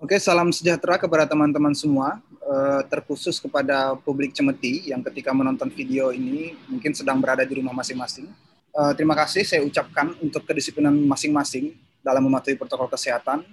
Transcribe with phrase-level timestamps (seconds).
[0.00, 6.08] Oke, salam sejahtera kepada teman-teman semua, uh, terkhusus kepada publik Cemeti yang ketika menonton video
[6.08, 8.24] ini mungkin sedang berada di rumah masing-masing.
[8.72, 13.44] Uh, terima kasih saya ucapkan untuk kedisiplinan masing-masing dalam mematuhi protokol kesehatan.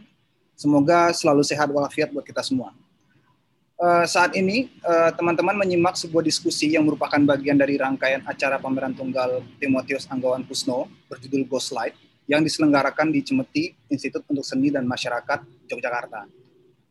[0.56, 2.72] Semoga selalu sehat walafiat buat kita semua.
[3.76, 4.72] Uh, saat ini
[5.20, 10.88] teman-teman menyimak sebuah diskusi yang merupakan bagian dari rangkaian acara pameran tunggal Timotius Anggawan Kusno
[11.12, 16.28] berjudul Ghostlight yang diselenggarakan di Cemeti Institut untuk Seni dan Masyarakat Yogyakarta.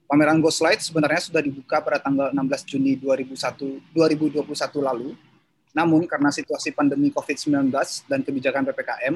[0.09, 4.43] Pameran Ghostlight sebenarnya sudah dibuka pada tanggal 16 Juni 2001, 2021
[4.81, 5.13] lalu.
[5.77, 7.69] Namun karena situasi pandemi COVID-19
[8.09, 9.15] dan kebijakan PPKM,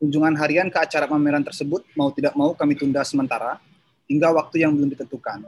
[0.00, 3.60] kunjungan harian ke acara pameran tersebut mau tidak mau kami tunda sementara
[4.08, 5.44] hingga waktu yang belum ditentukan.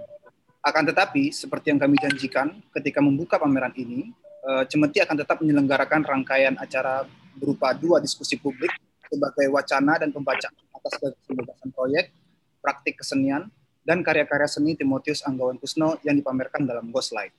[0.63, 4.13] Akan tetapi, seperti yang kami janjikan ketika membuka pameran ini,
[4.45, 7.09] eh, Cemeti akan tetap menyelenggarakan rangkaian acara
[7.39, 8.71] berupa dua diskusi publik
[9.13, 10.97] sebagai wacana dan pembacaan atas
[11.29, 12.09] kebebasan proyek,
[12.65, 13.53] praktik kesenian,
[13.85, 17.37] dan karya-karya seni Timotius Anggawan Kusno yang dipamerkan dalam Ghostlight.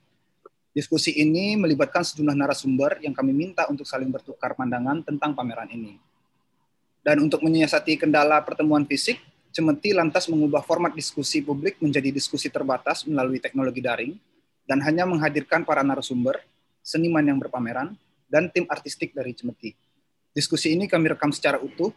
[0.70, 5.98] Diskusi ini melibatkan sejumlah narasumber yang kami minta untuk saling bertukar pandangan tentang pameran ini.
[7.04, 9.18] Dan untuk menyiasati kendala pertemuan fisik,
[9.54, 14.18] Cemeti lantas mengubah format diskusi publik menjadi diskusi terbatas melalui teknologi daring
[14.66, 16.42] dan hanya menghadirkan para narasumber,
[16.82, 17.94] seniman yang berpameran,
[18.26, 19.78] dan tim artistik dari Cemeti.
[20.34, 21.94] Diskusi ini kami rekam secara utuh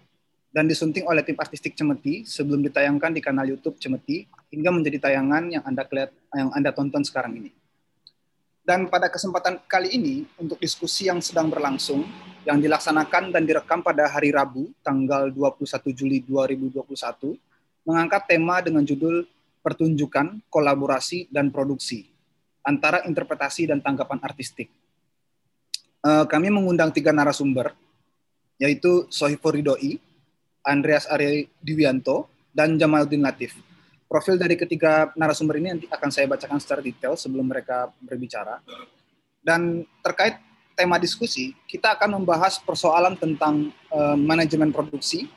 [0.54, 5.50] dan disunting oleh tim artistik Cemeti sebelum ditayangkan di kanal YouTube Cemeti hingga menjadi tayangan
[5.50, 7.50] yang Anda kelihat, yang Anda tonton sekarang ini.
[8.62, 12.06] Dan pada kesempatan kali ini untuk diskusi yang sedang berlangsung
[12.46, 17.42] yang dilaksanakan dan direkam pada hari Rabu tanggal 21 Juli 2021
[17.90, 19.26] mengangkat tema dengan judul
[19.66, 22.06] pertunjukan, kolaborasi dan produksi
[22.62, 24.70] antara interpretasi dan tanggapan artistik.
[26.06, 27.74] Eh, kami mengundang tiga narasumber
[28.58, 30.02] yaitu Sohifur Ridoi,
[30.66, 33.54] Andreas Arya Diwianto, dan Jamaluddin Latif.
[34.08, 38.60] Profil dari ketiga narasumber ini nanti akan saya bacakan secara detail sebelum mereka berbicara.
[39.44, 40.40] Dan terkait
[40.74, 45.28] tema diskusi, kita akan membahas persoalan tentang uh, manajemen produksi,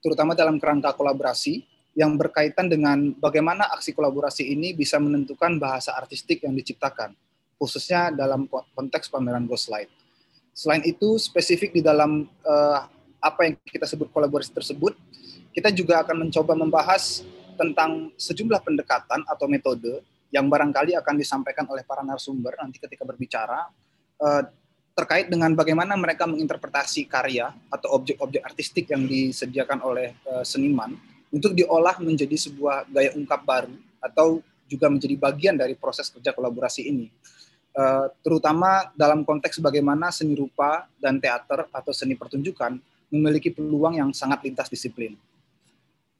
[0.00, 1.66] terutama dalam kerangka kolaborasi,
[1.98, 7.12] yang berkaitan dengan bagaimana aksi kolaborasi ini bisa menentukan bahasa artistik yang diciptakan,
[7.58, 9.90] khususnya dalam konteks pameran Ghostlight.
[10.60, 12.80] Selain itu, spesifik di dalam uh,
[13.16, 14.92] apa yang kita sebut kolaborasi tersebut,
[15.56, 17.24] kita juga akan mencoba membahas
[17.56, 23.72] tentang sejumlah pendekatan atau metode yang barangkali akan disampaikan oleh para narasumber nanti ketika berbicara
[24.20, 24.42] uh,
[24.92, 30.92] terkait dengan bagaimana mereka menginterpretasi karya atau objek-objek artistik yang disediakan oleh uh, seniman
[31.32, 36.84] untuk diolah menjadi sebuah gaya ungkap baru atau juga menjadi bagian dari proses kerja kolaborasi
[36.84, 37.08] ini.
[37.70, 42.74] Eh, terutama dalam konteks bagaimana seni rupa dan teater atau seni pertunjukan
[43.14, 45.14] memiliki peluang yang sangat lintas disiplin.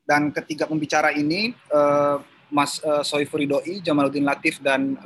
[0.07, 2.17] Dan ketiga pembicara ini, eh,
[2.51, 4.99] Mas uh, Soifuri Doi, Jamaluddin Latif, dan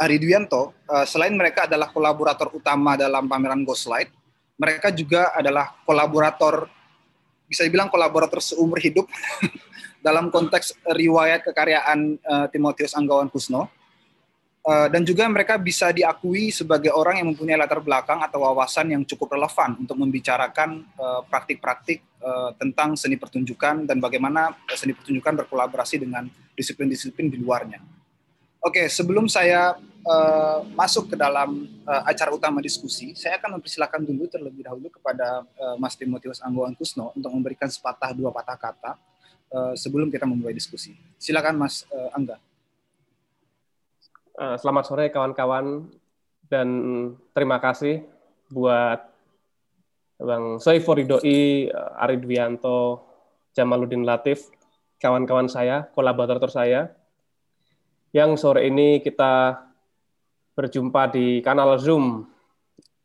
[0.00, 0.72] Ari Dwianto,
[1.04, 4.08] selain mereka adalah kolaborator utama dalam pameran Ghostlight,
[4.56, 6.64] mereka juga adalah kolaborator,
[7.44, 9.04] bisa dibilang kolaborator seumur hidup
[10.06, 12.16] dalam konteks riwayat kekaryaan
[12.48, 13.68] Timotius Anggawan Kusno
[14.68, 19.00] Eh, dan juga mereka bisa diakui sebagai orang yang mempunyai latar belakang atau wawasan yang
[19.00, 26.04] cukup relevan untuk membicarakan eh, praktik-praktik uh, tentang seni pertunjukan dan bagaimana seni pertunjukan berkolaborasi
[26.04, 27.80] dengan disiplin-disiplin di luarnya.
[28.60, 34.28] Oke, sebelum saya uh, masuk ke dalam uh, acara utama diskusi, saya akan mempersilahkan dulu
[34.28, 38.92] terlebih dahulu kepada uh, Mas Timotius Anggoan Kusno untuk memberikan sepatah dua patah kata
[39.48, 40.92] uh, sebelum kita memulai diskusi.
[41.16, 42.36] Silakan Mas uh, Angga.
[44.38, 45.90] Eh, selamat sore kawan-kawan
[46.46, 46.68] dan
[47.34, 48.06] terima kasih
[48.54, 49.02] buat
[50.14, 53.02] Bang Soifur Ridoi, eh, Ari Dwianto,
[53.50, 54.46] Jamaluddin Latif,
[55.02, 56.94] kawan-kawan saya, kolaborator saya,
[58.14, 59.58] yang sore ini kita
[60.54, 62.30] berjumpa di kanal Zoom.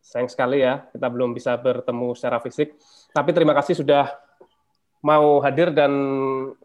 [0.05, 2.77] Sayang sekali ya, kita belum bisa bertemu secara fisik.
[3.09, 4.05] Tapi terima kasih sudah
[5.01, 5.89] mau hadir dan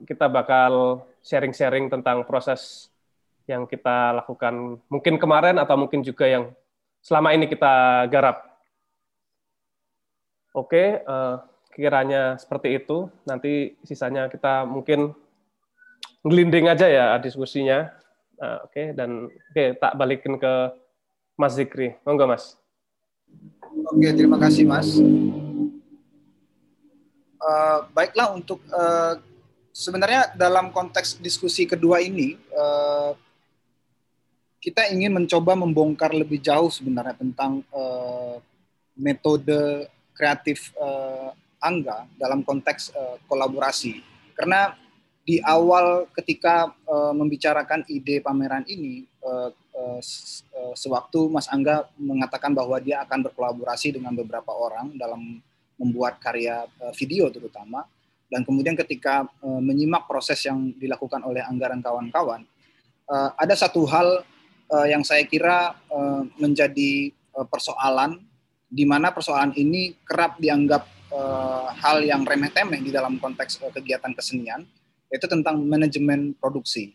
[0.04, 2.92] kita bakal sharing-sharing tentang proses
[3.48, 6.52] yang kita lakukan mungkin kemarin atau mungkin juga yang
[7.00, 8.44] selama ini kita garap.
[10.52, 11.40] Oke, uh,
[11.72, 13.08] kiranya seperti itu.
[13.24, 15.16] Nanti sisanya kita mungkin
[16.26, 17.88] ngelinding aja ya diskusinya.
[18.38, 20.70] Uh, Oke, okay, dan oke okay, tak balikin ke
[21.34, 21.98] Mas Zikri.
[22.06, 22.54] Monggo Mas.
[23.90, 24.94] Oke, terima kasih Mas.
[27.38, 29.18] Uh, baiklah untuk uh,
[29.74, 33.14] sebenarnya dalam konteks diskusi kedua ini uh,
[34.58, 38.42] kita ingin mencoba membongkar lebih jauh sebenarnya tentang uh,
[38.98, 43.98] metode kreatif uh, Angga dalam konteks uh, kolaborasi.
[44.38, 44.74] Karena
[45.26, 50.00] di awal ketika uh, membicarakan ide pameran ini, uh, uh,
[50.74, 55.42] sewaktu Mas Angga mengatakan bahwa dia akan berkolaborasi dengan beberapa orang dalam
[55.78, 57.86] membuat karya uh, video terutama,
[58.30, 62.46] dan kemudian ketika uh, menyimak proses yang dilakukan oleh anggaran kawan-kawan,
[63.10, 64.22] uh, ada satu hal
[64.72, 68.20] uh, yang saya kira uh, menjadi uh, persoalan,
[68.68, 74.12] di mana persoalan ini kerap dianggap uh, hal yang remeh-temeh di dalam konteks uh, kegiatan
[74.12, 74.64] kesenian
[75.08, 76.92] yaitu tentang manajemen produksi.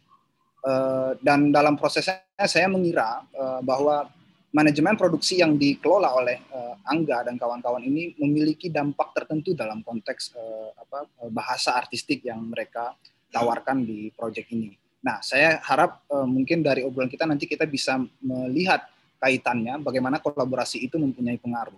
[0.63, 4.07] Uh, dan dalam prosesnya saya mengira uh, bahwa
[4.53, 10.31] manajemen produksi yang dikelola oleh uh, Angga dan kawan-kawan ini memiliki dampak tertentu dalam konteks
[10.37, 12.95] uh, apa, bahasa artistik yang mereka
[13.33, 14.82] tawarkan di proyek ini.
[15.03, 18.87] Nah, saya harap uh, mungkin dari obrolan kita nanti kita bisa melihat
[19.19, 21.75] kaitannya bagaimana kolaborasi itu mempunyai pengaruh.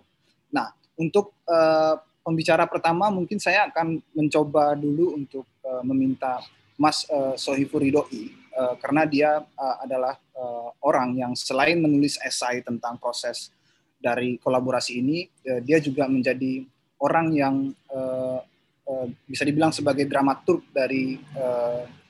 [0.54, 6.38] Nah, untuk uh, pembicara pertama mungkin saya akan mencoba dulu untuk uh, meminta
[6.78, 12.62] Mas uh, Sohifur Ridhoi uh, karena dia uh, adalah uh, orang yang selain menulis esai
[12.62, 13.50] tentang proses
[13.98, 16.62] dari kolaborasi ini, uh, dia juga menjadi
[17.02, 17.56] orang yang
[17.90, 18.38] uh,
[18.86, 22.05] uh, bisa dibilang sebagai dramaturg dari uh,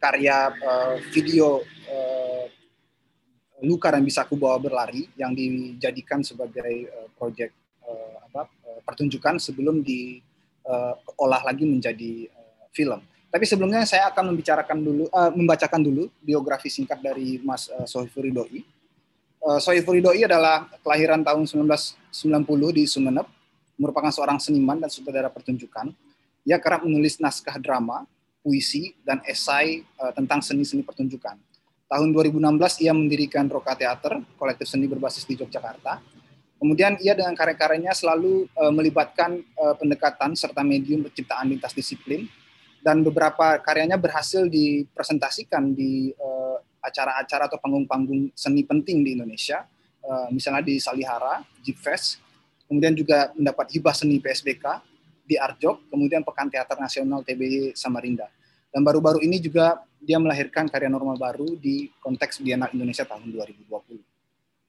[0.00, 2.44] karya uh, video uh,
[3.60, 7.52] Luka dan bisa aku bawa berlari yang dijadikan sebagai uh, proyek
[7.84, 8.48] uh, apa
[8.88, 13.04] pertunjukan sebelum diolah uh, lagi menjadi uh, film.
[13.30, 18.34] Tapi sebelumnya saya akan membicarakan dulu, uh, membacakan dulu biografi singkat dari Mas uh, Sohifuri
[18.34, 18.66] Doi.
[19.38, 22.10] Uh, Sohifuri Doi adalah kelahiran tahun 1990
[22.74, 23.28] di Sumeneb,
[23.78, 25.94] merupakan seorang seniman dan sutradara pertunjukan.
[26.42, 28.02] Ia kerap menulis naskah drama,
[28.40, 31.36] puisi, dan esai uh, tentang seni-seni pertunjukan.
[31.90, 35.98] Tahun 2016 ia mendirikan Roka Theater, kolektif seni berbasis di Yogyakarta,
[36.60, 42.28] Kemudian ia dengan karya-karyanya selalu uh, melibatkan uh, pendekatan serta medium penciptaan lintas disiplin.
[42.84, 49.68] Dan beberapa karyanya berhasil dipresentasikan di eh, acara-acara atau panggung-panggung seni penting di Indonesia,
[50.00, 52.24] uh, misalnya di Salihara, Jipfest,
[52.64, 54.64] kemudian juga mendapat hibah seni PSBK
[55.30, 58.26] di Arjok, kemudian Pekan Teater Nasional TBY Samarinda.
[58.74, 63.70] Dan baru-baru ini juga dia melahirkan karya normal baru di konteks Biennale Indonesia tahun 2020.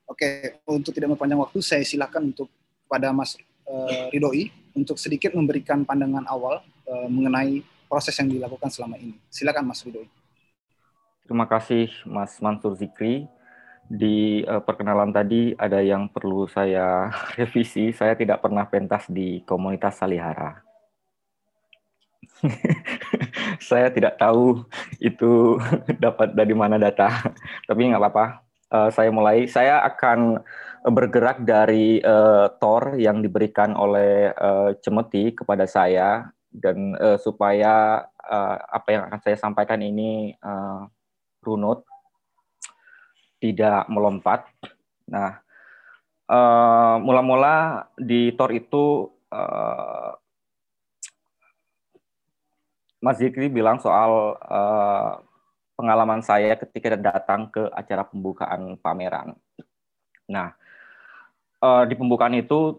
[0.06, 2.52] Oke, untuk tidak mempanjang waktu, saya silakan untuk
[2.86, 3.34] pada Mas
[3.66, 9.18] uh, Ridhoi untuk sedikit memberikan pandangan awal uh, mengenai proses yang dilakukan selama ini.
[9.32, 10.06] Silakan Mas Ridhoi.
[11.26, 13.26] Terima kasih Mas Mansur Zikri.
[13.92, 17.92] Di uh, perkenalan tadi ada yang perlu saya revisi.
[17.92, 20.64] Saya tidak pernah pentas di komunitas Salihara.
[23.70, 24.66] saya tidak tahu
[24.98, 25.60] itu
[26.04, 27.12] dapat dari mana data,
[27.70, 28.26] tapi nggak apa-apa
[28.72, 29.46] uh, saya mulai.
[29.46, 30.42] Saya akan
[30.82, 38.56] bergerak dari uh, tor yang diberikan oleh uh, Cemeti kepada saya dan uh, supaya uh,
[38.58, 40.90] apa yang akan saya sampaikan ini uh,
[41.46, 41.86] runut,
[43.42, 44.46] tidak melompat.
[45.10, 45.42] Nah,
[47.02, 50.16] mula-mula uh, di tor itu uh,
[53.02, 55.20] Mas Zikri bilang soal uh,
[55.74, 59.34] pengalaman saya ketika datang ke acara pembukaan pameran.
[60.30, 60.54] Nah,
[61.66, 62.78] uh, di pembukaan itu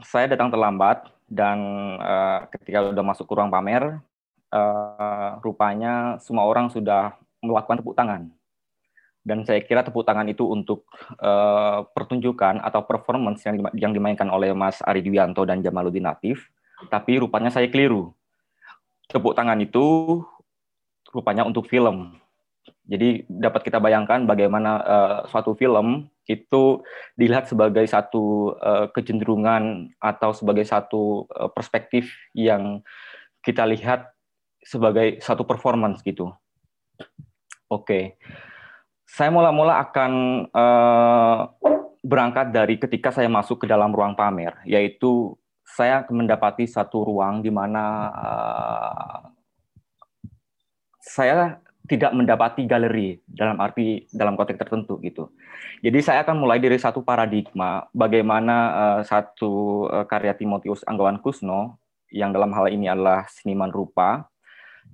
[0.00, 1.60] saya datang terlambat dan
[2.00, 4.00] uh, ketika sudah masuk ke ruang pamer,
[4.48, 7.12] uh, rupanya semua orang sudah
[7.44, 8.32] melakukan tepuk tangan.
[9.22, 10.82] Dan saya kira tepuk tangan itu untuk
[11.22, 16.50] uh, pertunjukan atau performance yang, yang dimainkan oleh Mas Ari Dwianto dan Jamaluddin Latif,
[16.90, 18.10] tapi rupanya saya keliru.
[19.06, 20.18] Tepuk tangan itu
[21.14, 22.18] rupanya untuk film.
[22.82, 26.82] Jadi dapat kita bayangkan bagaimana uh, suatu film itu
[27.14, 32.82] dilihat sebagai satu uh, kecenderungan atau sebagai satu uh, perspektif yang
[33.42, 34.10] kita lihat
[34.62, 36.30] sebagai satu performance gitu.
[37.70, 38.04] Oke, okay.
[39.12, 40.12] Saya mula-mula akan
[40.56, 41.38] uh,
[42.00, 45.36] berangkat dari ketika saya masuk ke dalam ruang pamer, yaitu
[45.68, 49.20] saya mendapati satu ruang di mana uh,
[51.04, 55.28] saya tidak mendapati galeri dalam arti dalam konteks tertentu gitu.
[55.84, 61.76] Jadi saya akan mulai dari satu paradigma bagaimana uh, satu uh, karya Timotius Anggawan Kusno
[62.08, 64.31] yang dalam hal ini adalah seniman rupa,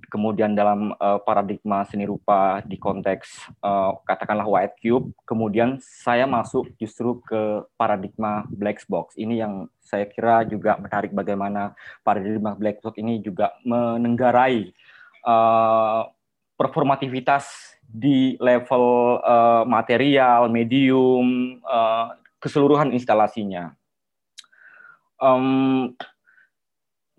[0.07, 6.71] kemudian dalam uh, paradigma seni rupa di konteks uh, katakanlah white cube, kemudian saya masuk
[6.79, 9.19] justru ke paradigma black box.
[9.19, 9.53] Ini yang
[9.83, 11.75] saya kira juga menarik bagaimana
[12.05, 14.71] paradigma black box ini juga menenggarai
[15.27, 16.07] uh,
[16.55, 23.73] performativitas di level uh, material, medium, uh, keseluruhan instalasinya.
[25.19, 25.95] Um,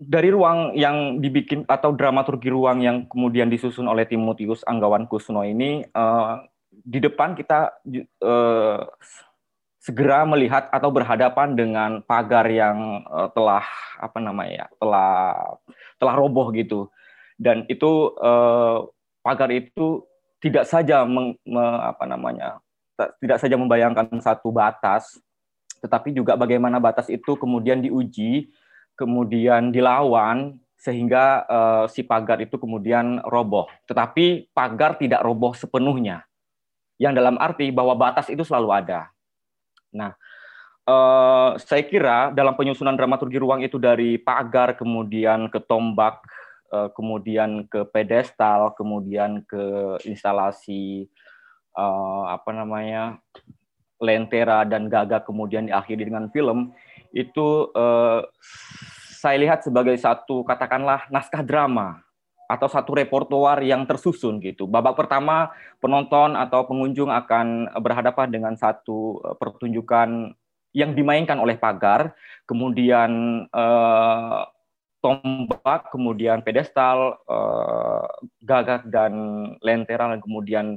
[0.01, 5.85] dari ruang yang dibikin atau dramaturgi ruang yang kemudian disusun oleh Timotius Anggawan Kusno ini
[5.93, 6.41] uh,
[6.73, 7.69] di depan kita
[8.25, 8.81] uh,
[9.77, 13.61] segera melihat atau berhadapan dengan pagar yang uh, telah
[14.01, 15.13] apa namanya ya telah
[16.01, 16.89] telah roboh gitu.
[17.37, 18.89] Dan itu uh,
[19.21, 20.01] pagar itu
[20.41, 22.57] tidak saja meng, me, apa namanya
[23.21, 25.21] tidak saja membayangkan satu batas
[25.81, 28.53] tetapi juga bagaimana batas itu kemudian diuji
[29.01, 33.65] kemudian dilawan sehingga uh, si pagar itu kemudian roboh.
[33.89, 36.25] Tetapi pagar tidak roboh sepenuhnya.
[37.01, 39.09] Yang dalam arti bahwa batas itu selalu ada.
[39.89, 40.13] Nah,
[40.85, 46.21] uh, saya kira dalam penyusunan dramaturgi ruang itu dari pagar kemudian ke tombak,
[46.69, 51.09] uh, kemudian ke pedestal, kemudian ke instalasi
[51.77, 53.17] uh, apa namanya
[54.01, 56.73] lentera dan gagak kemudian diakhiri dengan film
[57.11, 58.23] itu uh,
[59.21, 62.01] saya lihat sebagai satu katakanlah naskah drama
[62.51, 64.67] atau satu repertoar yang tersusun gitu.
[64.67, 70.35] Babak pertama penonton atau pengunjung akan berhadapan dengan satu eh, pertunjukan
[70.75, 72.11] yang dimainkan oleh pagar,
[72.43, 74.41] kemudian eh,
[74.99, 78.07] tombak, kemudian pedestal, eh,
[78.43, 79.13] gagak dan
[79.63, 80.75] lentera, dan kemudian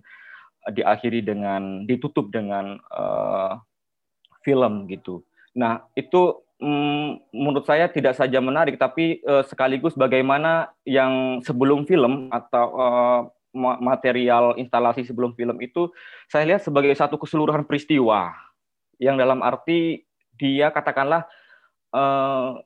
[0.70, 3.52] diakhiri dengan ditutup dengan eh,
[4.46, 5.26] film gitu.
[5.54, 12.28] Nah itu mm, menurut saya tidak saja menarik, tapi uh, sekaligus bagaimana yang sebelum film
[12.30, 13.20] atau uh,
[13.78, 15.86] material instalasi sebelum film itu
[16.26, 18.34] saya lihat sebagai satu keseluruhan peristiwa.
[18.98, 20.02] Yang dalam arti
[20.34, 21.26] dia katakanlah
[21.94, 22.58] uh,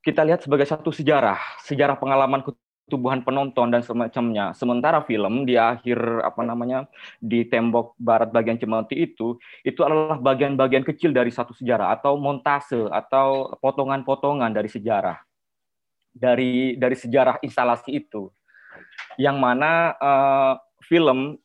[0.00, 2.40] kita lihat sebagai satu sejarah, sejarah pengalaman
[2.90, 4.50] tubuhan penonton dan semacamnya.
[4.58, 6.90] Sementara film di akhir apa namanya
[7.22, 12.90] di tembok barat bagian Cemeti itu itu adalah bagian-bagian kecil dari satu sejarah atau montase
[12.90, 15.22] atau potongan-potongan dari sejarah.
[16.10, 18.26] Dari dari sejarah instalasi itu.
[19.14, 21.38] Yang mana uh, film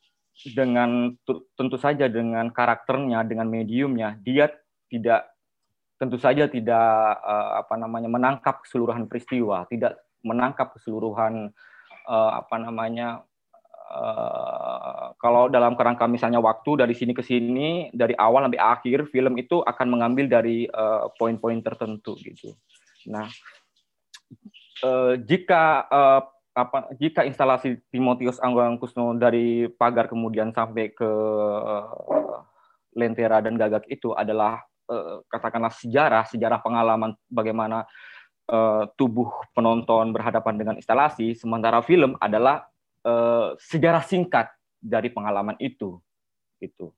[0.58, 1.16] dengan
[1.56, 4.52] tentu saja dengan karakternya dengan mediumnya dia
[4.92, 5.32] tidak
[5.96, 6.92] tentu saja tidak
[7.24, 9.64] uh, apa namanya menangkap keseluruhan peristiwa.
[9.72, 11.54] Tidak menangkap keseluruhan
[12.10, 13.22] uh, apa namanya
[13.94, 19.38] uh, kalau dalam kerangka misalnya waktu dari sini ke sini dari awal sampai akhir film
[19.38, 22.58] itu akan mengambil dari uh, poin-poin tertentu gitu.
[23.10, 23.30] Nah,
[24.82, 26.22] uh, jika uh,
[26.56, 32.42] apa jika instalasi Timotius Anggang Kusno dari pagar kemudian sampai ke uh,
[32.96, 34.64] Lentera dan Gagak itu adalah
[35.34, 37.90] katakanlah sejarah sejarah pengalaman bagaimana
[38.50, 42.70] uh, tubuh penonton berhadapan dengan instalasi, sementara film adalah
[43.06, 44.50] uh, sejarah singkat
[44.82, 45.98] dari pengalaman itu.
[46.62, 46.94] Gitu.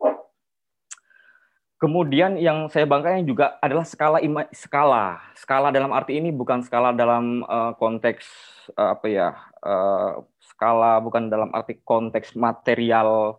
[1.77, 5.21] Kemudian yang saya banggakan juga adalah skala ima, skala.
[5.37, 8.25] Skala dalam arti ini bukan skala dalam uh, konteks
[8.73, 9.29] uh, apa ya?
[9.61, 13.37] Uh, skala bukan dalam arti konteks material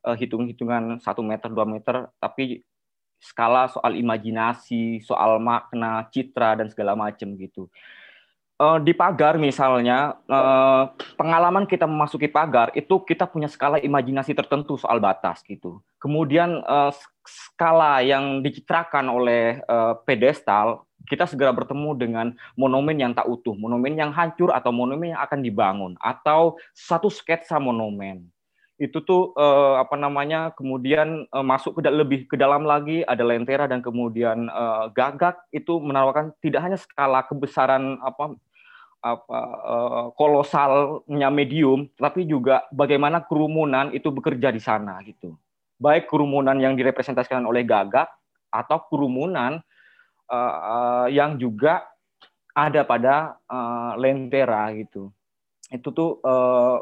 [0.00, 2.64] hitung-hitungan satu meter dua meter, tapi
[3.20, 7.68] skala soal imajinasi, soal makna, citra dan segala macam gitu.
[8.60, 14.76] Uh, di pagar misalnya uh, pengalaman kita memasuki pagar itu kita punya skala imajinasi tertentu
[14.76, 15.80] soal batas gitu.
[15.96, 16.92] Kemudian uh,
[17.24, 19.60] skala yang dicitrakan oleh
[20.04, 25.22] pedestal kita segera bertemu dengan monumen yang tak utuh, monumen yang hancur atau monumen yang
[25.24, 28.28] akan dibangun atau satu sketsa monumen
[28.80, 33.04] itu tuh uh, apa namanya kemudian uh, masuk ke lebih ke dalam lagi.
[33.04, 35.36] Ada lentera dan kemudian uh, gagak.
[35.52, 38.32] Itu menawarkan tidak hanya skala kebesaran apa
[39.04, 45.36] apa uh, kolosalnya medium tapi juga bagaimana kerumunan itu bekerja di sana gitu.
[45.76, 48.08] Baik kerumunan yang direpresentasikan oleh gagak
[48.48, 49.60] atau kerumunan
[50.32, 51.84] uh, uh, yang juga
[52.56, 55.12] ada pada uh, lentera gitu.
[55.68, 56.80] Itu tuh uh,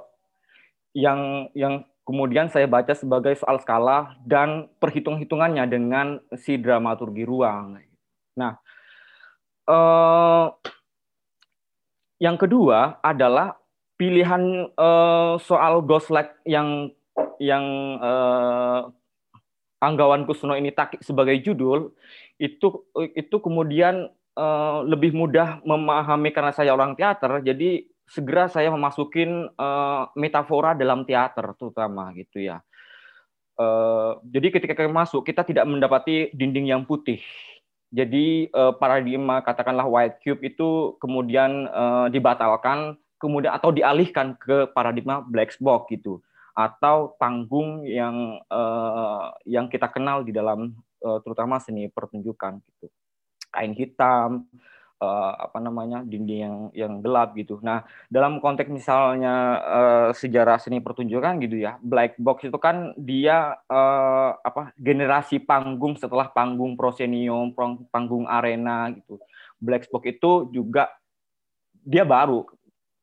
[0.99, 7.79] yang yang kemudian saya baca sebagai soal skala dan perhitung-hitungannya dengan si dramaturgi ruang.
[8.35, 8.59] Nah,
[9.71, 10.47] eh,
[12.19, 13.55] yang kedua adalah
[13.95, 16.91] pilihan eh, soal Ghost-like yang
[17.39, 17.65] yang
[18.03, 18.81] eh,
[19.79, 21.95] Anggawan Kusno ini tak sebagai judul
[22.43, 29.53] itu itu kemudian eh, lebih mudah memahami karena saya orang teater jadi segera saya memasukin
[29.55, 32.65] uh, metafora dalam teater terutama gitu ya.
[33.59, 37.21] Uh, jadi ketika kita masuk kita tidak mendapati dinding yang putih.
[37.89, 45.25] Jadi uh, paradigma katakanlah white cube itu kemudian uh, dibatalkan kemudian atau dialihkan ke paradigma
[45.25, 46.23] black box gitu
[46.59, 50.75] atau panggung yang uh, yang kita kenal di dalam
[51.07, 52.91] uh, terutama seni pertunjukan gitu.
[53.55, 54.51] Kain hitam,
[54.99, 57.59] uh, apa namanya dinding yang yang gelap gitu.
[57.63, 63.59] Nah dalam konteks misalnya uh, sejarah seni pertunjukan gitu ya, black box itu kan dia
[63.71, 67.55] uh, apa generasi panggung setelah panggung proscenium,
[67.91, 69.19] panggung arena gitu.
[69.59, 70.91] Black box itu juga
[71.83, 72.45] dia baru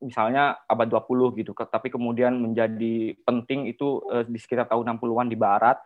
[0.03, 5.39] misalnya abad 20 gitu, tapi kemudian menjadi penting itu uh, di sekitar tahun 60-an di
[5.39, 5.79] barat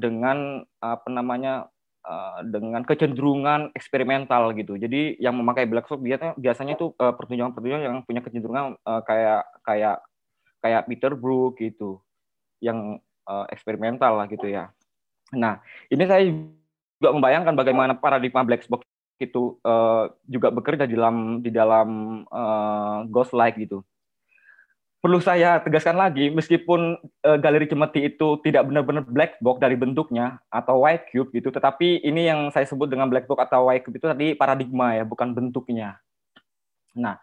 [0.00, 1.68] dengan apa namanya
[2.02, 4.74] Eh, dengan kecenderungan eksperimental gitu.
[4.74, 9.46] Jadi yang memakai black box biasanya biasanya itu uh, pertunjukan-pertunjukan yang punya kecenderungan uh, kayak
[9.62, 10.02] kayak
[10.58, 12.02] kayak Peter Brook gitu,
[12.58, 12.98] yang
[13.30, 14.74] uh, eksperimental lah gitu ya.
[15.30, 15.62] Nah,
[15.94, 16.26] ini saya
[16.98, 18.82] juga membayangkan bagaimana paradigma black box
[19.22, 21.88] itu uh, juga bekerja di dalam di dalam
[22.26, 23.86] uh, ghost like gitu
[25.02, 26.94] perlu saya tegaskan lagi, meskipun
[27.26, 32.06] uh, galeri Cemeti itu tidak benar-benar black box dari bentuknya atau white cube gitu, tetapi
[32.06, 35.34] ini yang saya sebut dengan black box atau white cube itu tadi paradigma ya, bukan
[35.34, 35.98] bentuknya.
[36.94, 37.18] Nah,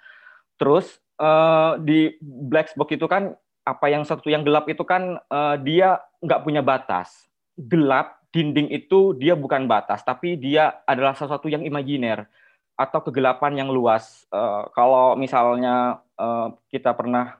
[0.60, 3.32] terus uh, di black box itu kan
[3.64, 7.32] apa yang satu yang gelap itu kan uh, dia nggak punya batas.
[7.56, 12.28] Gelap dinding itu dia bukan batas, tapi dia adalah sesuatu yang imajiner
[12.76, 14.28] atau kegelapan yang luas.
[14.36, 17.40] Uh, kalau misalnya uh, kita pernah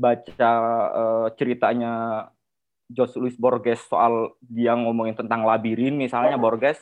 [0.00, 0.52] baca
[0.96, 2.24] uh, ceritanya
[2.88, 6.80] George Louis Borges soal dia ngomongin tentang labirin misalnya Borges.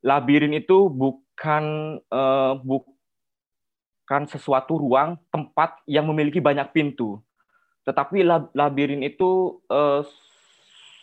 [0.00, 7.20] Labirin itu bukan uh, bukan sesuatu ruang tempat yang memiliki banyak pintu.
[7.84, 8.24] Tetapi
[8.56, 10.00] labirin itu uh,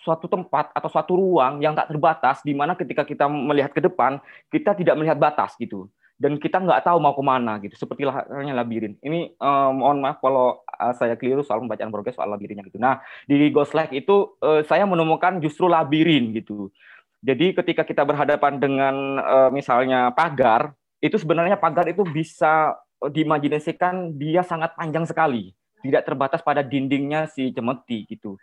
[0.06, 4.22] suatu tempat atau suatu ruang yang tak terbatas di mana ketika kita melihat ke depan
[4.54, 7.76] kita tidak melihat batas gitu dan kita nggak tahu mau ke mana gitu.
[7.76, 8.96] Seperti halnya labirin.
[9.04, 12.80] Ini um, mohon maaf kalau uh, saya keliru soal pembacaan Borges soal labirinnya gitu.
[12.80, 16.72] Nah di Ghost Like itu uh, saya menemukan justru labirin gitu.
[17.20, 20.72] Jadi ketika kita berhadapan dengan uh, misalnya pagar
[21.04, 25.52] itu sebenarnya pagar itu bisa diimajinasikan dia sangat panjang sekali.
[25.84, 28.40] Tidak terbatas pada dindingnya si cemeti gitu.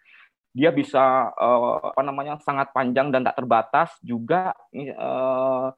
[0.52, 4.52] Dia bisa uh, apa namanya sangat panjang dan tak terbatas juga
[5.00, 5.73] uh,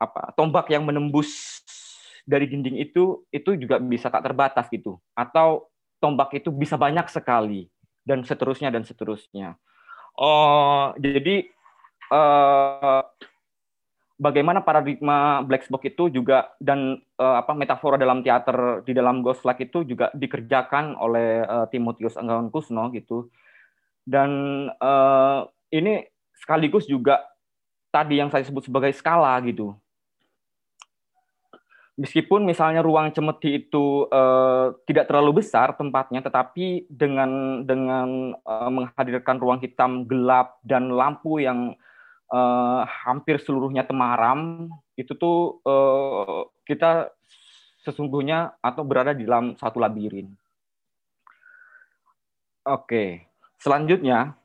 [0.00, 1.60] apa tombak yang menembus
[2.24, 5.68] dari dinding itu itu juga bisa tak terbatas gitu atau
[6.00, 7.68] tombak itu bisa banyak sekali
[8.02, 9.60] dan seterusnya dan seterusnya.
[10.16, 11.46] Oh, jadi
[12.08, 13.04] uh,
[14.16, 19.44] bagaimana paradigma black box itu juga dan uh, apa metafora dalam teater di dalam Ghost
[19.44, 23.28] Flag itu juga dikerjakan oleh uh, Timotius Anggawan Kusno gitu.
[24.04, 24.30] Dan
[24.80, 27.20] uh, ini sekaligus juga
[27.92, 29.76] tadi yang saya sebut sebagai skala gitu
[32.00, 39.36] meskipun misalnya ruang cemeti itu uh, tidak terlalu besar tempatnya, tetapi dengan dengan uh, menghadirkan
[39.36, 41.76] ruang hitam gelap dan lampu yang
[42.32, 47.12] uh, hampir seluruhnya temaram, itu tuh uh, kita
[47.84, 50.32] sesungguhnya atau berada di dalam satu labirin.
[52.64, 53.28] Oke,
[53.60, 54.36] selanjutnya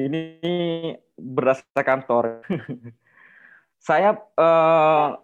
[0.00, 2.24] ini berdasarkan kantor.
[3.88, 5.16] Saya uh,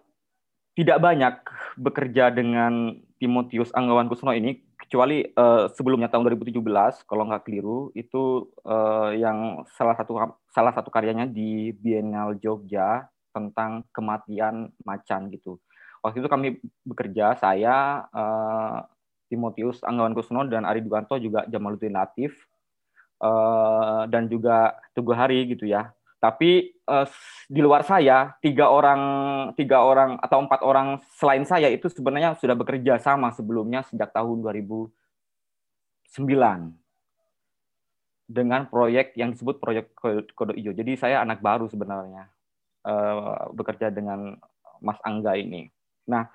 [0.77, 1.33] tidak banyak
[1.81, 6.61] bekerja dengan Timotius Anggawan Kusno ini kecuali uh, sebelumnya tahun 2017
[7.09, 10.13] kalau nggak keliru itu uh, yang salah satu
[10.53, 15.57] salah satu karyanya di Bienal Jogja tentang kematian macan gitu.
[16.05, 16.47] Waktu itu kami
[16.85, 18.85] bekerja saya uh,
[19.33, 22.37] Timotius Anggawan Kusno dan Ari Duganto juga Jamaluddin Latif
[23.17, 25.89] uh, dan juga Teguh Hari gitu ya
[26.27, 27.07] tapi uh,
[27.47, 28.99] di luar saya tiga orang
[29.55, 34.43] tiga orang atau empat orang selain saya itu sebenarnya sudah bekerja sama sebelumnya sejak tahun
[34.43, 34.91] 2009
[38.27, 39.95] dengan proyek yang disebut proyek
[40.35, 40.75] kode hijau.
[40.75, 42.27] Jadi saya anak baru sebenarnya
[42.83, 44.35] uh, bekerja dengan
[44.83, 45.71] Mas Angga ini.
[46.11, 46.27] Nah,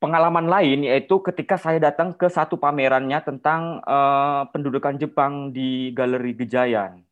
[0.00, 6.32] pengalaman lain yaitu ketika saya datang ke satu pamerannya tentang uh, pendudukan Jepang di Galeri
[6.32, 7.04] Gejayan.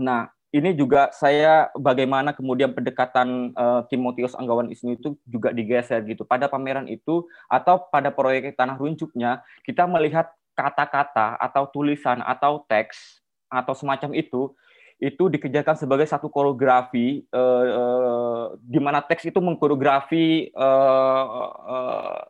[0.00, 6.24] Nah, ini juga saya bagaimana kemudian pendekatan uh, Timotius Anggawan Isnu itu juga digeser gitu.
[6.24, 13.20] Pada pameran itu atau pada proyek Tanah Runcuknya, kita melihat kata-kata atau tulisan atau teks
[13.52, 14.52] atau semacam itu
[14.98, 22.20] itu dikerjakan sebagai satu koreografi uh, uh, di mana teks itu mengkoreografi uh, uh,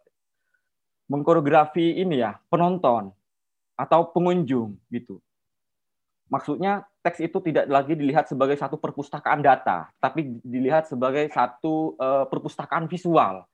[1.09, 3.09] mengkoreografi ini ya penonton
[3.73, 5.17] atau pengunjung gitu
[6.29, 12.25] maksudnya teks itu tidak lagi dilihat sebagai satu perpustakaan data, tapi dilihat sebagai satu uh,
[12.29, 13.45] perpustakaan visual.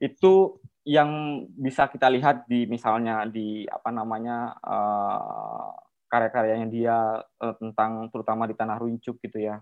[0.00, 5.76] Itu yang bisa kita lihat di misalnya di apa namanya uh,
[6.08, 9.60] karya-karyanya dia uh, tentang terutama di tanah runcuk gitu ya.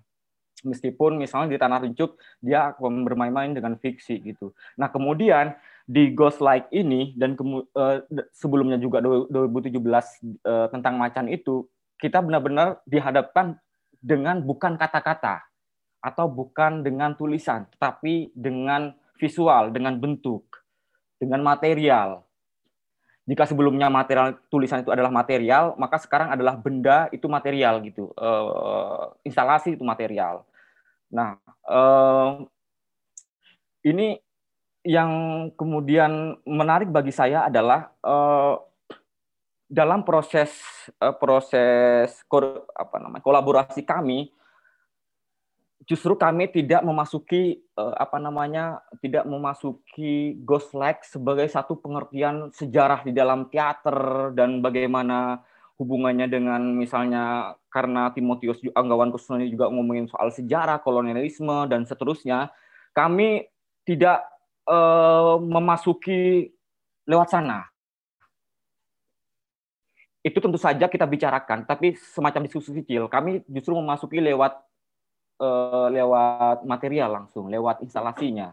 [0.67, 4.51] meskipun misalnya di Tanah Rincuk dia bermain-main dengan fiksi gitu.
[4.75, 5.55] Nah kemudian
[5.87, 8.03] di Ghost Like ini dan kemu, uh,
[8.35, 11.65] sebelumnya juga 2017 uh, tentang macan itu
[11.99, 13.59] kita benar-benar dihadapkan
[13.99, 15.43] dengan bukan kata-kata
[15.99, 20.47] atau bukan dengan tulisan, tetapi dengan visual, dengan bentuk,
[21.19, 22.23] dengan material.
[23.29, 29.13] Jika sebelumnya material tulisan itu adalah material, maka sekarang adalah benda itu material gitu, uh,
[29.27, 30.49] instalasi itu material.
[31.13, 31.37] Nah,
[31.69, 32.47] uh,
[33.85, 34.17] ini
[34.87, 35.11] yang
[35.59, 38.57] kemudian menarik bagi saya adalah uh,
[39.69, 40.51] dalam proses
[40.99, 44.33] uh, proses kor, apa namanya kolaborasi kami
[45.85, 53.05] justru kami tidak memasuki uh, apa namanya tidak memasuki ghost like sebagai satu pengertian sejarah
[53.05, 55.45] di dalam teater dan bagaimana
[55.79, 62.51] hubungannya dengan misalnya karena Timotius Anggawan Kusno juga ngomongin soal sejarah kolonialisme dan seterusnya
[62.97, 63.47] kami
[63.87, 64.27] tidak
[64.69, 66.53] uh, memasuki
[67.09, 67.65] lewat sana.
[70.29, 73.09] Itu tentu saja kita bicarakan, tapi semacam diskusi kecil.
[73.09, 74.61] Kami justru memasuki lewat
[75.41, 78.53] uh, lewat material langsung, lewat instalasinya.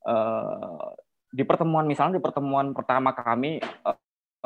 [0.00, 0.96] Uh,
[1.28, 3.96] di pertemuan misalnya di pertemuan pertama kami uh,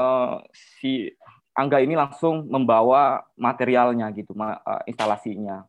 [0.03, 1.15] uh, si
[1.55, 5.63] Angga ini langsung membawa materialnya gitu, uh, instalasinya.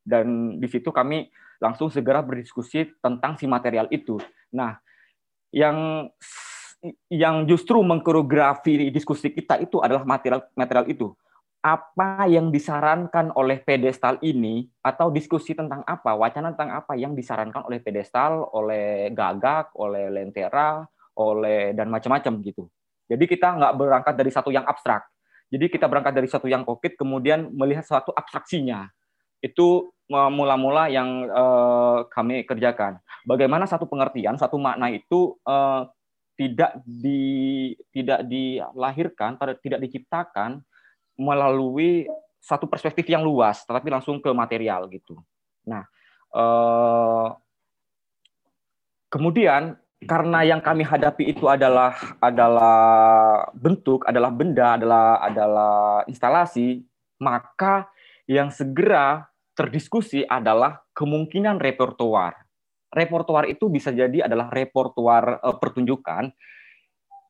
[0.00, 1.28] Dan di situ kami
[1.60, 4.16] langsung segera berdiskusi tentang si material itu.
[4.56, 4.80] Nah,
[5.52, 6.08] yang
[7.10, 11.14] yang justru mengkoreografi diskusi kita itu adalah material material itu.
[11.58, 17.66] Apa yang disarankan oleh pedestal ini atau diskusi tentang apa, wacana tentang apa yang disarankan
[17.66, 20.86] oleh pedestal, oleh gagak, oleh lentera,
[21.18, 22.70] oleh dan macam-macam gitu.
[23.10, 25.02] Jadi kita nggak berangkat dari satu yang abstrak.
[25.50, 28.86] Jadi kita berangkat dari satu yang konkret, kemudian melihat suatu abstraksinya.
[29.42, 33.00] Itu mula-mula yang uh, kami kerjakan.
[33.26, 35.88] Bagaimana satu pengertian, satu makna itu uh,
[36.38, 40.62] tidak di tidak dilahirkan, tidak diciptakan
[41.18, 42.06] melalui
[42.38, 45.18] satu perspektif yang luas, tetapi langsung ke material gitu.
[45.66, 45.82] Nah,
[46.30, 47.34] uh,
[49.10, 49.74] kemudian
[50.06, 52.78] karena yang kami hadapi itu adalah adalah
[53.50, 56.86] bentuk, adalah benda, adalah adalah instalasi,
[57.18, 57.90] maka
[58.30, 59.26] yang segera
[59.58, 62.47] terdiskusi adalah kemungkinan repertoar.
[62.88, 66.32] Repertoar itu bisa jadi adalah repertoar uh, pertunjukan.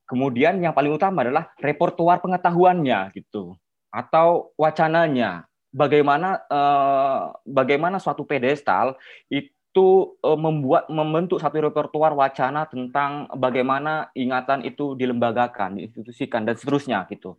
[0.08, 3.58] Kemudian yang paling utama adalah repertoar pengetahuannya gitu
[3.92, 5.44] atau wacananya.
[5.68, 8.96] Bagaimana uh, bagaimana suatu pedestal
[9.28, 17.04] itu uh, membuat membentuk satu repertoar wacana tentang bagaimana ingatan itu dilembagakan, diinstitusikan dan seterusnya
[17.12, 17.36] gitu.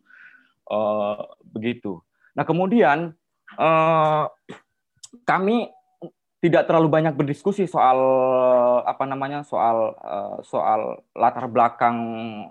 [0.69, 2.05] Uh, begitu.
[2.37, 3.17] Nah, kemudian
[3.57, 4.29] uh,
[5.25, 5.73] kami
[6.39, 7.99] tidak terlalu banyak berdiskusi soal
[8.87, 11.97] apa namanya soal eh, soal latar belakang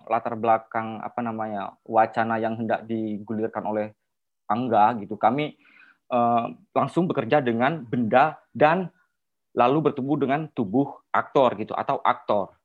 [0.04, 3.96] latar belakang apa namanya wacana yang hendak digulirkan oleh
[4.48, 5.60] Angga gitu kami
[6.08, 8.88] uh, langsung bekerja dengan benda dan
[9.52, 12.56] lalu bertemu dengan tubuh aktor gitu atau aktor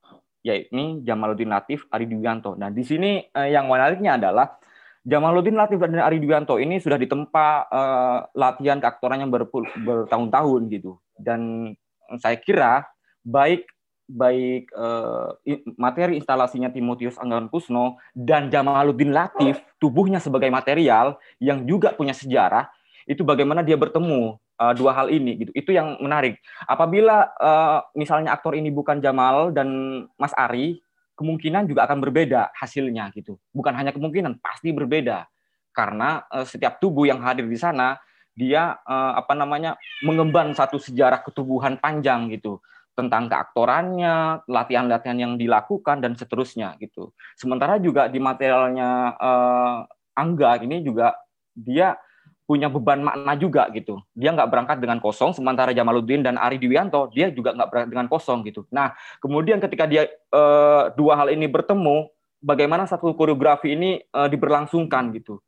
[0.43, 2.55] yaitu Jamaluddin Latif Ari Dwianto.
[2.55, 4.59] Nah di sini uh, yang menariknya adalah
[5.03, 10.99] Jamaluddin Latif dan Ari Dwianto ini sudah ditempa uh, latihan keaktoran yang bertahun-tahun gitu.
[11.17, 11.71] Dan
[12.19, 12.87] saya kira
[13.23, 13.65] baik
[14.03, 15.31] baik uh,
[15.79, 22.67] materi instalasinya Timotius Anggawan Kusno dan Jamaluddin Latif tubuhnya sebagai material yang juga punya sejarah
[23.07, 26.35] itu bagaimana dia bertemu uh, dua hal ini gitu itu yang menarik
[26.67, 29.71] apabila uh, misalnya aktor ini bukan Jamal dan
[30.19, 33.37] Mas Ari kemungkinan juga akan berbeda hasilnya gitu.
[33.53, 35.29] Bukan hanya kemungkinan, pasti berbeda.
[35.73, 37.97] Karena uh, setiap tubuh yang hadir di sana
[38.33, 42.59] dia uh, apa namanya mengemban satu sejarah ketubuhan panjang gitu
[42.93, 47.09] tentang keaktorannya, latihan-latihan yang dilakukan dan seterusnya gitu.
[47.33, 49.77] Sementara juga di materialnya uh,
[50.13, 51.17] Angga ini juga
[51.57, 51.97] dia
[52.45, 53.97] punya beban makna juga gitu.
[54.13, 58.07] Dia nggak berangkat dengan kosong, sementara Jamaluddin dan Ari Dwianto dia juga nggak berangkat dengan
[58.11, 58.69] kosong gitu.
[58.69, 58.93] Nah,
[59.23, 65.39] kemudian ketika dia uh, dua hal ini bertemu, bagaimana satu koreografi ini uh, diberlangsungkan gitu.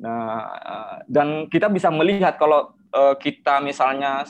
[0.00, 4.24] Nah, uh, dan kita bisa melihat kalau uh, kita misalnya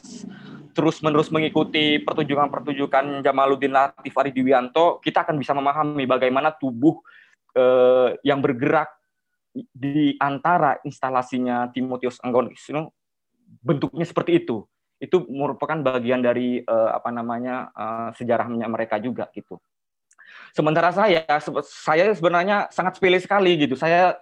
[0.75, 6.99] terus-menerus mengikuti pertunjukan-pertunjukan Jamaluddin Latif Ari Dwianto, kita akan bisa memahami bagaimana tubuh
[7.55, 8.91] uh, yang bergerak
[9.71, 12.95] di antara instalasinya Timotius Anggonisno
[13.63, 14.67] bentuknya seperti itu.
[15.01, 17.73] Itu merupakan bagian dari apa namanya
[18.15, 19.57] sejarahnya mereka juga gitu.
[20.53, 21.25] Sementara saya
[21.65, 23.81] saya sebenarnya sangat sepele sekali gitu.
[23.81, 24.21] Saya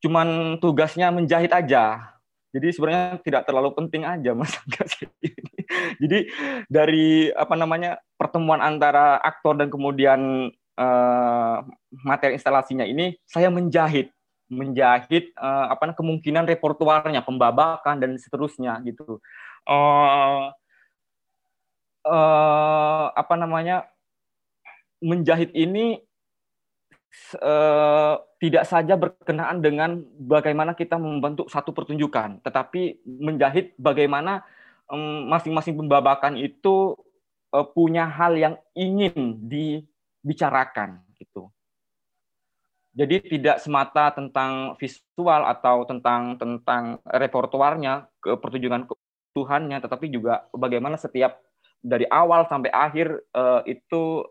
[0.00, 2.16] cuman tugasnya menjahit aja.
[2.50, 4.50] Jadi sebenarnya tidak terlalu penting aja Mas
[6.02, 6.18] Jadi
[6.66, 11.56] dari apa namanya pertemuan antara aktor dan kemudian uh,
[12.02, 14.10] materi instalasinya ini saya menjahit
[14.50, 19.22] menjahit uh, apa kemungkinan repertuarnya pembabakan dan seterusnya gitu.
[19.62, 20.50] Uh,
[22.02, 23.86] uh, apa namanya
[24.98, 26.02] menjahit ini
[27.42, 34.46] uh, tidak saja berkenaan dengan bagaimana kita membentuk satu pertunjukan, tetapi menjahit bagaimana
[35.30, 36.98] masing-masing um, pembabakan itu
[37.54, 41.50] uh, punya hal yang ingin dibicarakan gitu.
[42.90, 48.90] Jadi tidak semata tentang visual atau tentang tentang repertuarnya ke pertunjukan
[49.30, 51.38] Tuhannya, tetapi juga bagaimana setiap
[51.78, 54.26] dari awal sampai akhir uh, itu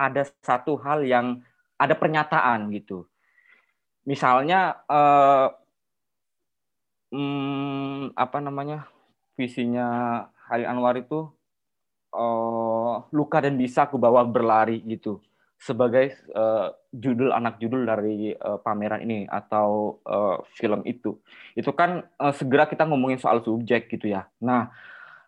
[0.00, 1.44] ada satu hal yang
[1.80, 3.08] ada pernyataan gitu.
[4.04, 5.48] Misalnya eh,
[7.16, 8.84] hmm, apa namanya
[9.40, 9.88] visinya
[10.52, 11.32] Hari Anwar itu
[12.12, 15.24] eh, luka dan bisa aku bawa berlari gitu.
[15.60, 21.20] Sebagai uh, judul anak judul dari uh, pameran ini atau uh, film itu.
[21.52, 24.24] Itu kan uh, segera kita ngomongin soal subjek gitu ya.
[24.40, 24.72] Nah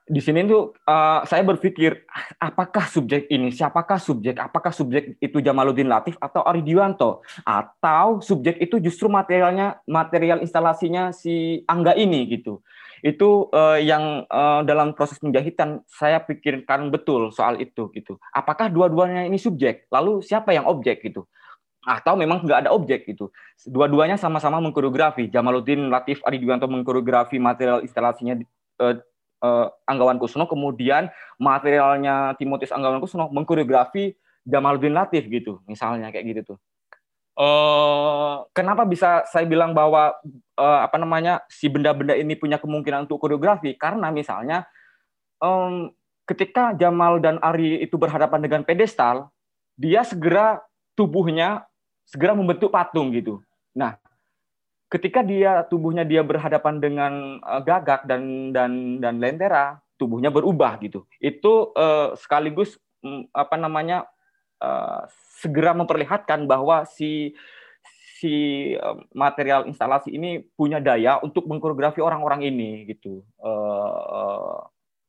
[0.02, 2.02] di sini tuh uh, saya berpikir
[2.42, 7.22] apakah subjek ini siapakah subjek apakah subjek itu Jamaluddin Latif atau Ari Diwanto?
[7.46, 12.66] Atau subjek itu justru materialnya material instalasinya si Angga ini gitu.
[12.98, 18.18] Itu uh, yang uh, dalam proses penjahitan saya pikirkan betul soal itu gitu.
[18.34, 19.86] Apakah dua-duanya ini subjek?
[19.94, 21.30] Lalu siapa yang objek gitu?
[21.86, 23.30] Atau memang nggak ada objek gitu.
[23.66, 25.30] Dua-duanya sama-sama mengkoreografi.
[25.30, 28.38] Jamaluddin Latif Ari Diwanto mengkoreografi material instalasinya
[28.82, 28.98] uh,
[29.42, 34.14] uh, Anggawan Kusno, kemudian materialnya Timotius Anggawan Kusno mengkoreografi
[34.46, 36.59] Jamaluddin Latif gitu, misalnya kayak gitu tuh.
[37.33, 40.12] Uh, kenapa bisa saya bilang bahwa
[40.61, 43.72] uh, apa namanya si benda-benda ini punya kemungkinan untuk koreografi?
[43.74, 44.68] Karena misalnya
[45.40, 45.88] um,
[46.28, 49.33] ketika Jamal dan Ari itu berhadapan dengan pedestal,
[49.81, 50.61] dia segera
[50.92, 51.64] tubuhnya
[52.05, 53.40] segera membentuk patung gitu.
[53.72, 53.96] Nah,
[54.92, 61.09] ketika dia tubuhnya dia berhadapan dengan uh, gagak dan dan dan lentera, tubuhnya berubah gitu.
[61.16, 64.05] Itu uh, sekaligus um, apa namanya
[64.61, 65.09] uh,
[65.40, 67.33] segera memperlihatkan bahwa si
[68.20, 68.35] si
[68.76, 73.24] uh, material instalasi ini punya daya untuk mengkoreografi orang-orang ini gitu.
[73.40, 74.61] Uh, uh,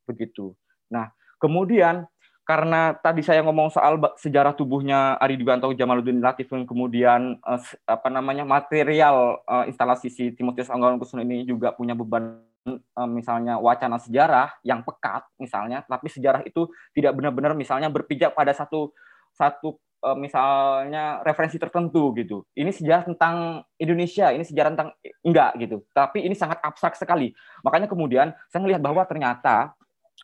[0.08, 0.56] begitu.
[0.88, 2.08] Nah, kemudian
[2.44, 8.12] karena tadi saya ngomong soal sejarah tubuhnya Ari Dwianto Jamaluddin Latif yang kemudian uh, apa
[8.12, 13.96] namanya material uh, instalasi si Timotius Anggawan Kusno ini juga punya beban uh, misalnya wacana
[13.96, 18.92] sejarah yang pekat misalnya tapi sejarah itu tidak benar-benar misalnya berpijak pada satu
[19.32, 19.80] satu
[20.20, 22.44] misalnya referensi tertentu gitu.
[22.52, 24.92] Ini sejarah tentang Indonesia, ini sejarah tentang
[25.24, 25.80] enggak gitu.
[25.96, 27.32] Tapi ini sangat abstrak sekali.
[27.64, 29.72] Makanya kemudian saya melihat bahwa ternyata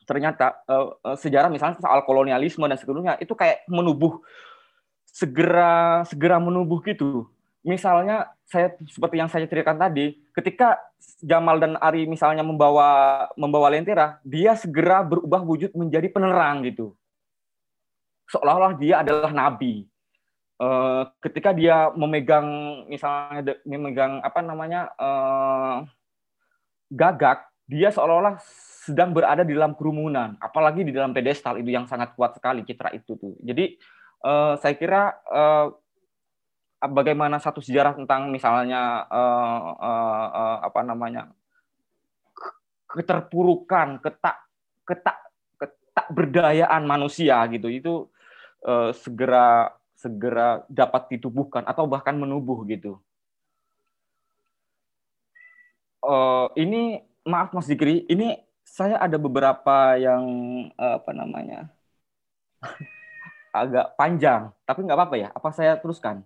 [0.07, 4.19] ternyata uh, sejarah misalnya soal kolonialisme dan sebagainya itu kayak menubuh
[5.07, 7.27] segera segera menubuh gitu.
[7.61, 10.81] Misalnya saya seperti yang saya ceritakan tadi, ketika
[11.21, 16.97] Jamal dan Ari misalnya membawa membawa lentera, dia segera berubah wujud menjadi penerang gitu.
[18.33, 19.85] Seolah-olah dia adalah nabi.
[20.61, 22.49] Uh, ketika dia memegang
[22.85, 25.85] misalnya memegang apa namanya uh,
[26.93, 28.41] gagak, dia seolah-olah
[28.81, 32.89] sedang berada di dalam kerumunan, apalagi di dalam pedestal itu yang sangat kuat sekali citra
[32.97, 33.37] itu tuh.
[33.45, 33.77] Jadi
[34.25, 35.69] uh, saya kira uh,
[36.89, 41.29] bagaimana satu sejarah tentang misalnya uh, uh, uh, apa namanya
[42.89, 44.49] keterpurukan, ketak
[44.89, 45.29] ketak
[45.61, 48.09] ketak berdayaan manusia gitu itu
[48.65, 52.97] uh, segera segera dapat ditubuhkan atau bahkan menubuh gitu.
[56.01, 60.25] Uh, ini maaf Mas Dikri, ini saya ada beberapa yang
[60.79, 61.67] apa namanya
[63.51, 65.29] agak panjang, tapi nggak apa-apa ya.
[65.35, 66.23] Apa saya teruskan?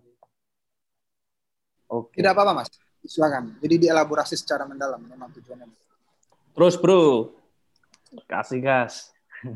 [1.89, 2.21] Oke.
[2.21, 2.69] Tidak apa-apa mas,
[3.05, 3.57] silakan.
[3.65, 5.69] Jadi dielaborasi secara mendalam memang tujuannya.
[6.55, 7.33] Terus bro,
[8.29, 9.11] kasih gas.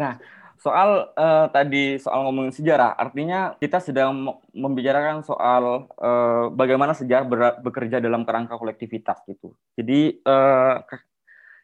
[0.00, 0.20] nah,
[0.60, 7.24] soal uh, tadi soal ngomongin sejarah, artinya kita sedang membicarakan soal uh, bagaimana sejarah
[7.60, 9.56] bekerja dalam kerangka kolektivitas gitu.
[9.76, 10.84] Jadi uh,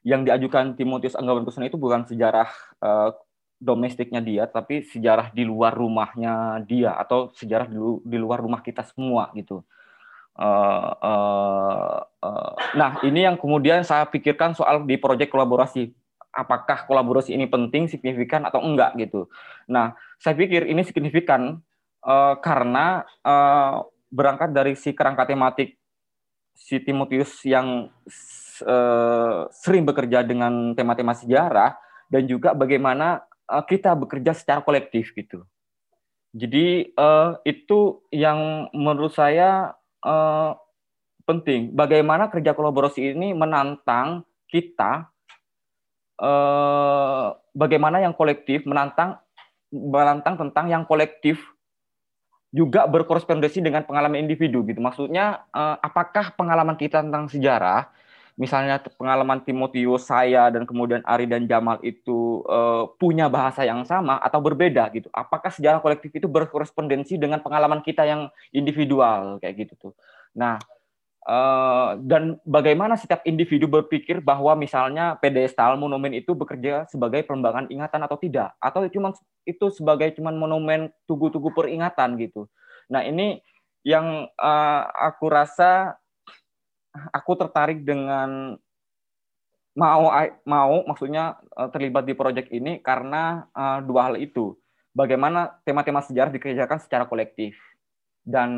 [0.05, 2.53] yang diajukan Timotius Anggawan Kusuma itu bukan sejarah
[2.85, 3.17] uh,
[3.57, 8.85] domestiknya dia, tapi sejarah di luar rumahnya dia atau sejarah di, di luar rumah kita
[8.85, 9.65] semua gitu.
[10.37, 15.89] Uh, uh, uh, nah, ini yang kemudian saya pikirkan soal di proyek kolaborasi.
[16.35, 19.31] Apakah kolaborasi ini penting, signifikan atau enggak gitu.
[19.71, 21.63] Nah, saya pikir ini signifikan
[22.05, 25.79] uh, karena uh, berangkat dari si kerangka tematik
[26.55, 27.91] si Timotius yang
[28.63, 31.75] uh, sering bekerja dengan tema-tema sejarah
[32.13, 35.43] dan juga bagaimana uh, kita bekerja secara kolektif gitu.
[36.35, 40.59] Jadi uh, itu yang menurut saya uh,
[41.25, 41.73] penting.
[41.73, 45.09] Bagaimana kerja kolaborasi ini menantang kita,
[46.19, 49.19] uh, bagaimana yang kolektif menantang
[49.71, 51.43] menantang tentang yang kolektif
[52.55, 54.79] juga berkorespondensi dengan pengalaman individu gitu.
[54.79, 57.91] Maksudnya uh, apakah pengalaman kita tentang sejarah,
[58.35, 64.19] misalnya pengalaman Timotius saya dan kemudian Ari dan Jamal itu uh, punya bahasa yang sama
[64.19, 65.07] atau berbeda gitu.
[65.15, 69.93] Apakah sejarah kolektif itu berkorespondensi dengan pengalaman kita yang individual kayak gitu tuh.
[70.35, 70.59] Nah,
[71.25, 78.05] Uh, dan bagaimana setiap individu berpikir bahwa misalnya pedestal monumen itu bekerja sebagai perlembagaan ingatan
[78.05, 79.09] atau tidak atau cuma
[79.49, 82.45] itu sebagai cuma monumen tugu-tugu peringatan gitu.
[82.93, 83.41] Nah ini
[83.89, 85.97] yang uh, aku rasa
[86.95, 88.55] aku tertarik dengan
[89.75, 90.07] mau
[90.47, 94.55] mau maksudnya uh, terlibat di proyek ini karena uh, dua hal itu.
[94.95, 97.59] Bagaimana tema-tema sejarah dikerjakan secara kolektif
[98.25, 98.51] dan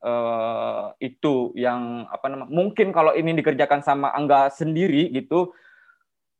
[0.00, 5.52] uh, itu yang apa namanya mungkin kalau ini dikerjakan sama Angga sendiri gitu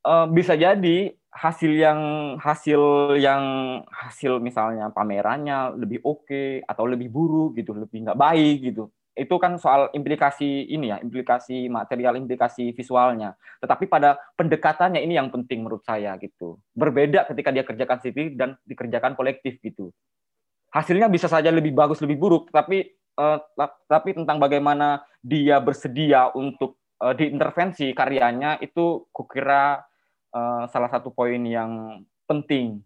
[0.09, 2.01] uh, bisa jadi hasil yang
[2.41, 2.81] hasil
[3.21, 3.45] yang
[3.93, 9.33] hasil misalnya pamerannya lebih oke okay, atau lebih buruk gitu lebih nggak baik gitu itu
[9.41, 13.33] kan soal implikasi ini ya implikasi material implikasi visualnya.
[13.65, 16.61] Tetapi pada pendekatannya ini yang penting menurut saya gitu.
[16.77, 19.89] Berbeda ketika dia kerjakan sendiri dan dikerjakan kolektif gitu.
[20.69, 23.41] Hasilnya bisa saja lebih bagus lebih buruk tapi uh,
[23.89, 29.81] tapi tentang bagaimana dia bersedia untuk uh, diintervensi karyanya itu kukira
[30.37, 32.85] uh, salah satu poin yang penting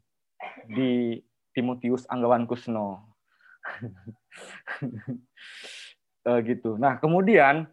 [0.70, 1.18] di
[1.50, 3.10] Timotius Anggawan Kusno
[6.26, 7.68] uh, gitu nah kemudian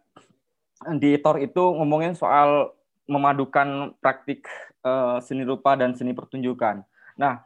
[1.01, 2.71] di Tor itu ngomongin soal
[3.07, 4.45] memadukan praktik
[4.83, 6.83] uh, seni rupa dan seni pertunjukan
[7.17, 7.41] nah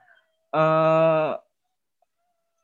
[0.52, 1.40] uh,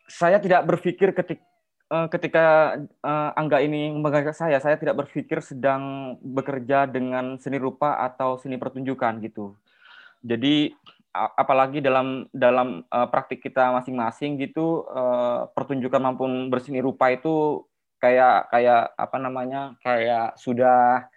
[0.07, 1.43] saya tidak berpikir ketika
[1.87, 8.35] ketika uh, Angga ini mengajak saya, saya tidak berpikir sedang bekerja dengan seni rupa atau
[8.35, 9.55] seni pertunjukan gitu.
[10.19, 10.75] Jadi
[11.15, 17.65] apalagi dalam dalam uh, praktik kita masing-masing gitu uh, pertunjukan maupun berseni rupa itu
[17.97, 21.09] kayak kayak apa namanya kayak sudah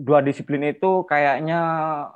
[0.00, 1.60] dua disiplin itu kayaknya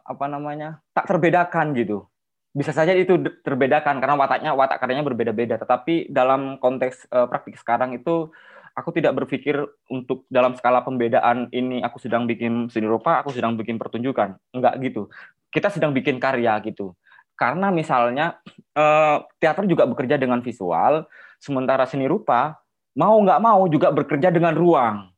[0.01, 2.09] apa namanya tak terbedakan gitu.
[2.55, 5.59] Bisa saja itu terbedakan karena wataknya watak karyanya berbeda-beda.
[5.59, 8.31] Tetapi dalam konteks uh, praktik sekarang itu
[8.79, 9.59] aku tidak berpikir
[9.91, 14.39] untuk dalam skala pembedaan ini aku sedang bikin seni rupa aku sedang bikin pertunjukan.
[14.55, 15.11] Enggak gitu.
[15.51, 16.95] Kita sedang bikin karya gitu.
[17.35, 18.39] Karena misalnya
[18.79, 21.11] uh, teater juga bekerja dengan visual
[21.43, 22.64] sementara seni rupa
[22.95, 25.11] mau nggak mau juga bekerja dengan ruang.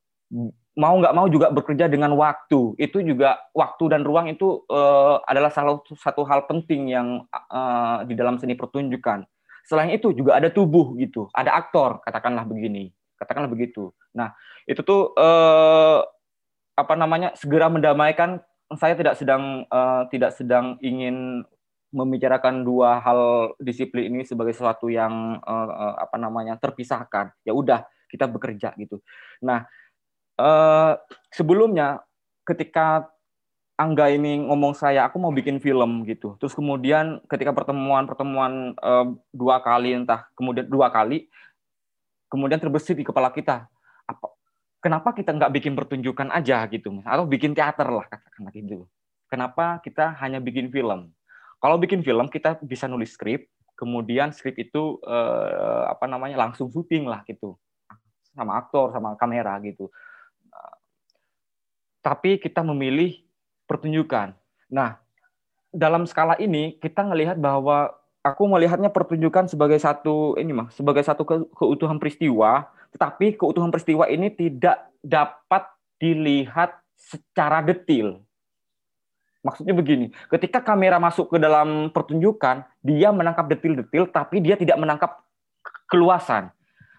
[0.77, 2.77] Mau nggak mau juga bekerja dengan waktu.
[2.77, 8.13] Itu juga waktu dan ruang itu uh, adalah salah satu hal penting yang uh, di
[8.13, 9.25] dalam seni pertunjukan.
[9.67, 12.93] Selain itu juga ada tubuh gitu ada aktor katakanlah begini.
[13.17, 13.93] Katakanlah begitu.
[14.13, 14.37] Nah
[14.69, 16.05] itu tuh uh,
[16.77, 18.41] apa namanya segera mendamaikan.
[18.77, 21.47] Saya tidak sedang uh, tidak sedang ingin
[21.97, 28.29] membicarakan dua hal disiplin ini sebagai sesuatu yang uh, apa namanya terpisahkan ya udah kita
[28.29, 29.01] bekerja gitu
[29.41, 29.65] nah
[30.37, 31.01] uh,
[31.33, 32.05] sebelumnya
[32.45, 33.09] ketika
[33.77, 36.33] Angga ini ngomong saya, aku mau bikin film gitu.
[36.41, 41.29] Terus kemudian ketika pertemuan-pertemuan uh, dua kali entah kemudian dua kali,
[42.33, 43.69] kemudian terbesit di kepala kita,
[44.09, 44.27] apa,
[44.81, 48.89] kenapa kita nggak bikin pertunjukan aja gitu, atau bikin teater lah katakanlah gitu.
[49.29, 51.13] Kenapa kita hanya bikin film?
[51.67, 57.11] Kalau bikin film kita bisa nulis skrip, kemudian skrip itu uh, apa namanya langsung syuting
[57.11, 57.59] lah gitu,
[58.39, 59.91] sama aktor, sama kamera gitu
[62.07, 63.19] tapi kita memilih
[63.67, 64.31] pertunjukan.
[64.71, 65.03] Nah,
[65.75, 67.91] dalam skala ini kita melihat bahwa
[68.23, 74.07] aku melihatnya pertunjukan sebagai satu ini mah sebagai satu ke, keutuhan peristiwa, tetapi keutuhan peristiwa
[74.07, 75.67] ini tidak dapat
[75.99, 78.23] dilihat secara detil.
[79.47, 85.23] Maksudnya begini, ketika kamera masuk ke dalam pertunjukan, dia menangkap detil-detil, tapi dia tidak menangkap
[85.87, 86.51] keluasan.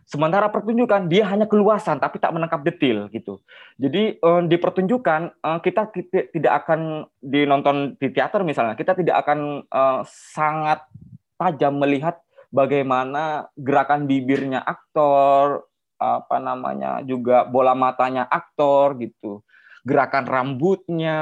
[0.08, 3.44] Sementara pertunjukan dia hanya keluasan tapi tak menangkap detail gitu.
[3.76, 5.92] Jadi uh, di pertunjukan uh, kita
[6.32, 10.88] tidak akan dinonton di teater misalnya, kita tidak akan uh, sangat
[11.36, 12.24] tajam melihat
[12.56, 15.68] bagaimana gerakan bibirnya aktor,
[16.00, 19.44] apa namanya juga bola matanya aktor gitu,
[19.84, 21.20] gerakan rambutnya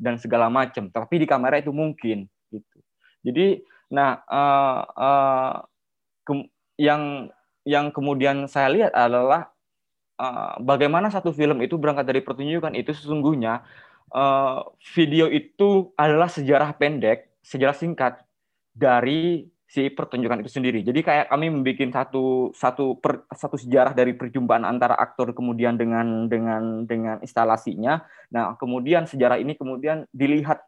[0.00, 0.88] dan segala macam.
[0.88, 2.78] Tapi di kamera itu mungkin gitu.
[3.20, 3.60] Jadi
[3.92, 5.54] nah uh, uh,
[6.80, 7.28] yang
[7.68, 9.52] yang kemudian saya lihat adalah
[10.16, 13.60] uh, bagaimana satu film itu berangkat dari pertunjukan itu sesungguhnya
[14.16, 14.64] uh,
[14.96, 18.24] video itu adalah sejarah pendek, sejarah singkat
[18.72, 20.82] dari si pertunjukan itu sendiri.
[20.82, 26.26] Jadi kayak kami membuat satu satu per, satu sejarah dari perjumpaan antara aktor kemudian dengan
[26.26, 28.02] dengan dengan instalasinya.
[28.34, 30.58] Nah, kemudian sejarah ini kemudian dilihat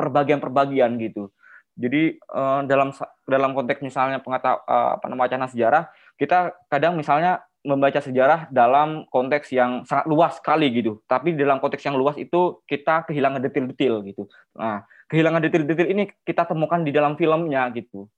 [0.00, 1.28] perbagian-perbagian gitu.
[1.76, 2.88] Jadi uh, dalam
[3.28, 5.82] dalam konteks misalnya pengata uh, apa namanya wacana sejarah,
[6.16, 11.04] kita kadang misalnya membaca sejarah dalam konteks yang sangat luas sekali gitu.
[11.04, 14.24] Tapi dalam konteks yang luas itu kita kehilangan detail-detail gitu.
[14.56, 18.10] Nah, kehilangan detail-detail ini kita temukan di dalam filmnya gitu.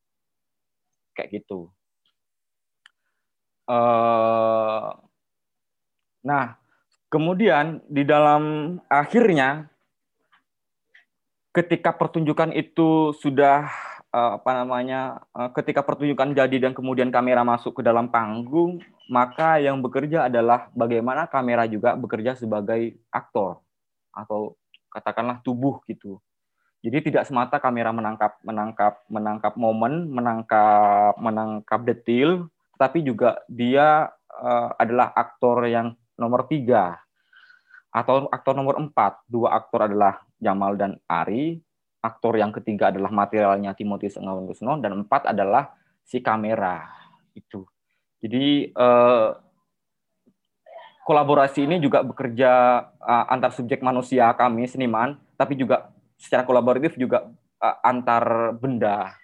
[1.12, 1.68] Kayak gitu.
[3.68, 4.97] Uh,
[6.24, 6.57] nah
[7.12, 9.68] kemudian di dalam akhirnya
[11.53, 13.68] ketika pertunjukan itu sudah
[14.12, 19.61] uh, apa namanya uh, ketika pertunjukan jadi dan kemudian kamera masuk ke dalam panggung maka
[19.61, 23.61] yang bekerja adalah bagaimana kamera juga bekerja sebagai aktor
[24.12, 24.57] atau
[24.93, 26.20] katakanlah tubuh gitu
[26.78, 32.46] jadi tidak semata kamera menangkap menangkap menangkap momen, menangkap menangkap detil,
[32.78, 37.02] tapi juga dia uh, adalah aktor yang nomor tiga
[37.90, 39.26] atau aktor nomor empat.
[39.26, 41.58] Dua aktor adalah Jamal dan Ari.
[41.98, 45.74] Aktor yang ketiga adalah materialnya Timothy Sengawan Kusno dan empat adalah
[46.06, 46.86] si kamera
[47.34, 47.66] itu.
[48.22, 49.34] Jadi uh,
[51.02, 52.50] kolaborasi ini juga bekerja
[53.02, 57.30] uh, antar subjek manusia kami seniman, tapi juga secara kolaboratif juga
[57.62, 59.14] uh, antar benda,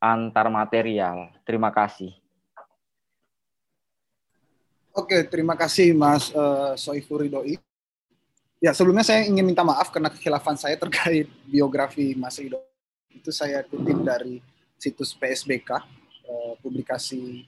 [0.00, 1.28] antar material.
[1.44, 2.16] Terima kasih.
[4.90, 7.60] Oke, terima kasih Mas uh, Soiful Ridhoi.
[8.60, 12.58] Ya, sebelumnya saya ingin minta maaf karena kekhilafan saya terkait biografi Mas Ridho.
[13.12, 14.42] Itu saya kutip dari
[14.80, 15.80] situs PSBK, uh,
[16.26, 17.46] eh, publikasi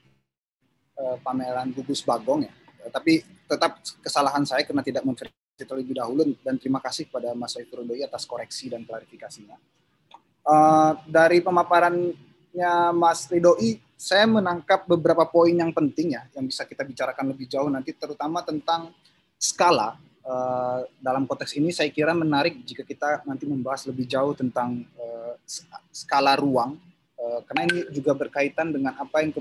[1.00, 2.52] uh, pameran Gugus Bagong ya.
[2.92, 7.84] Tapi tetap kesalahan saya karena tidak memverifikasi terlebih dahulu dan terima kasih kepada Mas Soiful
[7.84, 9.56] Doi atas koreksi dan klarifikasinya.
[10.42, 16.82] Uh, dari pemaparannya Mas Ridoi, saya menangkap beberapa poin yang penting ya, yang bisa kita
[16.82, 18.90] bicarakan lebih jauh nanti, terutama tentang
[19.38, 19.94] skala.
[20.22, 25.34] Uh, dalam konteks ini saya kira menarik jika kita nanti membahas lebih jauh tentang uh,
[25.90, 26.78] skala ruang,
[27.18, 29.34] uh, karena ini juga berkaitan dengan apa yang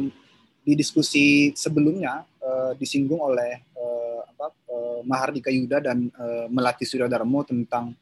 [0.62, 7.42] di diskusi sebelumnya uh, disinggung oleh uh, apa, uh, Mahardika Yuda dan uh, Melati Suryadarmo
[7.46, 7.98] tentang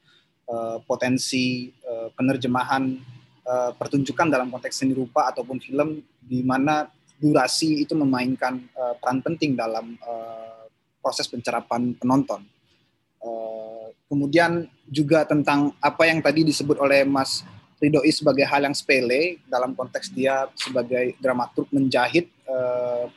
[0.50, 2.98] uh, potensi uh, penerjemahan
[3.46, 6.90] uh, pertunjukan dalam konteks seni rupa ataupun film di mana
[7.20, 10.66] durasi itu memainkan uh, peran penting dalam uh,
[11.04, 12.44] proses pencerapan penonton.
[13.20, 17.44] Uh, kemudian juga tentang apa yang tadi disebut oleh Mas
[17.80, 22.28] Ridhoi sebagai hal yang sepele dalam konteks dia sebagai dramaturg menjahit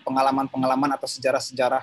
[0.07, 1.83] pengalaman-pengalaman atau sejarah-sejarah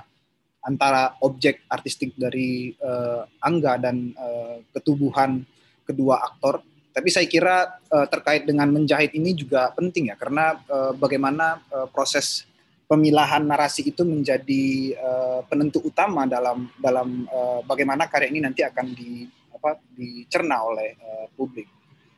[0.64, 5.43] antara objek artistik dari uh, Angga dan uh, ketubuhan
[5.88, 6.62] kedua aktor.
[6.89, 11.88] Tapi saya kira uh, terkait dengan menjahit ini juga penting ya karena uh, bagaimana uh,
[11.88, 12.49] proses
[12.89, 18.97] pemilahan narasi itu menjadi uh, penentu utama dalam dalam uh, bagaimana karya ini nanti akan
[18.97, 21.70] di apa dicerna oleh uh, publik.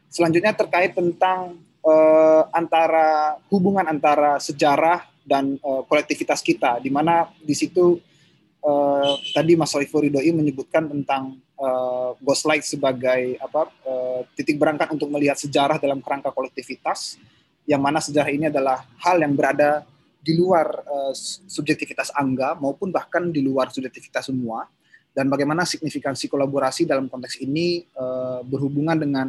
[0.07, 7.53] Selanjutnya terkait tentang uh, antara hubungan antara sejarah dan uh, kolektivitas kita di mana di
[7.53, 7.99] situ
[8.65, 15.09] uh, tadi Mas Soiful Ridhoi menyebutkan tentang uh, Ghostlight sebagai apa uh, titik berangkat untuk
[15.09, 17.17] melihat sejarah dalam kerangka kolektivitas
[17.69, 19.85] yang mana sejarah ini adalah hal yang berada
[20.21, 21.13] di luar uh,
[21.49, 24.69] subjektivitas angga maupun bahkan di luar subjektivitas semua
[25.11, 29.27] dan bagaimana signifikansi kolaborasi dalam konteks ini uh, berhubungan dengan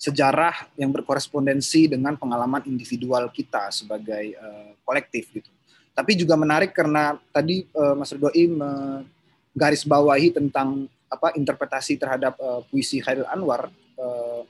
[0.00, 5.52] sejarah yang berkorespondensi dengan pengalaman individual kita sebagai uh, kolektif gitu.
[6.00, 13.04] Tapi juga menarik karena tadi uh, Mas Ridhoi menggarisbawahi tentang apa interpretasi terhadap uh, puisi
[13.04, 13.68] Khairil Anwar
[14.00, 14.40] uh,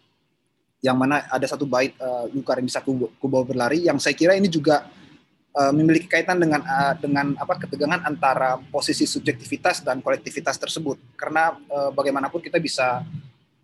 [0.79, 2.79] yang mana ada satu bait uh, Luka bisa
[3.19, 4.87] kubawa berlari yang saya kira ini juga
[5.59, 11.03] uh, memiliki kaitan dengan uh, dengan apa ketegangan antara posisi subjektivitas dan kolektivitas tersebut.
[11.19, 13.03] Karena uh, bagaimanapun kita bisa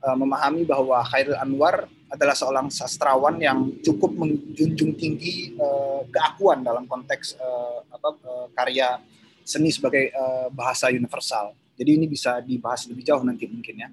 [0.03, 6.87] uh, memahami bahwa Khairil Anwar adalah seorang sastrawan yang cukup menjunjung tinggi uh, keakuan dalam
[6.87, 9.03] konteks uh, apa, uh, karya
[9.43, 11.55] seni sebagai uh, bahasa universal.
[11.77, 13.89] Jadi ini bisa dibahas lebih jauh nanti mungkin ya.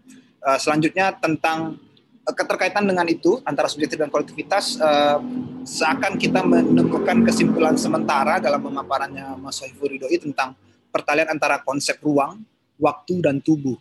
[0.45, 1.81] Uh, selanjutnya tentang
[2.25, 5.17] uh, keterkaitan dengan itu antara subjektif dan kolektivitas uh,
[5.65, 10.53] seakan kita menemukan kesimpulan sementara dalam pemaparannya Mas Sohibur Ridhoi tentang
[10.93, 12.45] pertalian antara konsep ruang,
[12.77, 13.77] waktu dan tubuh.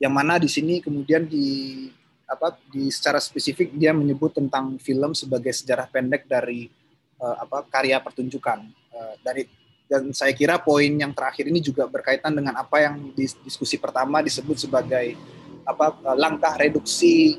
[0.00, 1.88] Yang mana di sini kemudian di
[2.30, 6.70] apa di secara spesifik dia menyebut tentang film sebagai sejarah pendek dari
[7.18, 9.50] uh, apa karya pertunjukan uh, dari
[9.90, 14.22] Dan saya kira poin yang terakhir ini juga berkaitan dengan apa yang di diskusi pertama
[14.22, 15.18] disebut sebagai
[15.66, 17.34] apa langkah reduksi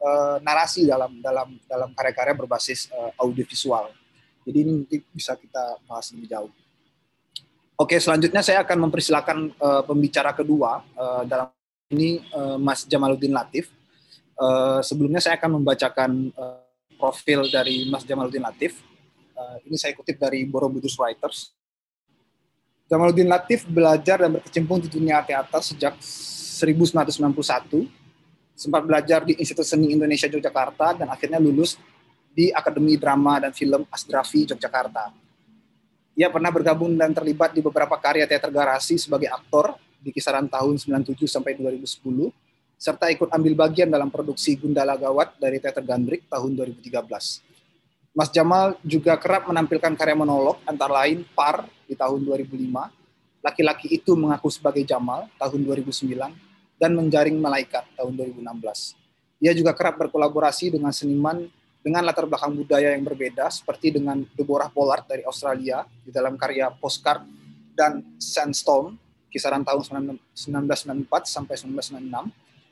[0.00, 3.92] uh, narasi dalam dalam dalam karya-karya berbasis uh, audiovisual.
[4.48, 6.52] Jadi ini mungkin bisa kita bahas lebih jauh.
[7.76, 11.52] Oke, selanjutnya saya akan mempersilahkan uh, pembicara kedua uh, dalam
[11.92, 13.68] ini uh, Mas Jamaluddin Latif.
[14.40, 16.64] Uh, sebelumnya saya akan membacakan uh,
[16.96, 18.80] profil dari Mas Jamaluddin Latif.
[19.36, 21.52] Uh, ini saya kutip dari Borobudur Writers.
[22.88, 27.84] Jamaluddin Latif belajar dan berkecimpung di dunia teater sejak 1991.
[28.56, 31.76] Sempat belajar di Institut Seni Indonesia Yogyakarta dan akhirnya lulus
[32.32, 35.12] di Akademi Drama dan Film Asdrafi Yogyakarta.
[36.16, 40.80] Ia pernah bergabung dan terlibat di beberapa karya teater garasi sebagai aktor di kisaran tahun
[40.80, 42.49] 97 sampai 2010
[42.80, 46.96] serta ikut ambil bagian dalam produksi Gundala Gawat dari Teater Gandrik tahun 2013.
[48.16, 52.56] Mas Jamal juga kerap menampilkan karya monolog antara lain Par di tahun 2005,
[53.40, 56.12] Laki-laki itu mengaku sebagai Jamal tahun 2009
[56.76, 59.40] dan Menjaring Malaikat tahun 2016.
[59.40, 61.48] Ia juga kerap berkolaborasi dengan seniman
[61.80, 66.68] dengan latar belakang budaya yang berbeda seperti dengan Deborah Pollard dari Australia di dalam karya
[66.68, 67.24] Postcard
[67.72, 69.00] dan Sandstone
[69.32, 72.28] kisaran tahun 1994 sampai 1996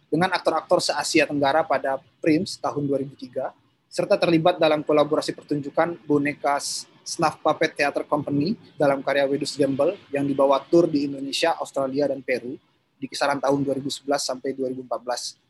[0.09, 6.61] dengan aktor-aktor se-Asia Tenggara pada Prince tahun 2003 serta terlibat dalam kolaborasi pertunjukan boneka
[7.09, 12.21] Snuff Puppet Theater Company dalam karya Wedus Gamble yang dibawa tur di Indonesia, Australia, dan
[12.21, 12.61] Peru
[13.01, 15.41] di kisaran tahun 2011 sampai 2014.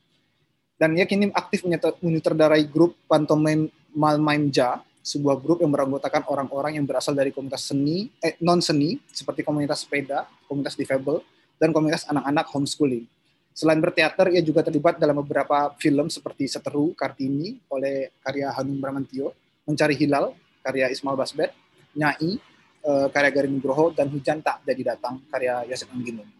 [0.78, 1.66] Dan ia kini aktif
[1.98, 8.38] menyutradarai grup Pantomime Malmaimja, sebuah grup yang beranggotakan orang-orang yang berasal dari komunitas seni, eh,
[8.38, 11.18] non-seni, seperti komunitas sepeda, komunitas difabel,
[11.58, 13.10] dan komunitas anak-anak homeschooling.
[13.58, 19.34] Selain berteater, ia juga terlibat dalam beberapa film seperti Seteru, Kartini oleh karya Hanum Bramantio,
[19.66, 20.30] Mencari Hilal,
[20.62, 21.50] karya Ismail Basbet,
[21.98, 22.38] Nyai,
[22.86, 26.30] uh, karya Garin Nugroho, dan Hujan Tak Jadi Datang, karya Yasir Angginun.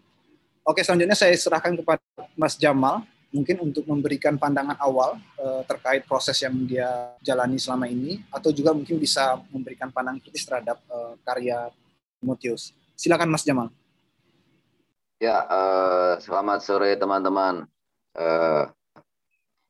[0.63, 1.99] Oke, selanjutnya saya serahkan kepada
[2.39, 3.03] Mas Jamal,
[3.35, 8.71] mungkin untuk memberikan pandangan awal uh, terkait proses yang dia jalani selama ini, atau juga
[8.71, 11.67] mungkin bisa memberikan pandangan kritis terhadap uh, karya
[12.23, 12.71] Timotius.
[12.95, 13.75] Silakan Mas Jamal.
[15.19, 17.67] Ya, uh, selamat sore teman-teman.
[18.15, 18.71] Uh,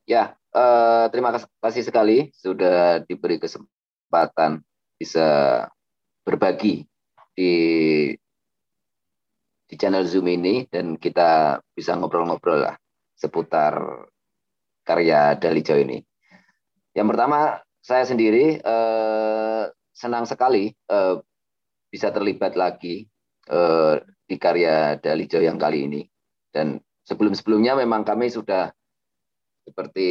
[0.05, 1.32] ya, uh, terima
[1.64, 4.61] kasih sekali sudah diberi kesempatan
[5.01, 5.64] bisa
[6.28, 6.84] berbagi
[7.32, 7.53] di
[9.64, 12.76] di channel Zoom ini dan kita bisa ngobrol-ngobrol lah
[13.16, 14.05] seputar
[14.84, 15.96] karya Dalijo ini.
[16.92, 19.64] Yang pertama, saya sendiri uh,
[19.96, 21.24] senang sekali uh,
[21.88, 23.09] bisa terlibat lagi
[23.49, 23.96] uh,
[24.29, 26.05] di karya Dalijo yang kali ini.
[26.53, 26.76] Dan
[27.09, 28.68] sebelum-sebelumnya memang kami sudah
[29.64, 30.09] seperti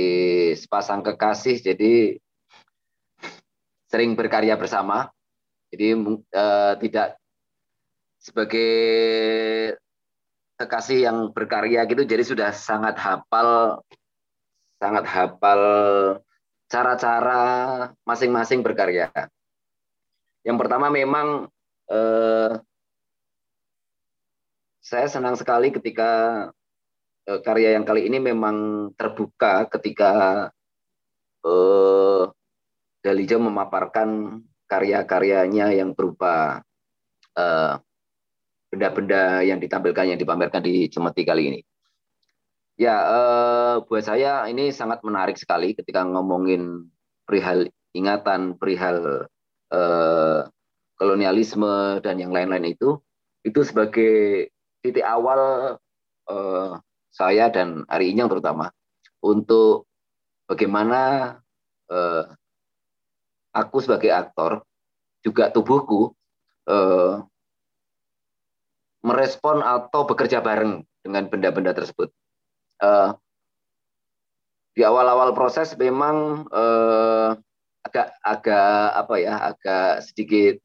[0.58, 2.18] sepasang kekasih, jadi
[3.88, 5.14] sering berkarya bersama.
[5.70, 5.94] Jadi
[6.34, 7.22] uh, tidak
[8.18, 8.74] sebagai
[10.58, 13.82] kekasih yang berkarya gitu, jadi sudah sangat hafal,
[14.82, 15.62] sangat hafal
[16.68, 17.42] cara-cara
[18.04, 19.14] masing-masing berkarya.
[20.44, 21.48] Yang pertama memang
[21.92, 22.52] eh,
[24.88, 26.12] saya senang sekali ketika
[27.28, 30.12] uh, karya yang kali ini memang terbuka ketika
[31.44, 32.32] uh,
[33.04, 36.64] Dalijo memaparkan karya-karyanya yang berupa
[37.38, 37.80] benda
[38.68, 41.62] benda-benda yang ditampilkan yang dipamerkan di Cemeti kali ini.
[42.76, 46.90] Ya, uh, buat saya ini sangat menarik sekali ketika ngomongin
[47.24, 49.30] perihal ingatan, perihal
[49.72, 50.40] uh,
[50.98, 52.98] kolonialisme dan yang lain-lain itu,
[53.46, 54.50] itu sebagai
[54.82, 55.76] titik awal
[56.30, 56.72] uh,
[57.10, 58.70] saya dan Ari Inyang terutama
[59.24, 59.90] untuk
[60.46, 61.34] bagaimana
[61.90, 62.24] uh,
[63.52, 64.62] aku sebagai aktor
[65.26, 66.14] juga tubuhku
[66.70, 67.26] uh,
[69.02, 72.12] merespon atau bekerja bareng dengan benda-benda tersebut.
[72.78, 73.16] Uh,
[74.78, 77.34] di awal-awal proses memang uh,
[77.82, 80.62] agak agak apa ya agak sedikit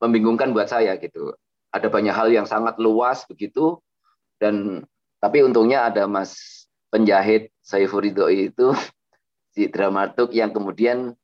[0.00, 1.36] membingungkan buat saya gitu
[1.74, 3.82] ada banyak hal yang sangat luas begitu
[4.38, 4.86] dan
[5.18, 6.64] tapi untungnya ada Mas
[6.94, 8.70] penjahit Saiful itu
[9.54, 11.18] si dramaturg yang kemudian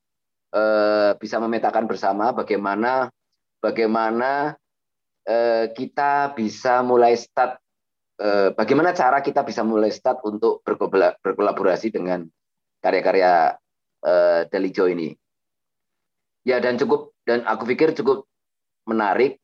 [0.50, 3.14] eh, bisa memetakan bersama bagaimana
[3.62, 4.58] bagaimana
[5.22, 7.62] eh, kita bisa mulai start
[8.18, 10.66] eh, bagaimana cara kita bisa mulai start untuk
[11.22, 12.26] berkolaborasi dengan
[12.82, 13.54] karya-karya
[14.02, 15.14] eh, Delijo ini.
[16.42, 18.24] Ya dan cukup dan aku pikir cukup
[18.88, 19.36] menarik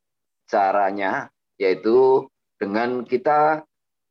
[0.47, 1.29] caranya
[1.61, 2.27] yaitu
[2.57, 3.65] dengan kita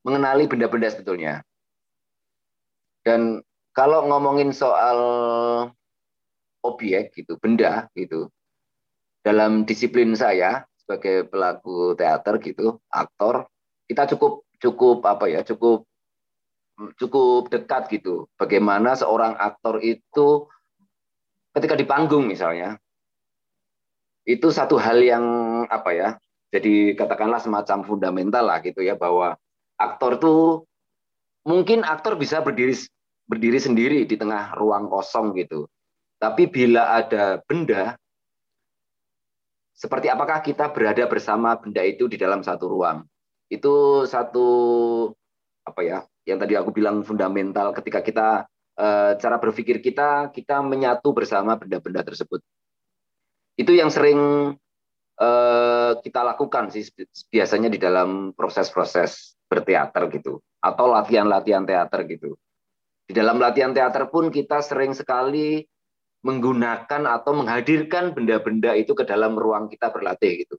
[0.06, 1.42] mengenali benda-benda sebetulnya.
[3.02, 3.42] Dan
[3.74, 5.00] kalau ngomongin soal
[6.66, 8.30] objek gitu, benda gitu,
[9.22, 13.50] dalam disiplin saya sebagai pelaku teater gitu, aktor,
[13.90, 15.86] kita cukup cukup apa ya, cukup
[16.98, 18.30] cukup dekat gitu.
[18.38, 20.50] Bagaimana seorang aktor itu
[21.54, 22.78] ketika di panggung misalnya,
[24.26, 25.26] itu satu hal yang
[25.70, 26.10] apa ya,
[26.54, 29.36] jadi katakanlah semacam fundamental lah gitu ya bahwa
[29.76, 30.64] aktor tuh
[31.46, 32.74] mungkin aktor bisa berdiri
[33.26, 35.70] berdiri sendiri di tengah ruang kosong gitu.
[36.22, 37.98] Tapi bila ada benda
[39.76, 43.04] seperti apakah kita berada bersama benda itu di dalam satu ruang.
[43.52, 44.48] Itu satu
[45.66, 48.28] apa ya, yang tadi aku bilang fundamental ketika kita
[48.80, 52.40] eh, cara berpikir kita kita menyatu bersama benda-benda tersebut.
[53.60, 54.20] Itu yang sering
[55.20, 56.88] eh, kita lakukan sih
[57.32, 62.34] biasanya di dalam proses-proses berteater gitu atau latihan-latihan teater gitu.
[63.06, 65.62] Di dalam latihan teater pun kita sering sekali
[66.26, 70.58] menggunakan atau menghadirkan benda-benda itu ke dalam ruang kita berlatih gitu.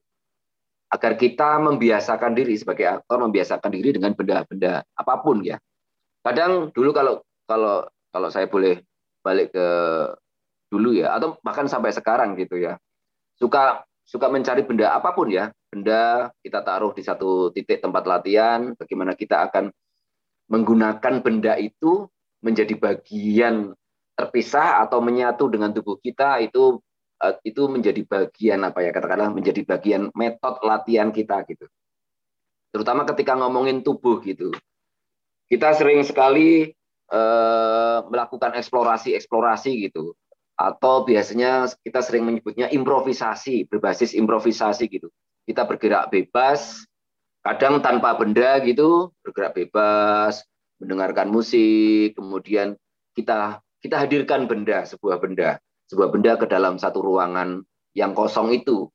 [0.87, 5.59] Agar kita membiasakan diri sebagai aktor membiasakan diri dengan benda-benda apa pun ya.
[6.23, 7.83] Kadang dulu kalau kalau
[8.15, 8.79] kalau saya boleh
[9.19, 9.67] balik ke
[10.71, 12.79] dulu ya atau bahkan sampai sekarang gitu ya.
[13.35, 15.51] Suka suka mencari benda apa pun ya.
[15.67, 19.67] Benda kita taruh di satu titik tempat latihan, bagaimana kita akan
[20.47, 22.07] menggunakan benda itu
[22.39, 23.75] menjadi bagian
[24.15, 26.79] terpisah atau menyatu dengan tubuh kita itu
[27.19, 31.67] eh, itu menjadi bagian apa ya katakanlah menjadi bagian metode latihan kita gitu.
[32.71, 34.55] Terutama ketika ngomongin tubuh gitu.
[35.51, 36.71] Kita sering sekali
[37.11, 40.15] eh, melakukan eksplorasi-eksplorasi gitu.
[40.57, 45.13] Atau biasanya kita sering menyebutnya improvisasi, berbasis improvisasi gitu.
[45.45, 46.83] Kita bergerak bebas,
[47.45, 50.41] kadang tanpa benda gitu, bergerak bebas,
[50.81, 52.73] mendengarkan musik, kemudian
[53.13, 57.61] kita kita hadirkan benda, sebuah benda, sebuah benda ke dalam satu ruangan
[57.93, 58.89] yang kosong itu.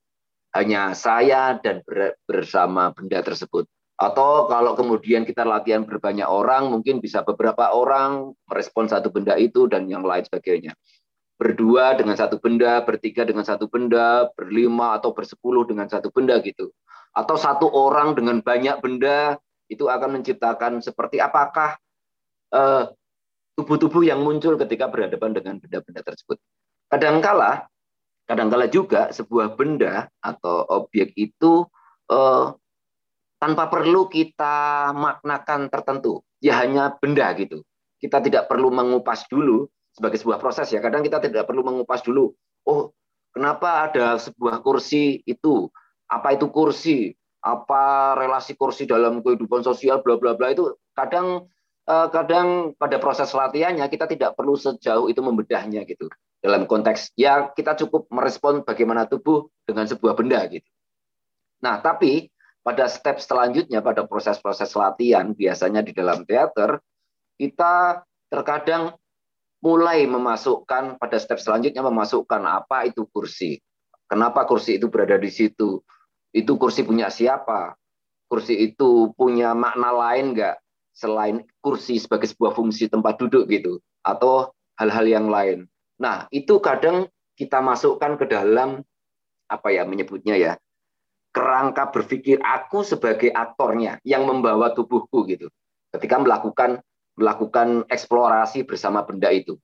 [0.52, 1.80] Hanya saya dan
[2.28, 3.64] bersama benda tersebut.
[3.96, 9.64] Atau kalau kemudian kita latihan berbanyak orang, mungkin bisa beberapa orang merespon satu benda itu
[9.70, 10.76] dan yang lain sebagainya.
[11.40, 16.70] Berdua dengan satu benda, bertiga dengan satu benda, berlima atau bersepuluh dengan satu benda gitu.
[17.12, 21.80] Atau satu orang dengan banyak benda, itu akan menciptakan seperti apakah
[22.52, 22.92] uh,
[23.56, 26.40] tubuh-tubuh yang muncul ketika berhadapan dengan benda-benda tersebut.
[26.88, 27.68] Kadangkala,
[28.28, 31.64] kadangkala juga sebuah benda atau objek itu
[32.08, 32.46] eh,
[33.40, 37.64] tanpa perlu kita maknakan tertentu, ya hanya benda gitu.
[37.96, 40.80] Kita tidak perlu mengupas dulu sebagai sebuah proses ya.
[40.80, 42.32] Kadang kita tidak perlu mengupas dulu.
[42.66, 42.92] Oh,
[43.32, 45.68] kenapa ada sebuah kursi itu?
[46.08, 47.12] Apa itu kursi?
[47.42, 50.00] Apa relasi kursi dalam kehidupan sosial?
[50.00, 51.46] Bla bla bla itu kadang
[51.82, 56.06] Eh, kadang pada proses latihannya kita tidak perlu sejauh itu membedahnya gitu.
[56.38, 60.66] Dalam konteks ya kita cukup merespon bagaimana tubuh dengan sebuah benda gitu.
[61.66, 62.30] Nah, tapi
[62.62, 66.78] pada step selanjutnya pada proses-proses latihan biasanya di dalam teater
[67.34, 68.94] kita terkadang
[69.62, 73.62] mulai memasukkan pada step selanjutnya memasukkan apa itu kursi.
[74.10, 75.80] Kenapa kursi itu berada di situ?
[76.34, 77.78] Itu kursi punya siapa?
[78.28, 80.62] Kursi itu punya makna lain enggak?
[80.92, 85.64] selain kursi sebagai sebuah fungsi tempat duduk gitu atau hal-hal yang lain.
[85.98, 88.84] Nah, itu kadang kita masukkan ke dalam
[89.48, 90.52] apa ya menyebutnya ya
[91.32, 95.48] kerangka berpikir aku sebagai aktornya yang membawa tubuhku gitu
[95.92, 96.80] ketika melakukan
[97.18, 99.60] melakukan eksplorasi bersama benda itu.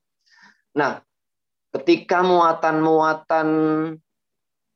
[0.76, 1.00] Nah,
[1.72, 3.48] ketika muatan-muatan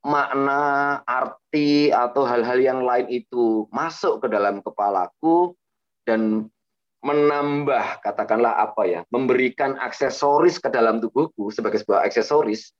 [0.02, 0.62] makna,
[1.06, 5.54] arti atau hal-hal yang lain itu masuk ke dalam kepalaku,
[6.06, 6.50] dan
[7.02, 12.70] menambah katakanlah apa ya memberikan aksesoris ke dalam tubuhku sebagai sebuah aksesoris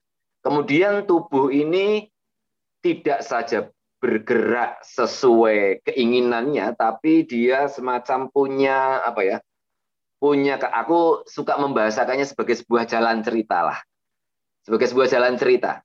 [0.46, 2.06] kemudian tubuh ini
[2.86, 3.66] tidak saja
[3.98, 9.36] bergerak sesuai keinginannya tapi dia semacam punya apa ya
[10.22, 13.78] punya aku suka membahasakannya sebagai sebuah jalan cerita lah.
[14.62, 15.82] Sebagai sebuah jalan cerita.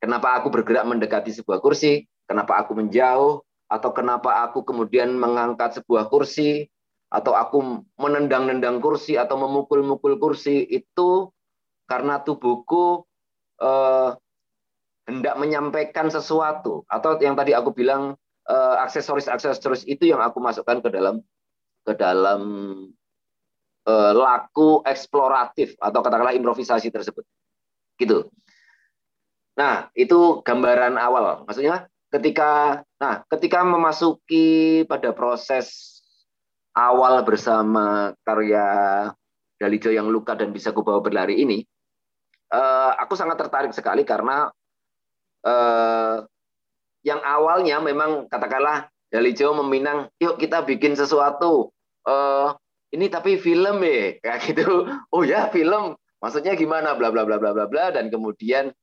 [0.00, 2.08] Kenapa aku bergerak mendekati sebuah kursi?
[2.24, 3.44] Kenapa aku menjauh?
[3.68, 6.72] Atau kenapa aku kemudian mengangkat sebuah kursi?
[7.12, 10.64] Atau aku menendang-nendang kursi atau memukul-mukul kursi?
[10.64, 11.28] Itu
[11.84, 13.04] karena tubuhku
[13.60, 14.16] eh,
[15.04, 16.88] hendak menyampaikan sesuatu.
[16.88, 18.16] Atau yang tadi aku bilang
[18.48, 21.20] eh, aksesoris-aksesoris itu yang aku masukkan ke dalam
[21.84, 22.40] ke dalam
[22.88, 22.99] eh,
[24.14, 27.24] laku eksploratif atau katakanlah improvisasi tersebut.
[27.96, 28.28] Gitu.
[29.58, 31.44] Nah itu gambaran awal.
[31.44, 35.98] Maksudnya ketika nah ketika memasuki pada proses
[36.74, 38.66] awal bersama karya
[39.60, 41.60] Dalijo yang luka dan bisa kubawa berlari ini
[42.50, 44.50] uh, aku sangat tertarik sekali karena
[45.46, 46.16] uh,
[47.00, 51.74] yang awalnya memang katakanlah dari Jawa meminang, yuk kita bikin sesuatu.
[52.06, 52.54] Uh,
[52.90, 54.86] ini tapi film ya, kayak gitu.
[55.14, 56.94] Oh ya film, maksudnya gimana?
[56.98, 57.94] Bla bla bla bla bla bla.
[57.94, 58.74] Dan kemudian,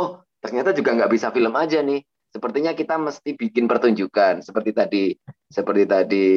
[0.00, 2.00] oh ternyata juga nggak bisa film aja nih.
[2.30, 4.40] Sepertinya kita mesti bikin pertunjukan.
[4.40, 5.04] Seperti tadi,
[5.50, 6.28] seperti tadi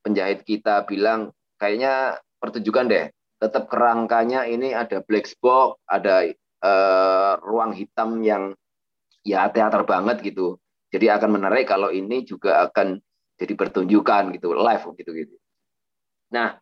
[0.00, 1.30] penjahit kita bilang,
[1.60, 3.06] kayaknya pertunjukan deh.
[3.38, 6.24] Tetap kerangkanya ini ada black box, ada
[6.64, 8.56] uh, ruang hitam yang
[9.20, 10.56] ya teater banget gitu.
[10.88, 13.02] Jadi akan menarik kalau ini juga akan
[13.36, 15.34] jadi pertunjukan gitu, live gitu gitu.
[16.32, 16.56] Nah,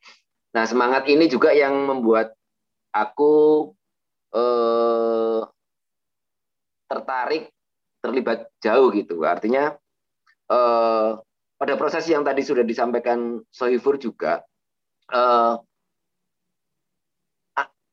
[0.51, 2.35] nah semangat ini juga yang membuat
[2.91, 3.71] aku
[4.35, 5.41] eh,
[6.91, 7.53] tertarik
[8.03, 9.23] terlibat jauh gitu.
[9.23, 9.77] Artinya
[10.51, 11.11] eh,
[11.61, 14.43] pada proses yang tadi sudah disampaikan Sohifur juga
[15.13, 15.55] eh,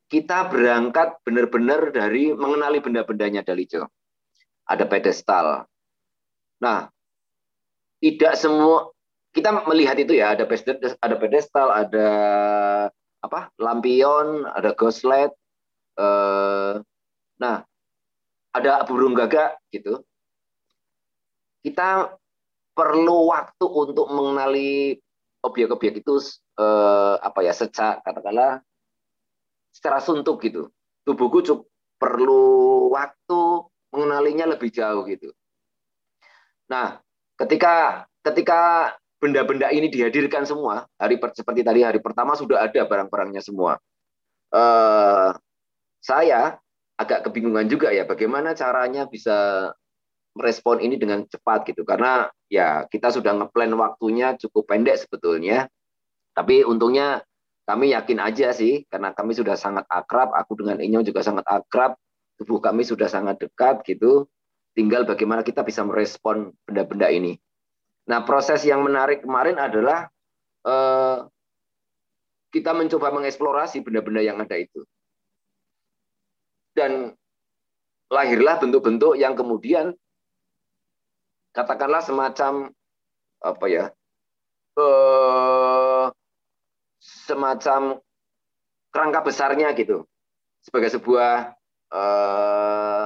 [0.10, 3.86] kita berangkat benar-benar dari mengenali benda-bendanya Dalijo.
[4.66, 5.70] Ada pedestal.
[6.66, 6.90] Nah,
[8.02, 8.90] tidak semua
[9.30, 12.10] kita melihat itu ya ada pedestal, ada pedestal, ada
[13.22, 15.30] apa lampion, ada goslet.
[16.00, 16.74] Eh,
[17.38, 17.58] nah,
[18.56, 20.02] ada burung gagak gitu.
[21.62, 22.16] Kita
[22.74, 24.96] perlu waktu untuk mengenali
[25.44, 26.16] objek-objek itu
[26.58, 28.64] eh, apa ya sejak katakanlah
[29.76, 30.72] secara suntuk gitu.
[31.06, 31.70] Tubuhku cukup
[32.00, 35.36] perlu waktu mengenalinya lebih jauh gitu.
[36.70, 37.02] Nah,
[37.36, 43.76] ketika ketika benda-benda ini dihadirkan semua, hari seperti tadi hari pertama sudah ada barang-barangnya semua.
[44.50, 45.36] Uh,
[46.00, 46.58] saya
[46.96, 49.70] agak kebingungan juga ya bagaimana caranya bisa
[50.34, 51.84] merespon ini dengan cepat gitu.
[51.84, 55.68] Karena ya kita sudah ngeplan waktunya cukup pendek sebetulnya.
[56.32, 57.20] Tapi untungnya
[57.68, 62.00] kami yakin aja sih karena kami sudah sangat akrab aku dengan Inyo juga sangat akrab
[62.40, 64.32] tubuh kami sudah sangat dekat gitu.
[64.74, 67.36] Tinggal bagaimana kita bisa merespon benda-benda ini
[68.06, 70.08] nah proses yang menarik kemarin adalah
[70.64, 71.18] eh,
[72.50, 74.86] kita mencoba mengeksplorasi benda-benda yang ada itu
[76.74, 77.14] dan
[78.10, 79.94] lahirlah bentuk-bentuk yang kemudian
[81.54, 82.74] katakanlah semacam
[83.44, 83.86] apa ya
[84.78, 86.06] eh,
[87.00, 88.02] semacam
[88.90, 90.06] kerangka besarnya gitu
[90.66, 91.54] sebagai sebuah
[91.94, 93.06] eh,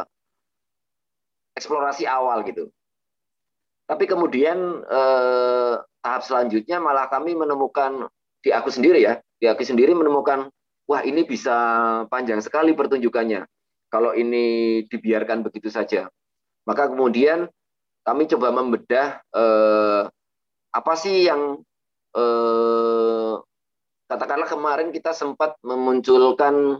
[1.54, 2.68] eksplorasi awal gitu.
[3.84, 5.74] Tapi kemudian eh,
[6.04, 8.08] tahap selanjutnya malah kami menemukan
[8.44, 10.48] di aku sendiri ya, di aku sendiri menemukan
[10.88, 11.56] wah ini bisa
[12.08, 13.44] panjang sekali pertunjukannya.
[13.92, 16.10] Kalau ini dibiarkan begitu saja.
[16.64, 17.46] Maka kemudian
[18.04, 20.04] kami coba membedah eh,
[20.74, 21.62] apa sih yang
[22.16, 23.36] eh,
[24.14, 26.78] katakanlah kemarin kita sempat memunculkan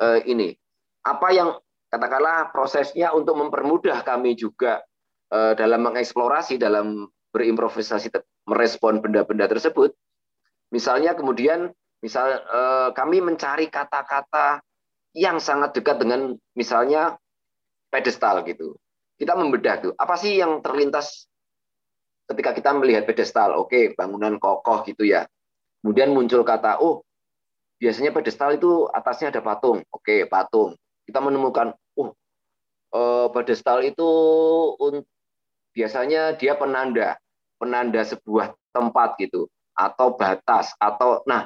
[0.00, 0.52] uh, ini.
[1.06, 1.56] Apa yang
[1.88, 4.84] katakanlah prosesnya untuk mempermudah kami juga
[5.32, 8.12] uh, dalam mengeksplorasi dalam berimprovisasi
[8.48, 9.92] merespon benda-benda tersebut
[10.70, 11.72] misalnya kemudian
[12.02, 14.60] misal uh, kami mencari kata-kata
[15.16, 17.16] yang sangat dekat dengan misalnya
[17.88, 18.76] pedestal gitu
[19.16, 21.26] kita membedah tuh apa sih yang terlintas
[22.28, 25.24] ketika kita melihat pedestal oke bangunan kokoh gitu ya
[25.86, 27.06] Kemudian muncul kata, oh
[27.78, 29.86] biasanya pedestal itu atasnya ada patung.
[29.94, 30.74] Oke, patung.
[31.06, 32.10] Kita menemukan, oh
[32.90, 34.10] eh, pedestal itu
[35.76, 37.20] biasanya dia penanda,
[37.60, 41.44] penanda sebuah tempat gitu, atau batas, atau nah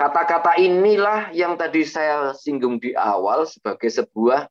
[0.00, 4.48] kata-kata inilah yang tadi saya singgung di awal sebagai sebuah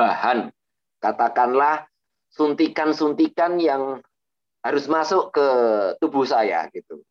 [0.00, 0.48] bahan,
[1.04, 1.84] katakanlah
[2.32, 4.00] suntikan-suntikan yang
[4.64, 5.48] harus masuk ke
[6.00, 7.04] tubuh saya gitu,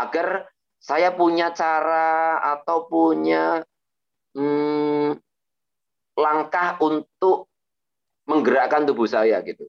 [0.00, 0.48] agar
[0.80, 3.60] saya punya cara atau punya
[4.32, 5.20] hmm,
[6.16, 7.52] langkah untuk
[8.24, 9.68] menggerakkan tubuh saya gitu.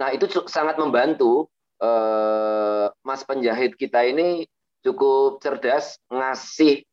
[0.00, 1.46] Nah itu sangat membantu
[1.82, 4.46] eh, Mas penjahit kita ini
[4.84, 6.84] cukup cerdas ngasih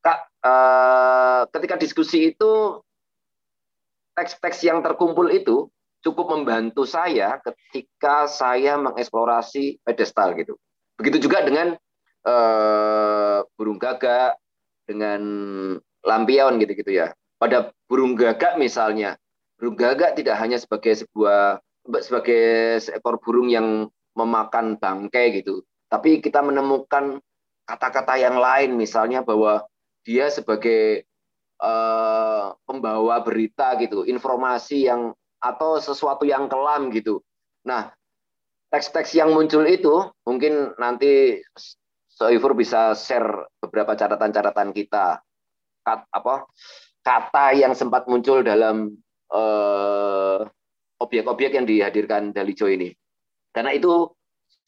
[0.00, 2.80] kak eh, ketika diskusi itu
[4.16, 10.56] teks-teks yang terkumpul itu cukup membantu saya ketika saya mengeksplorasi pedestal gitu.
[10.96, 11.76] Begitu juga dengan
[12.24, 14.36] uh, burung gagak,
[14.84, 15.20] dengan
[16.04, 17.12] lampion gitu-gitu ya.
[17.40, 19.16] Pada burung gagak misalnya,
[19.56, 21.60] burung gagak tidak hanya sebagai sebuah
[22.02, 27.22] sebagai seekor burung yang memakan bangkai gitu, tapi kita menemukan
[27.64, 29.64] kata-kata yang lain misalnya bahwa
[30.02, 31.06] dia sebagai
[31.62, 37.24] uh, pembawa berita gitu, informasi yang atau sesuatu yang kelam gitu.
[37.64, 37.92] Nah,
[38.68, 41.40] teks-teks yang muncul itu mungkin nanti
[42.20, 45.24] Soifur bisa share beberapa catatan-catatan kita.
[45.80, 46.44] Kat, apa?
[47.00, 48.92] Kata yang sempat muncul dalam
[49.32, 50.38] eh,
[51.00, 52.92] objek-objek yang dihadirkan Dalijo ini.
[53.50, 54.12] Karena itu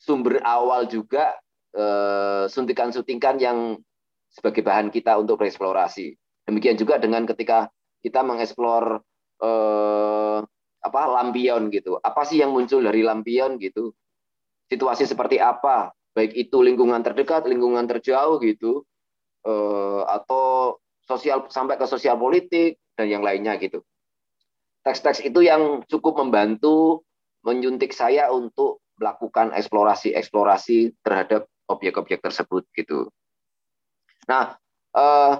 [0.00, 1.36] sumber awal juga
[1.76, 3.78] eh, suntikan-suntikan yang
[4.32, 6.16] sebagai bahan kita untuk bereksplorasi.
[6.48, 7.68] Demikian juga dengan ketika
[8.02, 9.04] kita mengeksplor
[9.44, 10.40] eh,
[10.82, 12.00] apa lampion gitu.
[12.02, 13.94] Apa sih yang muncul dari lampion gitu?
[14.66, 15.94] Situasi seperti apa?
[16.12, 18.82] Baik itu lingkungan terdekat, lingkungan terjauh gitu,
[19.46, 20.76] eh, atau
[21.06, 23.84] sosial sampai ke sosial politik dan yang lainnya gitu.
[24.82, 27.06] Teks-teks itu yang cukup membantu
[27.46, 33.10] menyuntik saya untuk melakukan eksplorasi-eksplorasi terhadap objek-objek tersebut gitu.
[34.30, 34.54] Nah,
[34.94, 35.34] eh,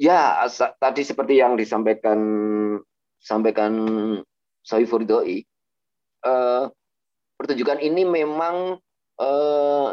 [0.00, 0.48] ya
[0.80, 2.20] tadi seperti yang disampaikan
[3.20, 3.72] sampaikan
[4.64, 5.44] Soifur Doi,
[6.24, 6.64] eh,
[7.36, 8.78] pertunjukan ini memang
[9.20, 9.90] eh,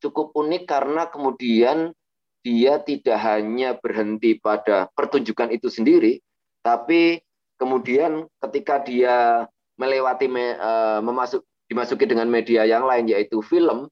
[0.00, 1.92] cukup unik karena kemudian
[2.40, 6.24] dia tidak hanya berhenti pada pertunjukan itu sendiri,
[6.64, 7.20] tapi
[7.60, 9.44] kemudian ketika dia
[9.76, 13.88] melewati uh, memasuk dimasuki dengan media yang lain yaitu film,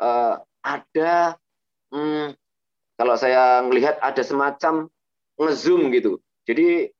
[0.00, 1.36] uh, ada
[1.92, 2.32] hmm,
[2.98, 4.88] kalau saya melihat ada semacam
[5.38, 6.18] ngezoom gitu.
[6.48, 6.90] Jadi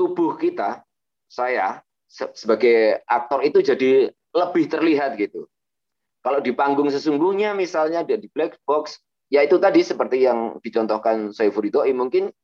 [0.00, 0.82] tubuh kita,
[1.28, 5.46] saya sebagai aktor itu jadi lebih terlihat gitu.
[6.20, 9.00] Kalau di panggung sesungguhnya misalnya di black box
[9.30, 12.34] ya itu tadi seperti yang dicontohkan Saiful Ridhoi mungkin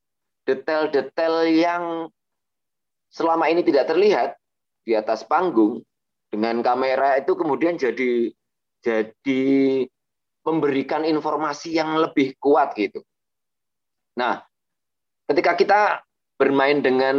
[0.47, 1.85] detail-detail yang
[3.11, 4.39] selama ini tidak terlihat
[4.87, 5.83] di atas panggung
[6.31, 8.31] dengan kamera itu kemudian jadi
[8.87, 9.43] jadi
[10.47, 13.03] memberikan informasi yang lebih kuat gitu.
[14.15, 14.47] Nah,
[15.27, 15.81] ketika kita
[16.39, 17.19] bermain dengan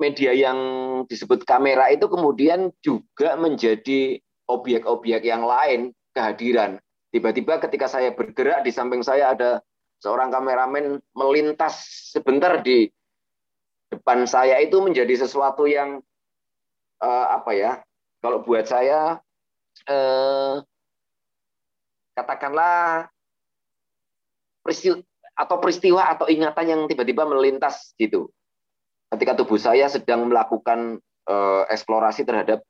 [0.00, 0.58] media yang
[1.04, 4.16] disebut kamera itu kemudian juga menjadi
[4.48, 6.80] objek-objek yang lain kehadiran
[7.12, 9.60] Tiba-tiba ketika saya bergerak di samping saya ada
[10.00, 12.88] seorang kameramen melintas sebentar di
[13.92, 16.00] depan saya itu menjadi sesuatu yang
[17.04, 17.72] uh, apa ya?
[18.24, 19.20] Kalau buat saya
[19.92, 20.54] uh,
[22.16, 23.12] katakanlah
[24.64, 25.04] peristiwa
[25.36, 28.32] atau peristiwa atau ingatan yang tiba-tiba melintas gitu.
[29.12, 30.96] Ketika tubuh saya sedang melakukan
[31.28, 32.64] uh, eksplorasi terhadap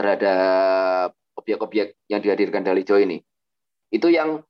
[0.00, 3.20] terhadap objek-objek yang dihadirkan dari Jo ini
[3.90, 4.42] itu yang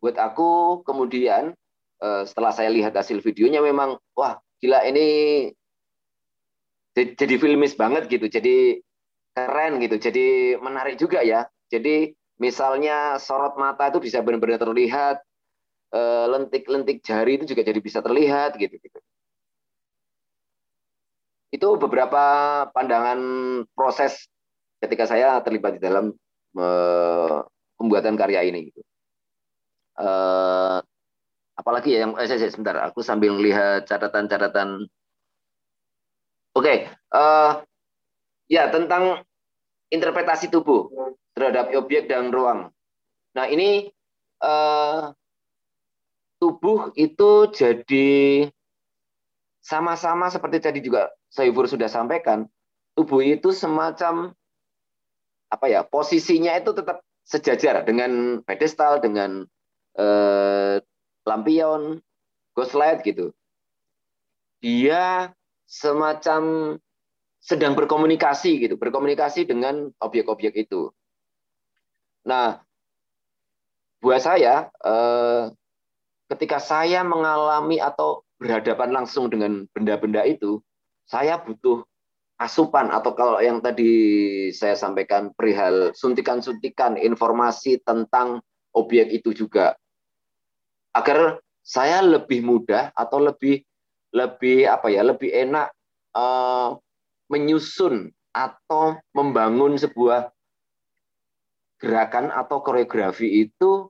[0.00, 1.56] buat aku kemudian
[2.00, 5.06] eh, setelah saya lihat hasil videonya memang wah gila ini
[6.92, 8.84] jadi filmis banget gitu jadi
[9.32, 10.26] keren gitu jadi
[10.60, 11.48] menarik juga ya.
[11.72, 15.24] Jadi misalnya sorot mata itu bisa benar-benar terlihat
[15.96, 18.98] eh, lentik-lentik jari itu juga jadi bisa terlihat gitu gitu.
[21.52, 22.24] Itu beberapa
[22.72, 23.20] pandangan
[23.76, 24.28] proses
[24.80, 26.12] ketika saya terlibat di dalam
[27.82, 28.80] pembuatan karya ini gitu.
[29.98, 30.80] Uh,
[31.56, 34.88] apalagi ya yang eh, saya, sebentar aku sambil lihat catatan-catatan
[36.56, 37.50] oke okay, uh, eh,
[38.56, 39.20] ya tentang
[39.92, 40.88] interpretasi tubuh
[41.36, 42.72] terhadap objek dan ruang
[43.36, 43.92] nah ini
[44.40, 45.12] uh,
[46.40, 48.48] tubuh itu jadi
[49.62, 52.48] sama-sama seperti tadi juga Saifur sudah sampaikan
[52.98, 54.34] tubuh itu semacam
[55.52, 59.46] apa ya posisinya itu tetap sejajar dengan pedestal dengan
[59.96, 60.76] eh,
[61.26, 62.02] lampion
[62.52, 63.30] ghost light gitu.
[64.62, 65.34] Dia
[65.66, 66.76] semacam
[67.42, 70.94] sedang berkomunikasi gitu berkomunikasi dengan objek-objek itu.
[72.22, 72.62] Nah
[73.98, 75.44] buat saya eh,
[76.30, 80.62] ketika saya mengalami atau berhadapan langsung dengan benda-benda itu
[81.06, 81.82] saya butuh
[82.40, 83.90] asupan atau kalau yang tadi
[84.50, 88.40] saya sampaikan perihal suntikan-suntikan informasi tentang
[88.72, 89.76] objek itu juga.
[90.92, 93.62] Agar saya lebih mudah atau lebih
[94.12, 95.72] lebih apa ya lebih enak
[96.12, 96.76] uh,
[97.32, 100.28] menyusun atau membangun sebuah
[101.80, 103.88] gerakan atau koreografi itu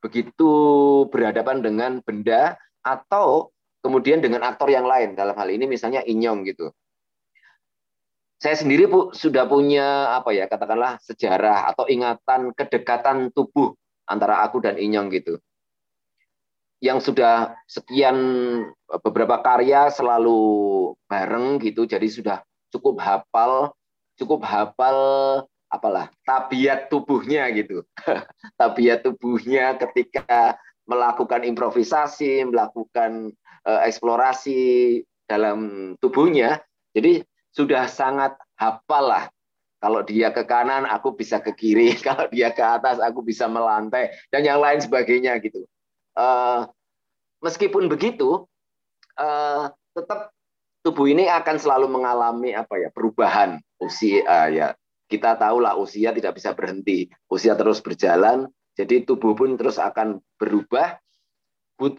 [0.00, 0.52] begitu
[1.08, 3.53] berhadapan dengan benda atau
[3.84, 6.72] kemudian dengan aktor yang lain dalam hal ini misalnya Inyong gitu
[8.44, 13.72] saya sendiri bu, sudah punya apa ya katakanlah sejarah atau ingatan kedekatan tubuh
[14.04, 15.40] antara aku dan Inyong gitu.
[16.84, 18.16] Yang sudah sekian
[19.00, 23.72] beberapa karya selalu bareng gitu, jadi sudah cukup hafal,
[24.20, 24.98] cukup hafal
[25.72, 27.80] apalah tabiat tubuhnya gitu.
[28.60, 33.32] tabiat tubuhnya ketika melakukan improvisasi, melakukan
[33.64, 36.60] eksplorasi dalam tubuhnya.
[36.94, 39.24] Jadi sudah sangat hafal lah.
[39.80, 41.92] Kalau dia ke kanan, aku bisa ke kiri.
[42.06, 45.68] Kalau dia ke atas, aku bisa melantai dan yang lain sebagainya gitu.
[46.16, 46.64] Uh,
[47.44, 48.48] meskipun begitu,
[49.20, 50.34] uh, tetap
[50.84, 54.76] tubuh ini akan selalu mengalami apa ya perubahan usia ya
[55.08, 61.00] kita tahulah usia tidak bisa berhenti usia terus berjalan jadi tubuh pun terus akan berubah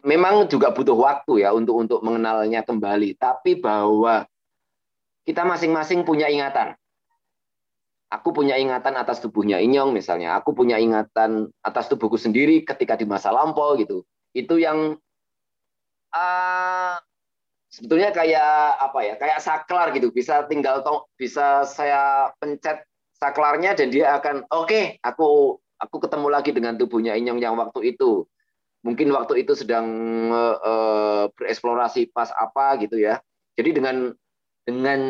[0.07, 4.23] memang juga butuh waktu ya untuk untuk mengenalnya kembali tapi bahwa
[5.27, 6.77] kita masing-masing punya ingatan
[8.15, 13.03] aku punya ingatan atas tubuhnya Inyong misalnya, aku punya ingatan atas tubuhku sendiri ketika di
[13.03, 14.07] masa lampau gitu.
[14.31, 14.95] Itu yang
[16.15, 16.95] uh,
[17.71, 20.15] sebetulnya kayak apa ya, kayak saklar gitu.
[20.15, 22.87] Bisa tinggal to, bisa saya pencet
[23.19, 27.95] saklarnya dan dia akan oke, okay, aku aku ketemu lagi dengan tubuhnya Inyong yang waktu
[27.95, 28.27] itu.
[28.85, 29.87] Mungkin waktu itu sedang
[30.29, 33.17] uh, bereksplorasi pas apa gitu ya.
[33.57, 34.13] Jadi dengan
[34.61, 35.01] dengan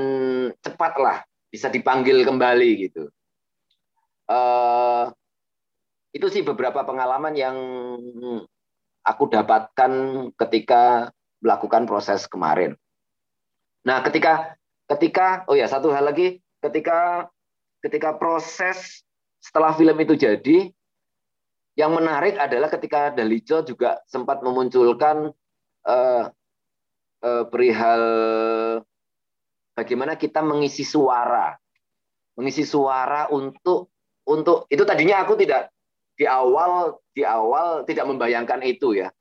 [0.63, 1.17] cepat lah
[1.51, 3.11] bisa dipanggil kembali gitu.
[4.31, 5.11] Uh,
[6.15, 7.57] itu sih beberapa pengalaman yang
[9.03, 9.91] aku dapatkan
[10.39, 11.11] ketika
[11.43, 12.79] melakukan proses kemarin.
[13.83, 14.55] Nah, ketika
[14.87, 17.27] ketika oh ya satu hal lagi ketika
[17.83, 19.03] ketika proses
[19.43, 20.73] setelah film itu jadi
[21.75, 25.35] yang menarik adalah ketika Dalijo juga sempat memunculkan
[25.83, 26.23] uh,
[27.19, 28.03] uh, perihal
[29.75, 31.51] bagaimana kita mengisi suara.
[32.35, 33.91] Mengisi suara untuk
[34.27, 35.71] untuk itu tadinya aku tidak
[36.15, 39.11] di awal di awal tidak membayangkan itu ya.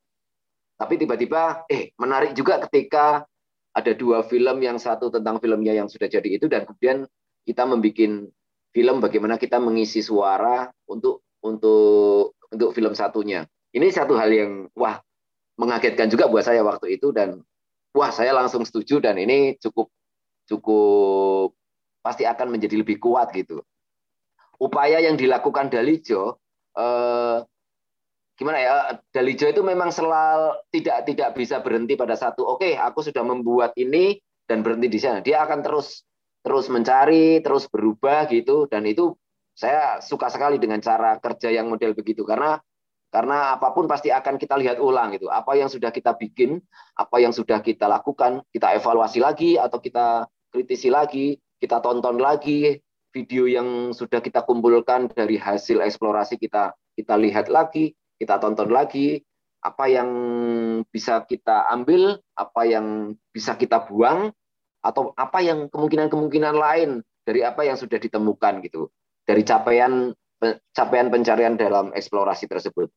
[0.78, 3.26] Tapi tiba-tiba eh menarik juga ketika
[3.74, 7.06] ada dua film yang satu tentang filmnya yang sudah jadi itu dan kemudian
[7.42, 8.30] kita membuat
[8.74, 13.44] film bagaimana kita mengisi suara untuk untuk untuk film satunya.
[13.74, 15.02] Ini satu hal yang wah
[15.58, 17.42] mengagetkan juga buat saya waktu itu dan
[17.94, 19.90] wah saya langsung setuju dan ini cukup
[20.46, 21.54] cukup
[22.02, 23.62] pasti akan menjadi lebih kuat gitu.
[24.62, 26.38] Upaya yang dilakukan Dalijo
[26.78, 27.38] eh,
[28.34, 28.74] gimana ya
[29.14, 33.74] Dalijo itu memang selalu tidak tidak bisa berhenti pada satu oke okay, aku sudah membuat
[33.78, 34.18] ini
[34.50, 36.02] dan berhenti di sana dia akan terus
[36.42, 39.14] terus mencari terus berubah gitu dan itu
[39.54, 42.58] saya suka sekali dengan cara kerja yang model begitu karena
[43.14, 45.30] karena apa pun pasti akan kita lihat ulang gitu.
[45.30, 46.58] Apa yang sudah kita bikin
[46.98, 52.82] apa yang sudah kita lakukan kita evaluasi lagi atau kita kritisi lagi, kita tonton lagi
[53.14, 59.22] video yang sudah kita kumpulkan dari hasil eksplorasi kita, kita lihat lagi, kita tonton lagi
[59.62, 60.10] apa yang
[60.90, 64.34] bisa kita ambil, apa yang bisa kita buang,
[64.84, 66.90] atau apa yang kemungkinan-kemungkinan lain
[67.24, 68.92] dari apa yang sudah ditemukan gitu,
[69.24, 70.12] dari capaian
[70.76, 72.92] capaian pencarian dalam eksplorasi tersebut.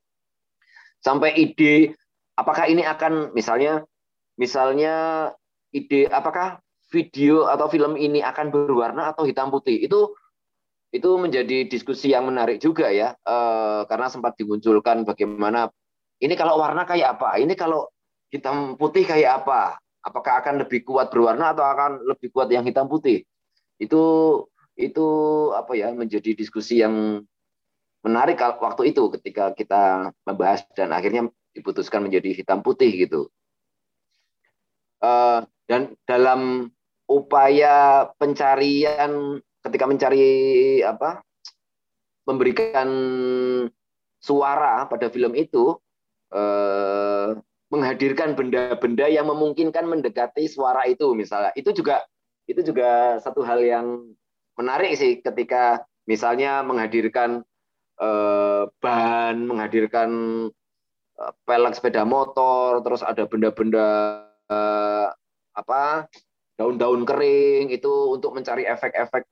[0.99, 1.95] Sampai ide
[2.35, 3.87] apakah ini akan misalnya
[4.35, 5.29] misalnya
[5.71, 6.59] ide apakah
[6.91, 9.79] video atau film ini akan berwarna atau hitam putih?
[9.79, 10.15] Itu
[10.91, 15.67] itu menjadi diskusi yang menarik juga ya eh, karena sempat dimunculkan bagaimana
[16.17, 17.37] ini kalau warna kayak apa?
[17.37, 17.87] Ini kalau
[18.33, 19.77] hitam putih kayak apa?
[20.01, 23.27] Apakah akan lebih kuat berwarna atau akan lebih kuat yang hitam putih?
[23.77, 24.01] Itu
[24.77, 25.07] itu
[25.57, 27.25] apa ya menjadi diskusi yang
[28.05, 33.27] menarik waktu itu ketika kita membahas dan akhirnya diputuskan menjadi hitam putih gitu.
[34.97, 36.71] Uh, dan dalam
[37.09, 41.21] upaya pencarian ketika mencari apa
[42.27, 42.89] memberikan
[44.19, 45.79] suara pada film itu
[46.35, 47.31] eh,
[47.71, 51.55] menghadirkan benda-benda yang memungkinkan mendekati suara itu misalnya.
[51.55, 52.03] Itu juga
[52.47, 53.87] itu juga satu hal yang
[54.57, 57.45] menarik sih ketika misalnya menghadirkan
[58.01, 60.09] eh, ban menghadirkan
[61.17, 63.87] eh, pelek sepeda motor terus ada benda-benda
[64.49, 65.07] eh,
[65.57, 66.09] apa
[66.57, 69.23] daun-daun kering itu untuk mencari efek-efek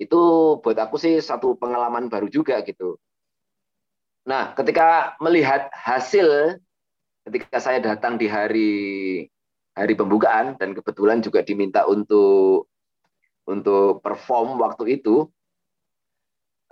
[0.00, 0.20] itu
[0.58, 2.98] buat aku sih satu pengalaman baru juga gitu.
[4.24, 6.58] Nah, ketika melihat hasil
[7.28, 8.72] ketika saya datang di hari
[9.76, 12.68] hari pembukaan dan kebetulan juga diminta untuk
[13.44, 15.28] untuk perform waktu itu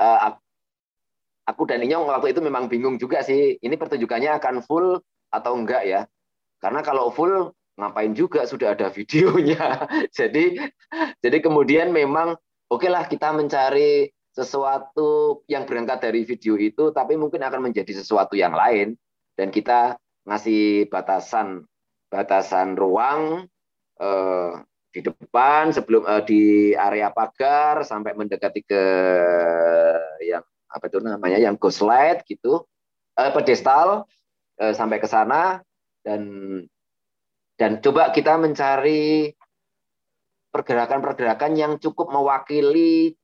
[0.00, 0.36] uh,
[1.44, 5.00] aku dan Inyong waktu itu memang bingung juga sih ini pertunjukannya akan full
[5.32, 6.00] atau enggak ya
[6.62, 9.88] karena kalau full ngapain juga sudah ada videonya.
[10.12, 10.70] jadi
[11.20, 12.36] jadi kemudian memang
[12.68, 18.00] oke okay lah kita mencari sesuatu yang berangkat dari video itu tapi mungkin akan menjadi
[18.00, 18.96] sesuatu yang lain
[19.36, 21.68] dan kita ngasih batasan
[22.08, 23.44] batasan ruang
[24.00, 24.52] eh,
[24.92, 26.42] di depan sebelum eh, di
[26.76, 28.82] area pagar sampai mendekati ke
[30.20, 32.68] yang apa itu namanya yang go slide gitu
[33.16, 34.04] eh, pedestal
[34.60, 35.64] eh, sampai ke sana
[36.04, 36.22] dan
[37.56, 39.32] dan coba kita mencari
[40.52, 43.16] pergerakan-pergerakan yang cukup mewakili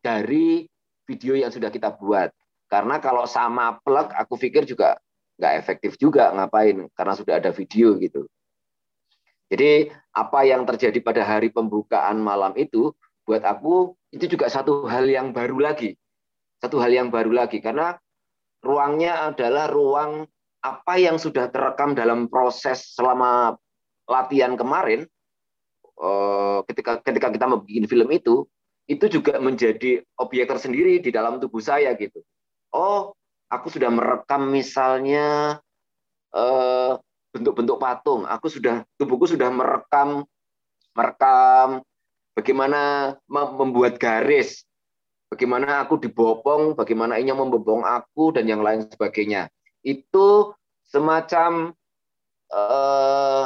[0.00, 0.64] dari
[1.04, 2.32] video yang sudah kita buat.
[2.70, 4.96] Karena kalau sama plug, aku pikir juga
[5.36, 8.24] nggak efektif juga ngapain, karena sudah ada video gitu.
[9.50, 12.94] Jadi apa yang terjadi pada hari pembukaan malam itu
[13.26, 15.98] buat aku itu juga satu hal yang baru lagi.
[16.62, 17.98] Satu hal yang baru lagi karena
[18.62, 20.30] ruangnya adalah ruang
[20.60, 23.56] apa yang sudah terekam dalam proses selama
[24.04, 25.08] latihan kemarin
[25.98, 28.34] eh, ketika ketika kita membuat film itu
[28.90, 32.22] itu juga menjadi objek tersendiri di dalam tubuh saya gitu.
[32.74, 33.14] Oh,
[33.50, 35.58] aku sudah merekam misalnya
[36.34, 36.92] eh,
[37.30, 38.26] bentuk-bentuk patung.
[38.26, 40.26] Aku sudah tubuhku sudah merekam
[40.94, 41.86] merekam
[42.34, 44.66] bagaimana membuat garis,
[45.30, 49.46] bagaimana aku dibopong, bagaimana ini membobong aku dan yang lain sebagainya.
[49.86, 50.54] Itu
[50.90, 51.72] semacam
[52.50, 53.44] eh,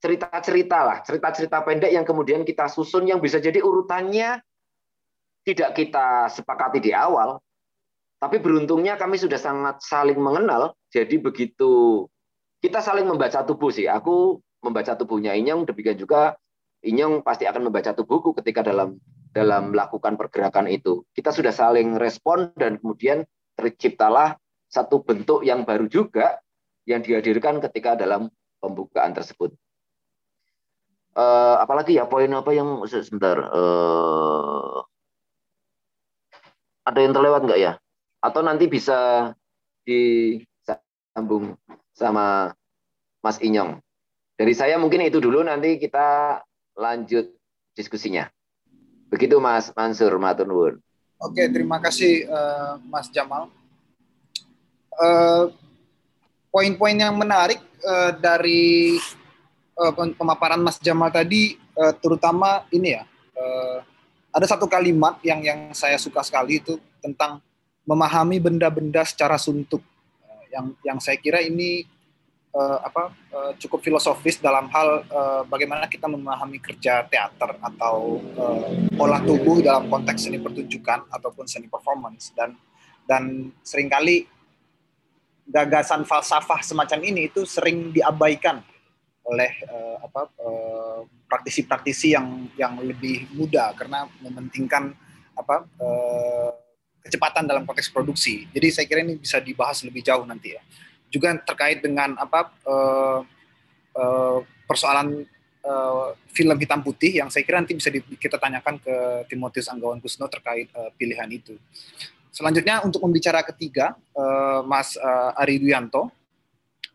[0.00, 4.40] cerita-cerita lah, cerita-cerita pendek yang kemudian kita susun yang bisa jadi urutannya
[5.44, 7.40] tidak kita sepakati di awal,
[8.20, 12.04] tapi beruntungnya kami sudah sangat saling mengenal, jadi begitu
[12.60, 13.88] kita saling membaca tubuh sih.
[13.88, 16.36] Aku membaca tubuhnya Inyong, demikian juga
[16.80, 18.96] Inyong pasti akan membaca tubuhku ketika dalam
[19.32, 21.04] dalam melakukan pergerakan itu.
[21.12, 23.24] Kita sudah saling respon dan kemudian
[23.56, 24.36] terciptalah
[24.70, 26.40] satu bentuk yang baru juga
[26.88, 28.32] yang dihadirkan ketika dalam
[28.62, 29.52] pembukaan tersebut.
[31.10, 34.78] Uh, apalagi ya poin apa yang sebentar uh,
[36.86, 37.72] ada yang terlewat nggak ya?
[38.24, 39.32] Atau nanti bisa
[39.84, 41.58] disambung
[42.00, 42.56] sama
[43.20, 43.76] Mas Inyong.
[44.40, 46.40] Dari saya mungkin itu dulu nanti kita
[46.72, 47.28] lanjut
[47.76, 48.24] diskusinya.
[49.12, 50.80] Begitu Mas Mansur Matur
[51.20, 53.52] Oke, terima kasih uh, Mas Jamal.
[54.96, 55.52] Uh,
[56.48, 58.96] poin-poin yang menarik uh, dari
[59.76, 63.04] uh, pemaparan Mas Jamal tadi, uh, terutama ini ya,
[63.36, 63.84] uh,
[64.32, 67.44] ada satu kalimat yang yang saya suka sekali itu tentang
[67.84, 69.84] memahami benda-benda secara suntuk.
[70.50, 71.86] Yang yang saya kira ini
[72.54, 78.98] uh, apa uh, cukup filosofis dalam hal uh, bagaimana kita memahami kerja teater atau uh,
[78.98, 82.34] olah tubuh dalam konteks seni pertunjukan ataupun seni performance.
[82.34, 82.58] Dan
[83.06, 84.26] dan sering kali
[85.50, 88.62] gagasan falsafah semacam ini itu sering diabaikan
[89.26, 90.30] oleh uh, apa
[91.30, 92.26] praktisi-praktisi uh, yang
[92.58, 93.70] yang lebih muda.
[93.78, 94.94] Karena mementingkan
[95.34, 96.50] apa uh,
[97.00, 98.48] kecepatan dalam konteks produksi.
[98.52, 100.62] Jadi saya kira ini bisa dibahas lebih jauh nanti ya
[101.10, 103.20] juga terkait dengan apa uh,
[103.98, 105.26] uh, persoalan
[105.66, 108.94] uh, film hitam putih yang saya kira nanti bisa di, kita tanyakan ke
[109.26, 111.58] Timotius Anggawan Kusno terkait uh, pilihan itu.
[112.30, 116.14] Selanjutnya untuk membicara ketiga, uh, Mas uh, Ari Duyanto,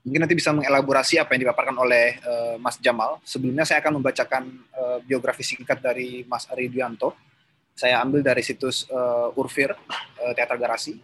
[0.07, 3.19] mungkin nanti bisa mengelaborasi apa yang dipaparkan oleh uh, Mas Jamal.
[3.27, 7.19] Sebelumnya saya akan membacakan uh, biografi singkat dari Mas Ari Duyanto.
[7.75, 10.95] Saya ambil dari situs uh, Urfir, uh, Teater Garasi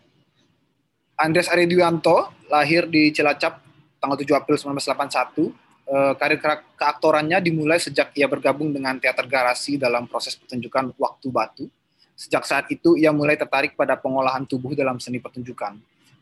[1.22, 3.62] Andres Aridianto lahir di Cilacap
[4.02, 5.54] tanggal 7 April 1981.
[5.92, 6.40] Eh, karir
[6.80, 11.66] keaktorannya dimulai sejak ia bergabung dengan teater garasi dalam proses pertunjukan Waktu Batu.
[12.18, 15.78] Sejak saat itu ia mulai tertarik pada pengolahan tubuh dalam seni pertunjukan.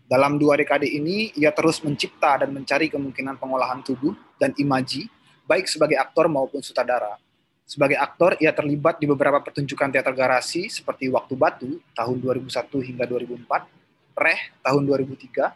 [0.09, 5.05] Dalam dua dekade ini, ia terus mencipta dan mencari kemungkinan pengolahan tubuh dan imaji,
[5.45, 7.21] baik sebagai aktor maupun sutradara.
[7.69, 13.05] Sebagai aktor, ia terlibat di beberapa pertunjukan teater garasi seperti Waktu Batu tahun 2001 hingga
[13.05, 13.45] 2004,
[14.17, 15.53] Reh tahun 2003 uh,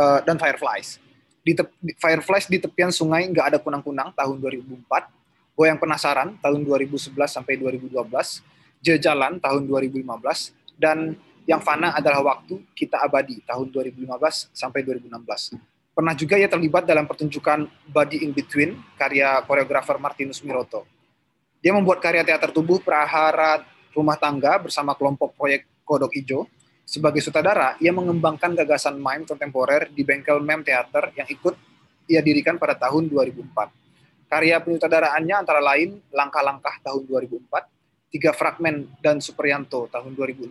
[0.00, 0.96] eh, dan Fireflies.
[1.44, 1.68] Di, te-
[2.00, 4.88] Fireflies di tepian sungai nggak ada kunang-kunang tahun 2004.
[5.52, 8.00] Goyang Penasaran tahun 2011 sampai 2012.
[8.80, 10.00] Jejalan tahun 2015
[10.80, 14.08] dan yang fana adalah waktu kita abadi tahun 2015
[14.56, 15.60] sampai 2016.
[15.92, 20.88] Pernah juga ia terlibat dalam pertunjukan Body in Between karya koreografer Martinus Miroto.
[21.60, 23.60] Dia membuat karya teater tubuh Prahara
[23.92, 26.48] Rumah Tangga bersama kelompok proyek Kodok Ijo
[26.90, 31.54] sebagai sutradara, ia mengembangkan gagasan mime kontemporer di bengkel meme teater yang ikut
[32.10, 33.46] ia dirikan pada tahun 2004.
[34.26, 40.50] Karya penyutradaraannya antara lain Langkah-Langkah tahun 2004, Tiga Fragmen dan Suprianto tahun 2006,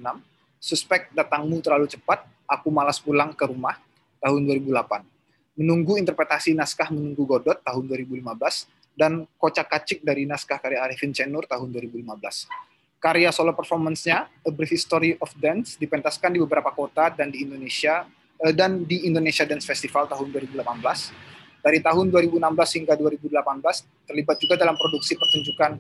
[0.64, 3.76] Suspek Datangmu Terlalu Cepat, Aku Malas Pulang ke Rumah
[4.24, 10.84] tahun 2008, Menunggu Interpretasi Naskah Menunggu Godot tahun 2015, dan Kocak Kacik dari Naskah karya
[10.84, 12.68] Arifin Cenur tahun 2015
[13.00, 18.04] karya solo performance-nya A Brief History of Dance dipentaskan di beberapa kota dan di Indonesia
[18.44, 20.60] uh, dan di Indonesia Dance Festival tahun 2018.
[21.60, 22.40] Dari tahun 2016
[22.80, 25.80] hingga 2018 terlibat juga dalam produksi pertunjukan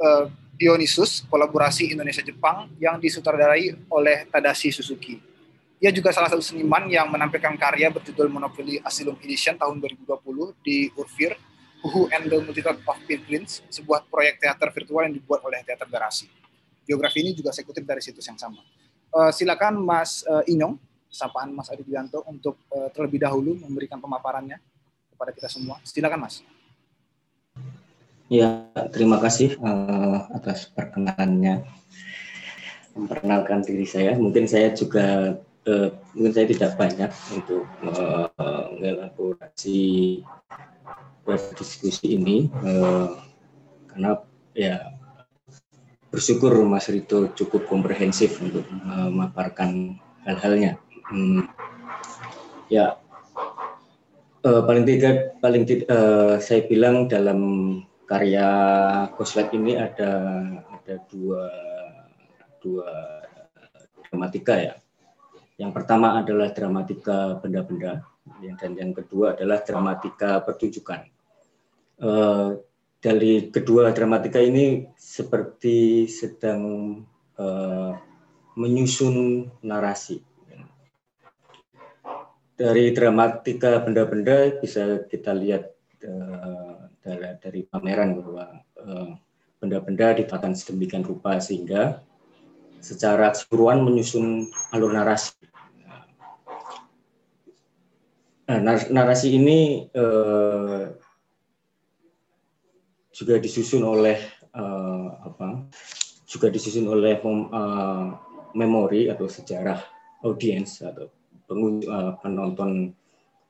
[0.00, 0.24] uh,
[0.56, 5.20] Dionysus kolaborasi Indonesia Jepang yang disutradarai oleh Tadashi Suzuki.
[5.76, 10.88] Ia juga salah satu seniman yang menampilkan karya berjudul Monopoly Asylum Edition tahun 2020 di
[10.96, 11.36] Urfir,
[11.84, 16.26] Who and the Multitude of Pilgrims, sebuah proyek teater virtual yang dibuat oleh Teater Garasi
[16.86, 18.62] biografi ini juga saya kutip dari situs yang sama.
[19.10, 20.78] Uh, silakan Mas uh, Inyong,
[21.10, 24.62] sapaan Mas Adi Bianto untuk uh, terlebih dahulu memberikan pemaparannya
[25.10, 25.82] kepada kita semua.
[25.82, 26.46] Silakan Mas.
[28.30, 31.66] Ya, terima kasih uh, atas perkenalannya.
[32.96, 35.36] Memperkenalkan diri saya, mungkin saya juga
[35.66, 38.30] uh, mungkin saya tidak banyak untuk uh,
[38.78, 40.22] mengelaborasi
[41.58, 43.18] diskusi ini uh,
[43.90, 44.22] karena
[44.54, 44.94] ya
[46.08, 50.78] bersyukur Mas Rito cukup komprehensif untuk memaparkan hal-halnya.
[51.10, 51.50] Hmm,
[52.70, 52.96] ya
[54.46, 55.90] uh, paling tidak paling tidak
[56.40, 57.40] saya bilang dalam
[58.06, 58.48] karya
[59.18, 60.10] Goslet ini ada
[60.70, 61.42] ada dua
[62.62, 62.88] dua
[64.06, 64.74] dramatika ya.
[65.56, 68.04] Yang pertama adalah dramatika benda-benda,
[68.60, 71.08] dan yang kedua adalah dramatika pertunjukan.
[71.96, 72.60] Uh,
[73.00, 76.60] dari kedua dramatika ini seperti sedang
[77.40, 77.92] uh,
[78.56, 80.20] menyusun narasi.
[82.56, 85.72] Dari dramatika benda-benda bisa kita lihat
[86.04, 86.76] uh,
[87.40, 88.44] dari pameran bahwa
[88.82, 89.10] eh,
[89.62, 92.02] benda-benda ditatan sedemikian rupa sehingga
[92.80, 95.34] secara keseluruhan menyusun alur narasi.
[98.46, 100.82] Nah, narasi ini eh,
[103.10, 104.18] juga disusun oleh
[104.54, 105.66] eh, apa?
[106.26, 108.06] Juga disusun oleh eh,
[108.54, 109.82] memori atau sejarah
[110.22, 111.10] audiens atau
[111.50, 112.94] eh, penonton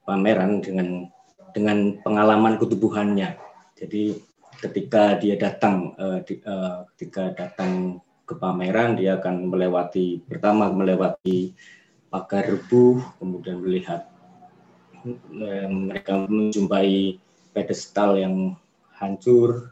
[0.07, 1.11] pameran dengan
[1.53, 3.36] dengan pengalaman ketubuhannya.
[3.77, 4.16] Jadi
[4.61, 11.55] ketika dia datang, uh, di, uh, ketika datang ke pameran, dia akan melewati pertama melewati
[12.11, 14.11] pagar rebuh, kemudian melihat
[15.07, 17.23] uh, mereka menjumpai
[17.55, 18.59] pedestal yang
[18.98, 19.70] hancur,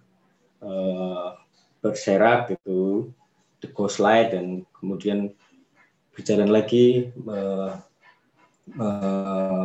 [0.63, 1.35] uh,
[1.83, 3.11] berserak gitu,
[3.59, 5.35] the ghost light dan kemudian
[6.15, 7.77] berjalan lagi uh,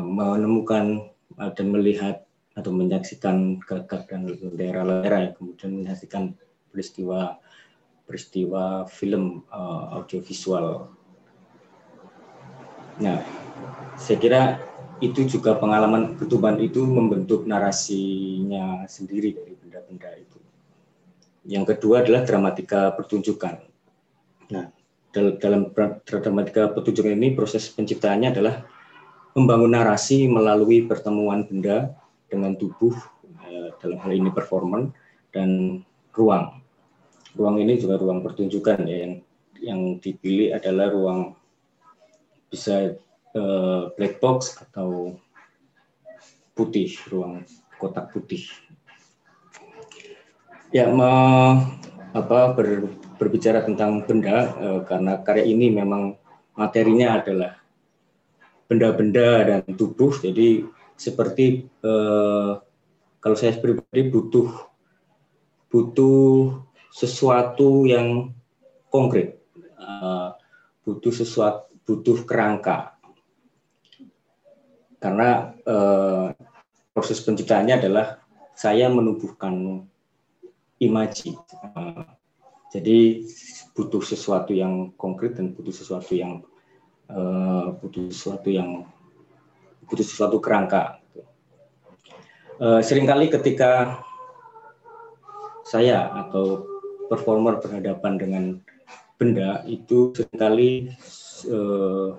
[0.04, 1.08] menemukan
[1.56, 2.28] dan melihat
[2.60, 4.28] atau menyaksikan gagak dan
[4.60, 6.36] daerah-daerah kemudian menyaksikan
[6.68, 7.40] peristiwa
[8.10, 10.90] peristiwa film uh, audiovisual.
[12.98, 13.22] Nah,
[14.02, 14.42] saya kira
[15.00, 20.42] itu juga pengalaman ketuban itu membentuk narasinya sendiri dari benda-benda itu.
[21.46, 23.64] Yang kedua adalah dramatika pertunjukan.
[24.52, 24.74] Nah,
[25.14, 25.72] dalam
[26.04, 28.68] dramatika pertunjukan ini proses penciptaannya adalah
[29.38, 31.96] membangun narasi melalui pertemuan benda
[32.28, 32.94] dengan tubuh
[33.48, 34.92] eh, dalam hal ini performan
[35.32, 35.82] dan
[36.12, 36.59] ruang.
[37.38, 39.14] Ruang ini juga ruang pertunjukan ya yang
[39.60, 41.22] yang dipilih adalah ruang
[42.50, 42.98] bisa
[43.38, 45.20] uh, black box atau
[46.58, 47.46] putih, ruang
[47.78, 48.50] kotak putih.
[50.70, 51.10] Ya, me,
[52.14, 56.18] apa ber, berbicara tentang benda uh, karena karya ini memang
[56.58, 57.60] materinya adalah
[58.70, 60.62] benda-benda dan tubuh, jadi
[60.94, 62.52] seperti eh,
[63.18, 64.52] kalau saya pribadi butuh
[65.74, 66.60] butuh
[66.90, 68.34] sesuatu yang
[68.90, 69.38] konkret,
[69.78, 70.30] eh,
[70.84, 72.98] butuh sesuatu butuh kerangka
[75.02, 76.28] karena eh,
[76.94, 78.22] proses penciptaannya adalah
[78.54, 79.86] saya menubuhkan
[80.82, 81.34] imaji.
[81.38, 82.06] Eh,
[82.70, 83.26] jadi
[83.74, 86.46] butuh sesuatu yang konkret dan butuh sesuatu yang
[87.10, 88.86] uh, butuh sesuatu yang
[89.90, 91.02] butuh sesuatu kerangka.
[92.62, 94.04] Seringkali ketika
[95.66, 96.79] saya atau
[97.10, 98.44] performer berhadapan dengan
[99.20, 100.72] benda itu sering kali
[101.52, 102.16] uh,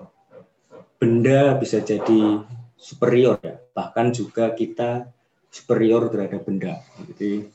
[1.01, 2.45] benda bisa jadi
[2.77, 3.57] superior ya.
[3.73, 5.09] Bahkan juga kita
[5.49, 6.83] superior terhadap benda.
[7.09, 7.47] Jadi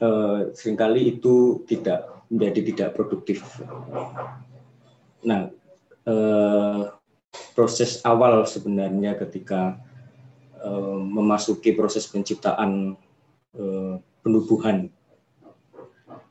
[0.00, 3.44] uh, sering kali itu tidak menjadi tidak produktif.
[5.22, 5.52] Nah
[6.08, 6.82] uh,
[7.54, 9.78] proses awal sebenarnya ketika
[10.64, 12.96] uh, memasuki proses penciptaan
[13.54, 14.90] uh, penubuhan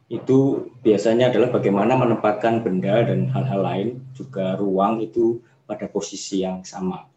[0.05, 6.61] itu biasanya adalah bagaimana menempatkan benda dan hal-hal lain juga ruang itu pada posisi yang
[6.61, 7.09] sama.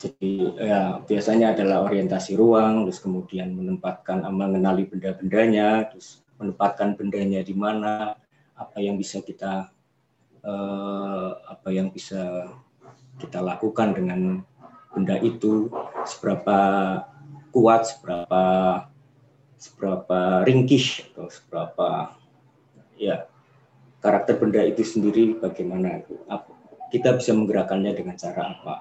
[0.00, 7.54] Jadi ya biasanya adalah orientasi ruang, terus kemudian menempatkan mengenali benda-bendanya, terus menempatkan bendanya di
[7.54, 8.18] mana,
[8.58, 9.70] apa yang bisa kita
[10.42, 12.50] eh, apa yang bisa
[13.22, 14.42] kita lakukan dengan
[14.90, 15.70] benda itu,
[16.02, 16.58] seberapa
[17.54, 18.42] kuat, seberapa
[19.62, 22.18] seberapa ringkih atau seberapa
[22.98, 23.30] ya
[24.02, 26.02] karakter benda itu sendiri bagaimana
[26.90, 28.74] kita bisa menggerakkannya dengan cara apa?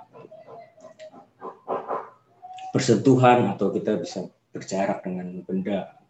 [2.73, 6.01] Bersentuhan atau kita bisa berjarak dengan benda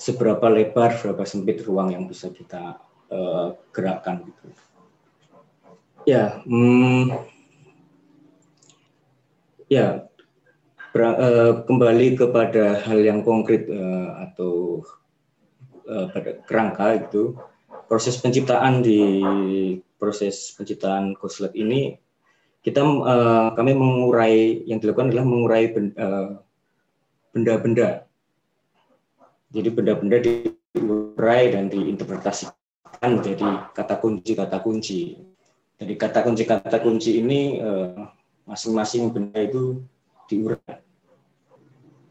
[0.00, 2.80] seberapa lebar, seberapa sempit ruang yang bisa kita
[3.12, 4.48] uh, gerakan gitu.
[6.08, 7.14] Ya, hmm,
[9.70, 10.10] ya
[10.92, 13.64] kembali kepada hal yang konkret
[14.28, 14.84] atau
[15.88, 17.32] pada kerangka itu
[17.88, 19.00] proses penciptaan di
[19.96, 21.96] proses penciptaan Ghostlet ini
[22.60, 22.84] kita
[23.56, 25.72] kami mengurai yang dilakukan adalah mengurai
[27.32, 28.04] benda-benda
[29.52, 32.56] jadi benda-benda diurai dan diinterpretasikan
[33.04, 35.00] menjadi kata kunci kata kunci.
[35.76, 38.00] Jadi kata kunci kata kunci ini eh,
[38.48, 39.84] masing-masing benda itu
[40.28, 40.78] diurai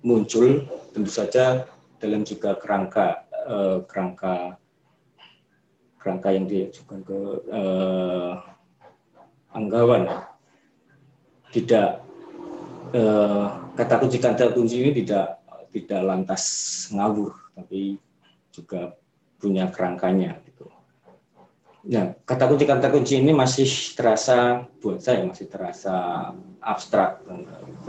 [0.02, 0.66] muncul
[0.96, 1.68] tentu saja
[2.02, 4.58] dalam juga kerangka eh, kerangka
[6.02, 7.20] kerangka yang diajukan ke
[7.52, 8.34] eh,
[9.54, 10.08] anggawan
[11.52, 12.02] tidak
[12.96, 16.44] eh, kata kunci kata kunci ini tidak tidak lantas
[16.92, 17.96] ngawur, tapi
[18.52, 18.96] juga
[19.40, 20.40] punya kerangkanya.
[20.44, 20.68] Gitu.
[21.82, 23.66] Nah, kata kunci kata kunci ini masih
[23.98, 26.30] terasa buat saya masih terasa
[26.62, 27.26] abstrak,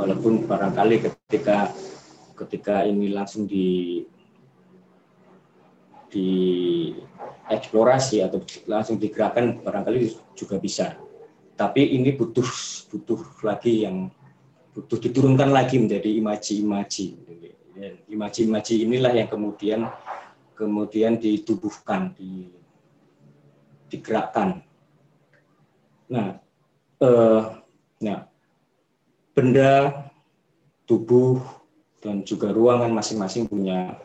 [0.01, 1.69] walaupun barangkali ketika
[2.33, 4.01] ketika ini langsung di
[6.09, 6.29] di
[7.53, 10.97] eksplorasi atau langsung digerakkan barangkali juga bisa.
[11.53, 12.49] Tapi ini butuh
[12.89, 14.09] butuh lagi yang
[14.73, 17.07] butuh diturunkan lagi menjadi imaji-imaji
[18.09, 19.89] imaji-imaji inilah yang kemudian
[20.53, 22.53] kemudian ditubuhkan, di,
[23.93, 24.65] digerakkan.
[26.09, 26.41] Nah,
[26.97, 27.41] eh,
[28.01, 28.19] nah,
[29.37, 30.09] benda,
[30.89, 31.45] tubuh,
[32.01, 34.01] dan juga ruangan masing-masing punya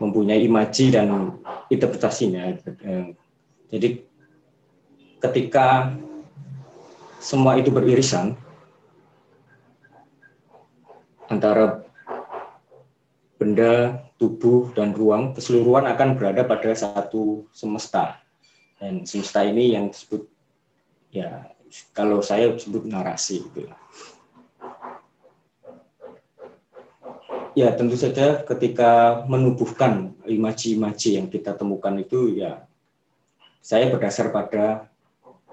[0.00, 1.36] mempunyai imaji dan
[1.68, 2.56] interpretasinya.
[2.64, 3.12] Eh,
[3.68, 3.88] jadi
[5.20, 5.94] ketika
[7.20, 8.32] semua itu beririsan
[11.28, 11.84] antara
[13.36, 18.20] benda, tubuh, dan ruang keseluruhan akan berada pada satu semesta.
[18.80, 20.24] Dan semesta ini yang disebut,
[21.12, 21.52] ya
[21.92, 23.44] kalau saya sebut narasi.
[23.44, 23.68] Gitu.
[27.52, 32.64] Ya tentu saja ketika menubuhkan imaji-imaji yang kita temukan itu ya
[33.60, 34.88] saya berdasar pada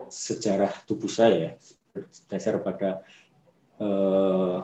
[0.07, 1.59] sejarah tubuh saya,
[1.91, 3.03] berdasar pada
[3.81, 4.57] eh,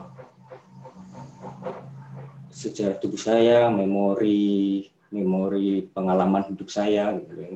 [2.48, 7.54] sejarah tubuh saya, memori memori pengalaman hidup saya, gitu kan.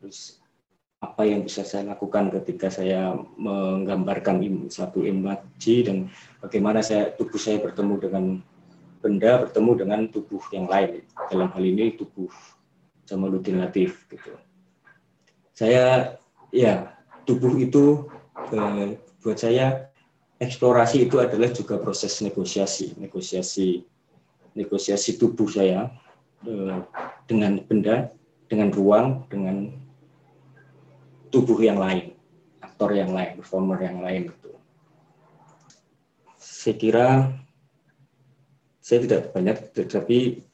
[0.00, 0.40] Terus
[1.04, 6.08] apa yang bisa saya lakukan ketika saya menggambarkan satu imaji dan
[6.40, 8.24] bagaimana saya tubuh saya bertemu dengan
[9.04, 12.32] benda bertemu dengan tubuh yang lain dalam hal ini tubuh
[13.06, 14.34] Jamaluddin Latif gitu.
[15.52, 16.16] Saya
[16.50, 16.96] ya
[17.28, 18.08] tubuh itu
[18.50, 19.92] eh, buat saya
[20.42, 23.84] eksplorasi itu adalah juga proses negosiasi negosiasi
[24.56, 25.92] negosiasi tubuh saya
[26.48, 26.82] eh,
[27.28, 28.10] dengan benda,
[28.48, 29.85] dengan ruang, dengan
[31.32, 32.14] tubuh yang lain,
[32.62, 34.50] aktor yang lain, performer yang lain itu.
[36.38, 37.06] Saya kira
[38.82, 40.46] saya tidak banyak, tetapi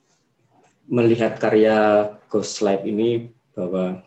[0.89, 4.01] melihat karya Ghost Light ini bahwa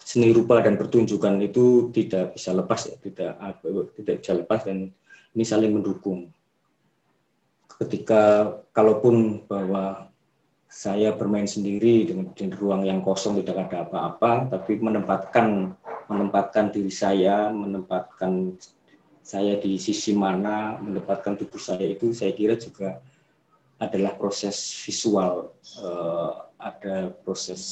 [0.00, 3.36] seni rupa dan pertunjukan itu tidak bisa lepas ya, tidak
[4.00, 4.94] tidak bisa lepas dan
[5.36, 6.32] ini saling mendukung
[7.76, 10.05] ketika kalaupun bahwa
[10.66, 15.72] saya bermain sendiri dengan di ruang yang kosong tidak ada apa-apa, tapi menempatkan
[16.06, 18.54] menempatkan diri saya, menempatkan
[19.26, 23.02] saya di sisi mana, menempatkan tubuh saya itu, saya kira juga
[23.82, 24.54] adalah proses
[24.86, 25.50] visual,
[25.82, 27.62] uh, ada proses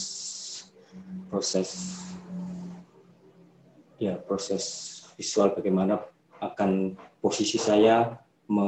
[1.31, 1.99] proses
[3.99, 4.65] ya proses
[5.19, 6.03] visual bagaimana
[6.43, 8.19] akan posisi saya
[8.51, 8.67] me,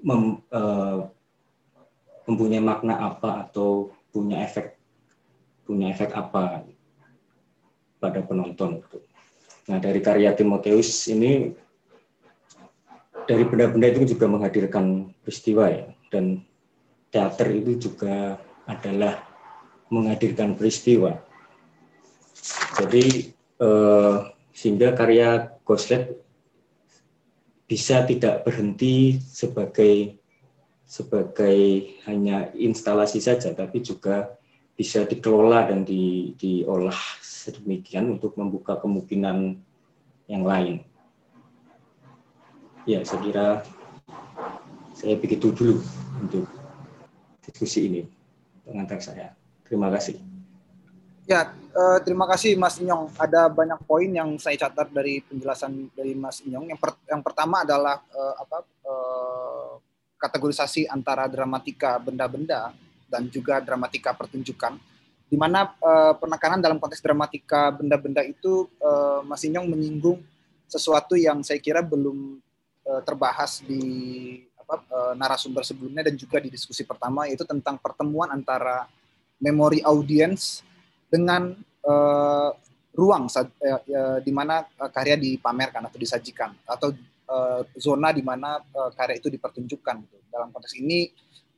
[0.00, 1.10] mem, uh,
[2.28, 4.78] mempunyai makna apa atau punya efek
[5.62, 6.66] punya efek apa
[8.02, 8.82] pada penonton.
[9.70, 11.54] Nah dari karya Timoteus ini
[13.30, 16.42] dari benda-benda itu juga menghadirkan peristiwa ya dan
[17.14, 19.22] teater itu juga adalah
[19.88, 21.22] menghadirkan peristiwa.
[22.82, 23.30] Jadi
[23.62, 24.16] eh,
[24.50, 26.18] sehingga karya Goslet
[27.70, 30.21] bisa tidak berhenti sebagai
[30.92, 34.36] sebagai hanya instalasi saja, tapi juga
[34.76, 39.56] bisa dikelola dan di, diolah sedemikian untuk membuka kemungkinan
[40.28, 40.84] yang lain.
[42.84, 43.46] Ya, saya kira
[44.92, 45.80] saya begitu dulu
[46.20, 46.44] untuk
[47.40, 48.02] diskusi ini
[48.68, 49.32] pengantar saya.
[49.64, 50.20] Terima kasih.
[51.24, 53.16] Ya, uh, terima kasih Mas Inyong.
[53.16, 56.68] Ada banyak poin yang saya catat dari penjelasan dari Mas Inyong.
[56.68, 59.72] Yang, per, yang pertama adalah uh, apa uh,
[60.22, 62.70] kategorisasi antara dramatika benda-benda
[63.10, 64.78] dan juga dramatika pertunjukan.
[65.26, 70.22] Di mana uh, penekanan dalam konteks dramatika benda-benda itu uh, Mas Inyong menyinggung
[70.70, 72.38] sesuatu yang saya kira belum
[72.86, 73.82] uh, terbahas di
[74.54, 78.86] apa, uh, narasumber sebelumnya dan juga di diskusi pertama yaitu tentang pertemuan antara
[79.40, 80.62] memori audiens
[81.08, 82.50] dengan uh,
[82.92, 86.92] ruang uh, uh, di mana karya dipamerkan atau disajikan atau
[87.32, 89.96] uh, zona di mana uh, karya itu dipertunjukkan.
[90.04, 90.16] Gitu.
[90.28, 91.08] Dalam konteks ini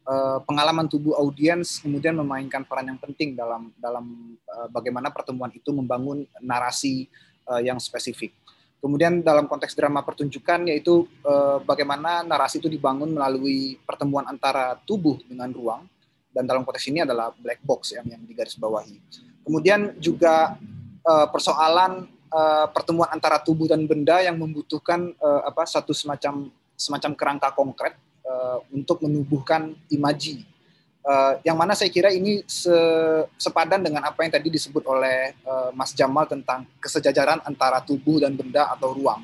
[0.07, 4.39] uh, pengalaman tubuh audiens kemudian memainkan peran yang penting dalam dalam
[4.71, 7.11] bagaimana pertemuan itu membangun narasi
[7.61, 8.31] yang spesifik.
[8.79, 11.11] Kemudian dalam konteks drama pertunjukan yaitu
[11.67, 15.83] bagaimana narasi itu dibangun melalui pertemuan antara tubuh dengan ruang
[16.31, 18.95] dan dalam konteks ini adalah black box yang yang digarisbawahi.
[19.43, 20.55] Kemudian juga
[21.03, 27.49] persoalan uh, pertemuan antara tubuh dan benda yang membutuhkan uh, apa satu semacam semacam kerangka
[27.55, 27.95] konkret
[28.27, 30.43] uh, untuk menubuhkan imaji
[31.05, 32.73] Uh, yang mana saya kira ini se
[33.37, 38.33] sepadan dengan apa yang tadi disebut oleh uh, Mas Jamal tentang kesejajaran antara tubuh dan
[38.33, 39.21] benda atau ruang.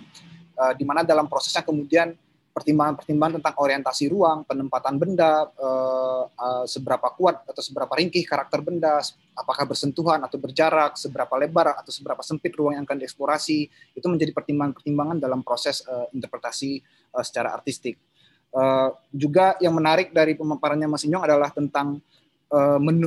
[0.61, 2.13] Uh, di mana dalam prosesnya kemudian
[2.51, 8.99] pertimbangan-pertimbangan tentang orientasi ruang, penempatan benda, uh, uh, seberapa kuat atau seberapa ringkih karakter benda,
[9.39, 13.59] apakah bersentuhan atau berjarak, seberapa lebar atau seberapa sempit ruang yang akan dieksplorasi,
[13.95, 16.83] itu menjadi pertimbangan-pertimbangan dalam proses uh, interpretasi
[17.15, 17.97] uh, secara artistik.
[18.51, 22.03] Uh, juga yang menarik dari pemaparannya Mas Inyong adalah tentang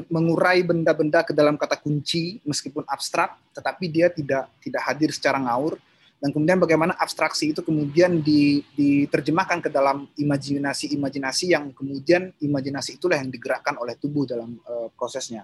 [0.07, 5.75] mengurai benda-benda ke dalam kata kunci meskipun abstrak, tetapi dia tidak tidak hadir secara ngaur.
[6.23, 13.27] Dan kemudian bagaimana abstraksi itu kemudian diterjemahkan ke dalam imajinasi-imajinasi yang kemudian imajinasi itulah yang
[13.27, 15.43] digerakkan oleh tubuh dalam uh, prosesnya.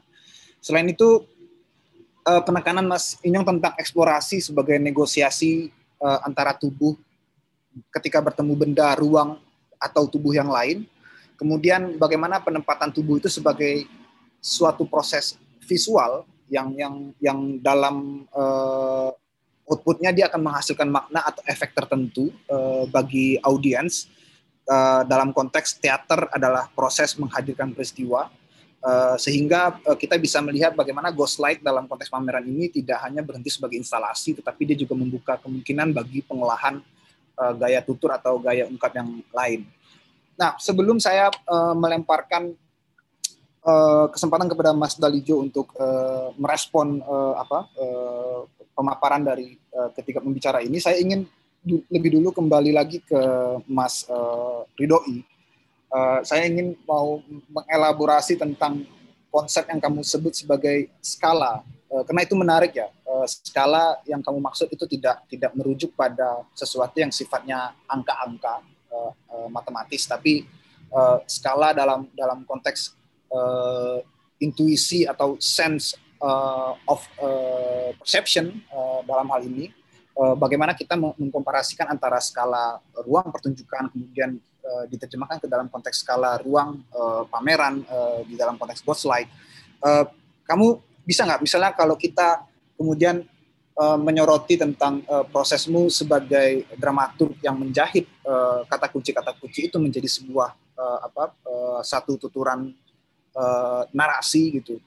[0.63, 1.27] Selain itu
[2.23, 5.67] uh, penekanan Mas Inyong tentang eksplorasi sebagai negosiasi
[5.99, 6.95] uh, antara tubuh
[7.91, 9.35] ketika bertemu benda, ruang,
[9.75, 10.87] atau tubuh yang lain.
[11.35, 13.83] Kemudian bagaimana penempatan tubuh itu sebagai
[14.39, 15.35] suatu proses
[15.67, 19.11] visual yang yang yang dalam uh,
[19.69, 24.09] outputnya dia akan menghasilkan makna atau efek tertentu uh, bagi audiens.
[24.69, 28.29] Uh, dalam konteks teater adalah proses menghadirkan peristiwa,
[28.85, 33.49] uh, sehingga uh, kita bisa melihat bagaimana Ghostlight dalam konteks pameran ini tidak hanya berhenti
[33.49, 36.81] sebagai instalasi, tetapi dia juga membuka kemungkinan bagi pengolahan
[37.41, 39.65] uh, gaya tutur atau gaya ungkap yang lain.
[40.37, 42.53] Nah, sebelum saya uh, melemparkan
[44.09, 48.47] kesempatan kepada Mas Dalijo untuk uh, merespon uh, apa uh,
[48.79, 51.27] pemaparan dari uh, ketiga pembicara ini, saya ingin
[51.59, 53.19] du lebih dulu kembali lagi ke
[53.67, 55.27] Mas uh, Ridoi.
[55.91, 57.19] Uh, saya ingin mau
[57.51, 58.87] mengelaborasi tentang
[59.29, 61.61] konsep yang kamu sebut sebagai skala.
[61.89, 62.89] Eh, karena itu menarik ya.
[62.89, 68.61] Eh, skala yang kamu maksud itu tidak tidak merujuk pada sesuatu yang sifatnya angka-angka
[68.93, 70.05] eh, matematis.
[70.05, 70.45] Tapi
[71.29, 72.97] skala dalam dalam konteks
[74.41, 75.93] intuisi atau sense
[76.85, 76.99] of
[77.95, 78.59] perception
[79.07, 79.71] dalam hal ini
[80.35, 84.35] bagaimana kita mengkomparasikan antara skala ruang pertunjukan kemudian
[84.91, 86.83] diterjemahkan ke dalam konteks skala ruang
[87.31, 87.87] pameran
[88.27, 89.31] di dalam konteks Ghostlight
[90.43, 91.41] kamu bisa nggak?
[91.41, 92.45] Misalnya kalau kita
[92.77, 93.25] kemudian
[93.77, 99.77] uh, menyoroti tentang uh, prosesmu sebagai dramaturg yang menjahit uh, kata kunci kata kunci itu
[99.77, 102.73] menjadi sebuah uh, apa uh, satu tuturan
[103.33, 104.77] uh, narasi gitu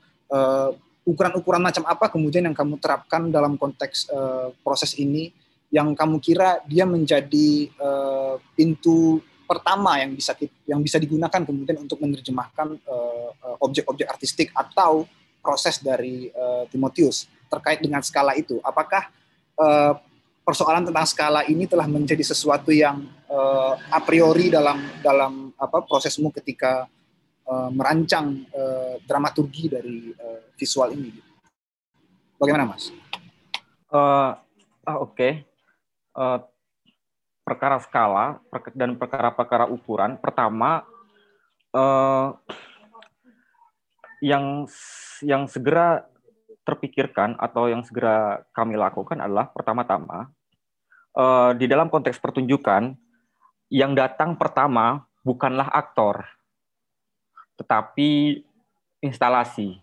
[1.02, 5.34] ukuran-ukuran macam apa kemudian yang kamu terapkan dalam konteks uh, proses ini
[5.72, 9.18] yang kamu kira dia menjadi uh, pintu
[9.48, 10.32] pertama yang bisa
[10.64, 12.72] yang bisa digunakan kemudian untuk menerjemahkan
[13.60, 15.04] objek-objek uh, artistik atau
[15.42, 18.62] proses dari uh, Timotius terkait dengan skala itu.
[18.64, 19.10] Apakah
[19.58, 19.98] uh,
[20.46, 26.32] persoalan tentang skala ini telah menjadi sesuatu yang uh, a priori dalam dalam apa prosesmu
[26.32, 26.86] ketika
[27.44, 31.10] uh, merancang uh, dramaturgi dari uh, visual ini?
[32.38, 32.94] Bagaimana, Mas?
[33.90, 34.38] Uh,
[35.02, 35.10] Oke.
[35.10, 35.32] Okay.
[36.14, 36.38] Uh,
[37.42, 38.38] perkara skala
[38.78, 40.14] dan perkara-perkara ukuran.
[40.22, 40.86] Pertama,
[41.74, 42.38] uh,
[44.22, 44.70] yang
[45.26, 46.06] yang segera
[46.62, 50.30] terpikirkan atau yang segera kami lakukan adalah pertama-tama
[51.18, 52.94] uh, di dalam konteks pertunjukan
[53.66, 56.22] yang datang pertama bukanlah aktor
[57.58, 58.42] tetapi
[59.02, 59.82] instalasi.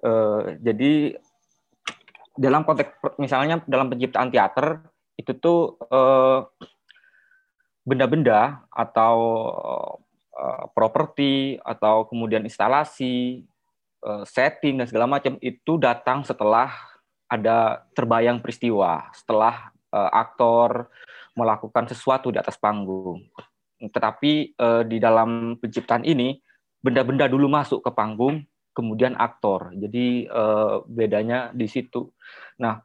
[0.00, 1.20] Uh, jadi
[2.40, 4.80] dalam konteks misalnya dalam penciptaan teater
[5.20, 5.76] itu tuh
[7.84, 9.16] benda-benda uh, atau
[10.40, 13.44] Eh, properti atau kemudian instalasi,
[14.00, 16.72] eh, setting dan segala macam itu datang setelah
[17.28, 20.88] ada terbayang peristiwa, setelah eh, aktor
[21.36, 23.20] melakukan sesuatu di atas panggung.
[23.80, 24.32] Tetapi
[24.84, 26.36] di dalam penciptaan ini
[26.84, 29.74] benda-benda dulu masuk ke panggung, kemudian aktor.
[29.74, 30.30] Jadi
[30.88, 32.10] bedanya di situ.
[32.60, 32.80] Nah,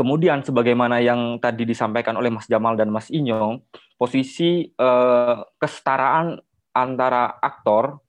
[0.00, 3.60] kemudian sebagaimana yang tadi disampaikan oleh Mas Jamal dan Mas Inyong,
[4.00, 6.40] posisi eh, kesetaraan
[6.72, 8.00] antara aktor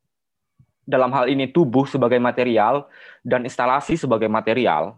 [0.88, 2.88] dalam hal ini tubuh sebagai material
[3.28, 4.96] dan instalasi sebagai material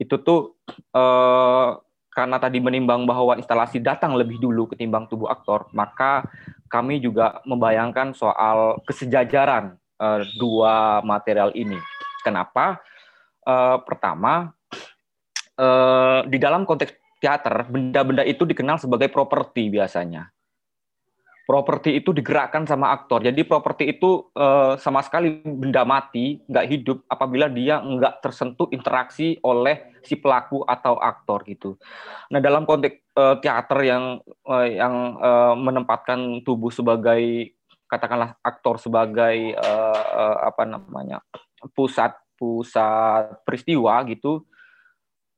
[0.00, 0.56] itu tuh
[0.96, 1.70] eh,
[2.10, 6.26] karena tadi menimbang bahwa instalasi datang lebih dulu ketimbang tubuh aktor, maka
[6.66, 11.76] kami juga membayangkan soal kesejajaran eh, dua material ini.
[12.24, 12.80] Kenapa?
[13.44, 14.48] Eh, pertama,
[15.60, 20.32] eh, di dalam konteks teater, benda-benda itu dikenal sebagai properti biasanya
[21.50, 23.26] properti itu digerakkan sama aktor.
[23.26, 29.34] Jadi properti itu uh, sama sekali benda mati, nggak hidup apabila dia nggak tersentuh interaksi
[29.42, 31.74] oleh si pelaku atau aktor gitu.
[32.30, 37.50] Nah dalam konteks uh, teater yang uh, yang uh, menempatkan tubuh sebagai
[37.90, 41.18] katakanlah aktor sebagai uh, uh, apa namanya
[41.74, 44.46] pusat pusat peristiwa gitu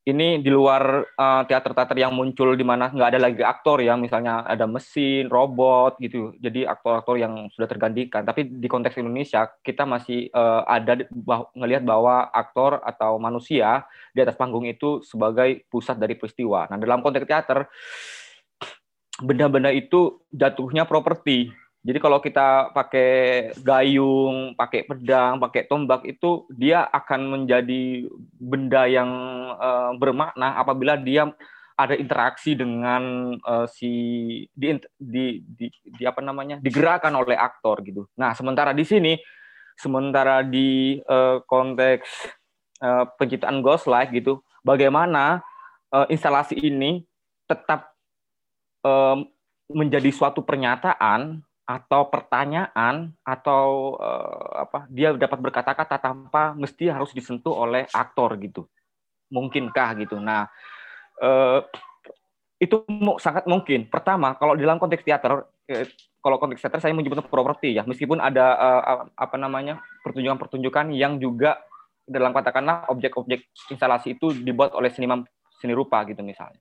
[0.02, 4.42] ini di luar uh, teater-teater yang muncul di mana nggak ada lagi aktor ya, misalnya
[4.42, 6.34] ada mesin, robot gitu.
[6.42, 8.26] Jadi aktor-aktor yang sudah tergantikan.
[8.26, 14.26] Tapi di konteks Indonesia kita masih uh, ada bah ngelihat bahwa aktor atau manusia di
[14.26, 16.66] atas panggung itu sebagai pusat dari peristiwa.
[16.66, 17.70] Nah dalam konteks teater
[19.22, 26.86] benda-benda itu jatuhnya properti jadi kalau kita pakai gayung, pakai pedang, pakai tombak itu dia
[26.86, 28.06] akan menjadi
[28.38, 29.10] benda yang
[29.58, 31.26] uh, bermakna apabila dia
[31.74, 33.90] ada interaksi dengan uh, si
[34.54, 38.06] di, di, di, di apa namanya digerakkan oleh aktor gitu.
[38.14, 39.18] Nah sementara di sini,
[39.74, 42.06] sementara di uh, konteks
[42.78, 45.42] uh, penciptaan Ghost Light gitu, bagaimana
[45.90, 47.02] uh, instalasi ini
[47.50, 47.90] tetap
[48.86, 49.18] uh,
[49.66, 57.54] menjadi suatu pernyataan atau pertanyaan atau uh, apa dia dapat berkata-kata tanpa mesti harus disentuh
[57.54, 58.66] oleh aktor gitu.
[59.30, 60.18] Mungkinkah gitu.
[60.18, 60.50] Nah
[61.22, 61.62] uh,
[62.58, 62.82] itu
[63.22, 63.86] sangat mungkin.
[63.86, 65.86] Pertama kalau dalam konteks teater eh,
[66.18, 67.86] kalau konteks teater saya menyebutnya properti ya.
[67.86, 71.62] Meskipun ada uh, apa namanya pertunjukan-pertunjukan yang juga
[72.02, 75.22] dalam katakanlah objek-objek instalasi itu dibuat oleh seniman
[75.62, 76.58] seni rupa gitu misalnya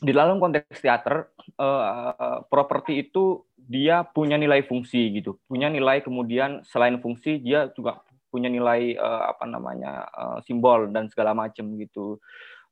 [0.00, 1.28] di dalam konteks teater
[1.60, 5.38] uh, properti itu dia punya nilai fungsi gitu.
[5.46, 8.00] Punya nilai kemudian selain fungsi dia juga
[8.32, 12.18] punya nilai uh, apa namanya uh, simbol dan segala macam gitu.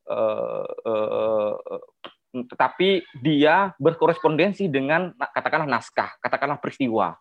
[0.09, 1.53] Uh, uh,
[2.29, 7.13] tetapi dia berkorespondensi dengan katakanlah naskah katakanlah peristiwa.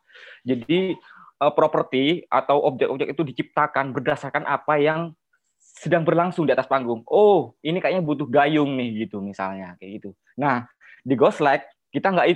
[0.43, 0.97] Jadi
[1.39, 5.13] uh, properti atau objek-objek itu diciptakan berdasarkan apa yang
[5.79, 7.07] sedang berlangsung di atas panggung.
[7.07, 10.11] Oh, ini kayaknya butuh gayung nih gitu misalnya kayak gitu.
[10.35, 10.67] Nah,
[11.07, 11.63] di Ghost Light
[11.95, 12.29] kita nggak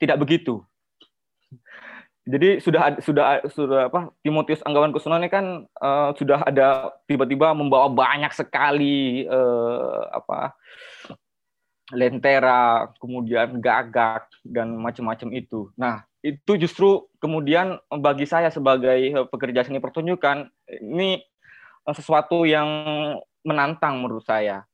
[0.00, 0.64] tidak begitu.
[2.28, 7.88] Jadi sudah sudah sudah apa Timotius Anggawan Kusuno ini kan uh, sudah ada tiba-tiba membawa
[7.88, 10.52] banyak sekali uh, apa
[11.88, 15.72] lentera, kemudian gagak dan macam-macam itu.
[15.72, 20.52] Nah, itu justru kemudian bagi saya sebagai pekerja seni pertunjukan
[20.84, 21.24] ini
[21.96, 22.68] sesuatu yang
[23.46, 24.64] menantang menurut saya.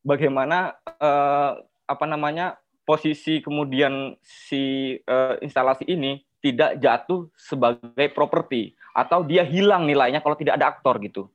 [0.00, 1.52] Bagaimana eh,
[1.88, 2.56] apa namanya
[2.88, 10.38] posisi kemudian si eh, instalasi ini tidak jatuh sebagai properti atau dia hilang nilainya kalau
[10.38, 11.28] tidak ada aktor gitu,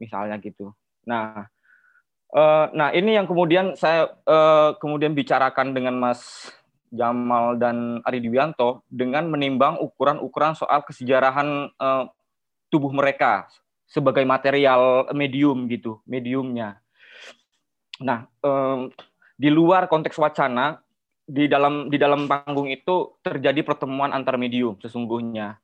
[0.00, 0.72] misalnya gitu.
[1.06, 1.46] Nah,
[2.32, 6.50] eh, nah ini yang kemudian saya eh, kemudian bicarakan dengan Mas
[6.88, 12.04] Jamal dan Ari Diwianto dengan menimbang ukuran-ukuran soal kesejarahan eh,
[12.72, 13.48] tubuh mereka
[13.88, 16.78] sebagai material medium gitu, mediumnya.
[18.04, 18.92] Nah, um,
[19.34, 20.78] di luar konteks wacana,
[21.24, 25.56] di dalam di dalam panggung itu terjadi pertemuan antar medium sesungguhnya.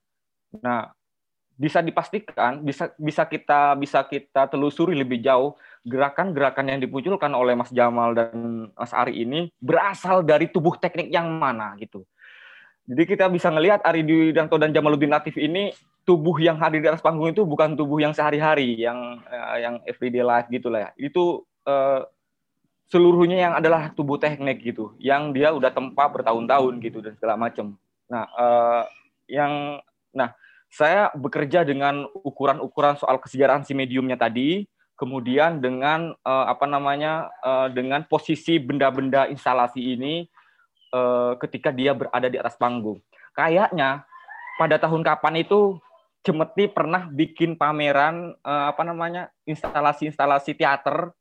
[0.64, 0.92] Nah,
[1.54, 7.70] bisa dipastikan, bisa bisa kita bisa kita telusuri lebih jauh gerakan-gerakan yang dimunculkan oleh Mas
[7.70, 12.02] Jamal dan Mas Ari ini berasal dari tubuh teknik yang mana gitu.
[12.84, 15.72] Jadi kita bisa ngelihat Ari Dwidanto dan Jamaluddin Latif ini
[16.04, 20.22] tubuh yang hadir di atas panggung itu bukan tubuh yang sehari-hari, yang uh, yang everyday
[20.22, 20.90] life gitu lah ya.
[21.00, 22.04] Itu uh,
[22.92, 27.74] seluruhnya yang adalah tubuh teknik gitu, yang dia udah tempa bertahun-tahun gitu dan segala macam.
[28.06, 28.84] Nah, uh,
[29.26, 29.80] yang
[30.12, 30.36] nah
[30.68, 34.68] saya bekerja dengan ukuran-ukuran soal kesejarahan si mediumnya tadi,
[35.00, 40.28] kemudian dengan uh, apa namanya uh, dengan posisi benda-benda instalasi ini
[40.92, 43.00] uh, ketika dia berada di atas panggung.
[43.34, 44.04] Kayaknya
[44.54, 45.78] pada tahun kapan itu
[46.24, 51.12] Cemeti pernah bikin pameran uh, apa namanya instalasi-instalasi teater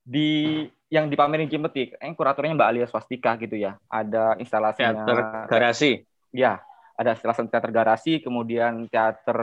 [0.00, 1.92] di yang dipamerin Cemeti.
[2.00, 3.76] Eh, kuratornya Mbak Alia Swastika gitu ya.
[3.92, 5.18] Ada instalasinya teater
[5.52, 6.02] garasi.
[6.32, 6.64] Ya,
[7.00, 9.38] ada satu teater garasi, kemudian teater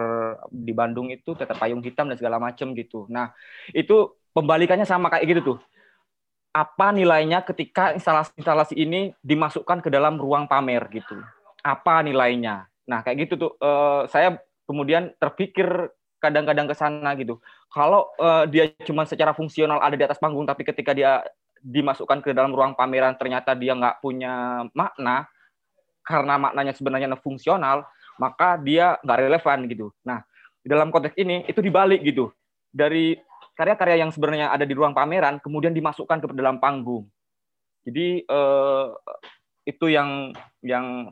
[0.53, 3.09] di Bandung itu teater payung hitam dan segala macam gitu.
[3.09, 3.33] Nah,
[3.73, 5.59] itu pembalikannya sama kayak gitu tuh.
[6.53, 11.17] Apa nilainya ketika instalasi-instalasi ini dimasukkan ke dalam ruang pamer gitu?
[11.65, 12.69] Apa nilainya?
[12.85, 13.51] Nah, kayak gitu tuh.
[13.57, 15.89] Uh, saya kemudian terpikir
[16.19, 17.39] kadang-kadang ke sana gitu.
[17.71, 21.23] Kalau uh, dia cuma secara fungsional ada di atas panggung, tapi ketika dia
[21.63, 25.25] dimasukkan ke dalam ruang pameran ternyata dia nggak punya makna,
[26.05, 27.87] karena maknanya sebenarnya fungsional,
[28.19, 29.87] maka dia nggak relevan gitu.
[30.03, 30.21] Nah,
[30.63, 32.33] dalam konteks ini itu dibalik gitu.
[32.67, 33.15] Dari
[33.57, 37.09] karya-karya yang sebenarnya ada di ruang pameran kemudian dimasukkan ke dalam panggung.
[37.87, 38.87] Jadi eh,
[39.65, 41.11] itu yang yang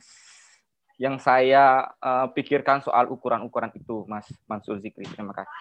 [0.95, 5.03] yang saya uh, pikirkan soal ukuran-ukuran itu, Mas Mansur Zikri.
[5.11, 5.51] Terima kasih.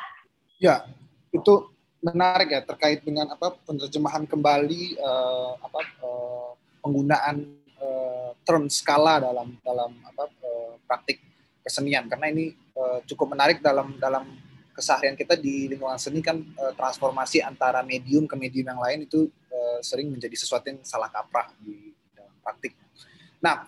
[0.63, 0.87] Ya,
[1.35, 1.75] itu
[2.05, 6.53] menarik ya terkait dengan apa penerjemahan kembali uh, apa uh,
[6.85, 7.49] penggunaan
[7.81, 11.25] uh, term skala dalam dalam apa uh, praktik
[11.65, 14.29] kesenian karena ini uh, cukup menarik dalam dalam
[14.77, 19.33] keseharian kita di lingkungan seni kan uh, transformasi antara medium ke medium yang lain itu
[19.49, 22.77] uh, sering menjadi sesuatu yang salah kaprah di dalam praktik.
[23.41, 23.65] Nah,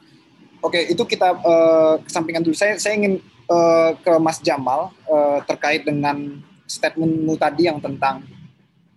[0.62, 1.96] oke itu kita uh,
[2.42, 2.56] dulu.
[2.56, 3.20] Saya saya ingin
[3.50, 8.26] uh, ke Mas Jamal uh, terkait dengan statementmu tadi yang tentang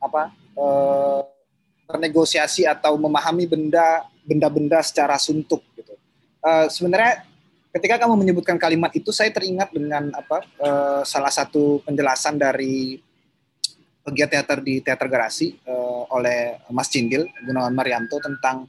[0.01, 1.21] apa uh,
[1.89, 5.93] bernegosiasi atau memahami benda benda-benda secara suntuk gitu.
[6.41, 7.25] Uh, sebenarnya
[7.73, 13.01] ketika kamu menyebutkan kalimat itu saya teringat dengan apa uh, salah satu penjelasan dari
[14.01, 18.65] pegiat teater di Teater Garasi uh, oleh Mas Cindil Gunawan Marianto tentang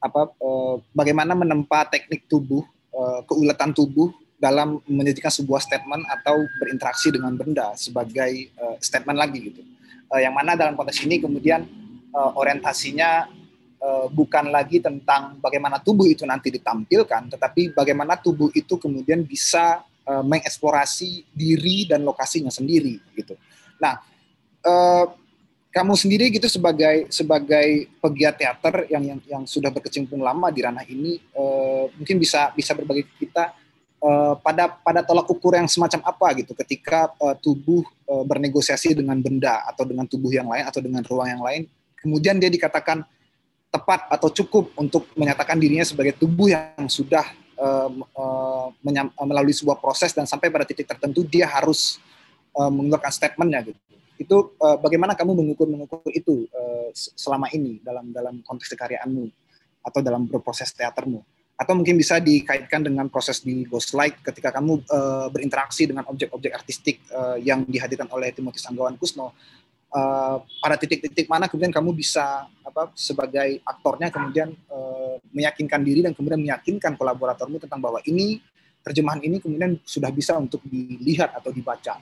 [0.00, 2.64] apa uh, bagaimana menempa teknik tubuh
[2.96, 4.08] uh, keuletan tubuh
[4.40, 9.60] dalam menjadikan sebuah statement atau berinteraksi dengan benda sebagai uh, statement lagi gitu.
[10.08, 11.68] Uh, yang mana dalam konteks ini kemudian
[12.16, 13.28] uh, orientasinya
[13.84, 19.84] uh, bukan lagi tentang bagaimana tubuh itu nanti ditampilkan, tetapi bagaimana tubuh itu kemudian bisa
[20.08, 23.36] uh, mengeksplorasi diri dan lokasinya sendiri gitu.
[23.76, 24.00] Nah,
[24.64, 25.04] uh,
[25.70, 30.82] kamu sendiri gitu sebagai sebagai pegiat teater yang yang, yang sudah berkecimpung lama di ranah
[30.90, 33.54] ini, uh, mungkin bisa bisa berbagi kita
[34.02, 39.22] uh, pada pada tolak ukur yang semacam apa gitu ketika uh, tubuh uh, bernegosiasi dengan
[39.22, 41.62] benda atau dengan tubuh yang lain atau dengan ruang yang lain,
[42.02, 43.06] kemudian dia dikatakan
[43.70, 47.22] tepat atau cukup untuk menyatakan dirinya sebagai tubuh yang sudah
[47.54, 48.66] uh, uh,
[49.22, 52.02] melalui sebuah proses dan sampai pada titik tertentu dia harus
[52.58, 53.80] uh, mengeluarkan statementnya gitu.
[54.20, 59.24] Itu uh, bagaimana kamu mengukur mengukur itu uh, selama ini dalam dalam konteks karyaanmu
[59.80, 61.24] atau dalam berproses teatermu?
[61.56, 67.00] Atau mungkin bisa dikaitkan dengan proses di Ghostlight ketika kamu uh, berinteraksi dengan objek-objek artistik
[67.12, 69.32] uh, yang dihadirkan oleh Timotius Anggawan Kusno
[69.92, 76.12] uh, pada titik-titik mana kemudian kamu bisa apa sebagai aktornya kemudian uh, meyakinkan diri dan
[76.16, 78.40] kemudian meyakinkan kolaboratormu tentang bahwa ini
[78.80, 82.00] terjemahan ini kemudian sudah bisa untuk dilihat atau dibaca.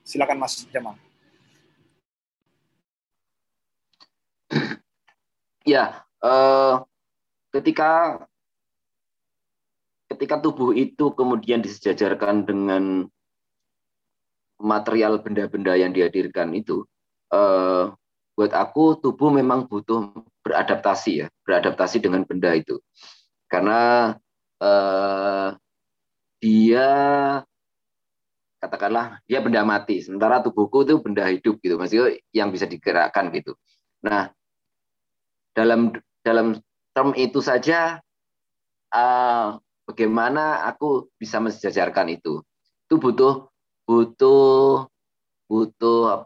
[0.00, 0.96] Silakan Mas Jamal.
[5.68, 6.84] Ya, uh,
[7.52, 8.24] ketika
[10.10, 13.06] ketika tubuh itu kemudian disejajarkan dengan
[14.60, 16.84] material benda-benda yang dihadirkan itu,
[17.32, 17.88] eh,
[18.36, 20.12] buat aku tubuh memang butuh
[20.44, 22.76] beradaptasi ya, beradaptasi dengan benda itu.
[23.48, 24.12] Karena
[24.60, 25.48] eh,
[26.44, 26.88] dia
[28.60, 33.56] katakanlah dia benda mati, sementara tubuhku itu benda hidup gitu, maksudnya yang bisa digerakkan gitu.
[34.04, 34.28] Nah,
[35.56, 36.58] dalam dalam
[36.92, 37.98] term itu saja
[38.94, 39.56] uh,
[39.90, 42.42] bagaimana aku bisa mensejajarkan itu.
[42.86, 43.50] Itu butuh
[43.86, 44.86] butuh
[45.50, 46.22] butuh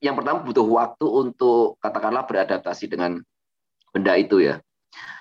[0.00, 3.20] yang pertama butuh waktu untuk katakanlah beradaptasi dengan
[3.92, 4.60] benda itu ya.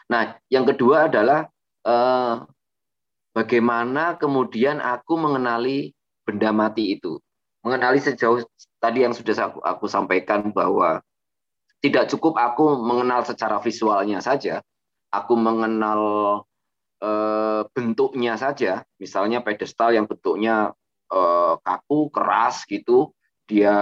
[0.08, 1.48] Nah, yang kedua adalah
[1.84, 2.36] eh,
[3.36, 5.92] bagaimana kemudian aku mengenali
[6.24, 7.20] benda mati itu.
[7.64, 8.44] Mengenali sejauh
[8.80, 11.00] tadi yang sudah aku, aku sampaikan bahwa
[11.84, 14.64] tidak cukup aku mengenal secara visualnya saja,
[15.12, 16.02] aku mengenal
[17.04, 20.72] eh, bentuknya saja, misalnya pedestal yang bentuknya
[21.12, 23.12] eh, kaku, keras gitu,
[23.44, 23.76] dia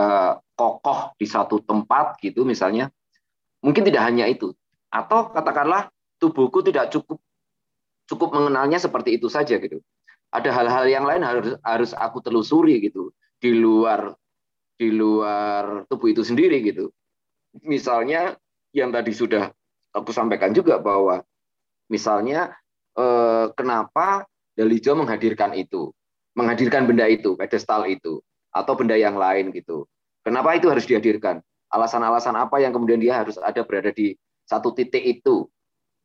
[0.57, 2.89] kokoh di satu tempat gitu misalnya,
[3.61, 4.49] mungkin tidak hanya itu.
[4.89, 7.21] Atau katakanlah tubuhku tidak cukup
[8.09, 9.77] cukup mengenalnya seperti itu saja gitu.
[10.33, 14.17] Ada hal-hal yang lain harus harus aku telusuri gitu di luar
[14.75, 16.89] di luar tubuh itu sendiri gitu.
[17.63, 18.39] Misalnya
[18.71, 19.51] yang tadi sudah
[19.91, 21.19] aku sampaikan juga bahwa
[21.91, 22.55] misalnya
[22.95, 25.95] eh, kenapa Dalijo menghadirkan itu,
[26.35, 28.19] menghadirkan benda itu, pedestal itu
[28.51, 29.87] atau benda yang lain gitu.
[30.27, 31.39] Kenapa itu harus dihadirkan?
[31.71, 34.11] Alasan-alasan apa yang kemudian dia harus ada berada di
[34.43, 35.47] satu titik itu?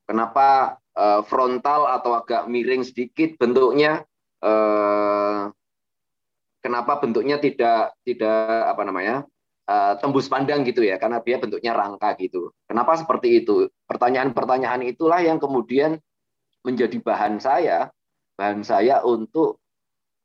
[0.07, 4.03] Kenapa uh, frontal atau agak miring sedikit bentuknya.
[4.41, 5.53] Uh,
[6.65, 9.17] kenapa bentuknya tidak tidak apa namanya
[9.67, 10.97] uh, tembus pandang gitu ya?
[10.97, 12.55] Karena dia bentuknya rangka gitu.
[12.67, 13.71] Kenapa seperti itu?
[13.87, 15.99] Pertanyaan-pertanyaan itulah yang kemudian
[16.67, 17.91] menjadi bahan saya,
[18.35, 19.63] bahan saya untuk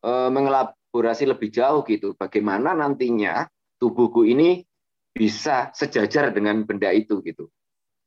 [0.06, 2.18] uh, mengelaborasi lebih jauh gitu.
[2.18, 3.46] Bagaimana nantinya
[3.78, 4.62] tubuhku ini
[5.12, 7.52] bisa sejajar dengan benda itu gitu.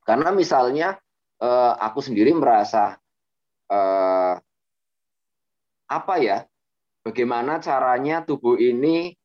[0.02, 0.96] Karena misalnya
[1.42, 2.98] uh, aku sendiri merasa
[5.88, 6.44] apa ya
[7.02, 9.16] bagaimana caranya tubuh ini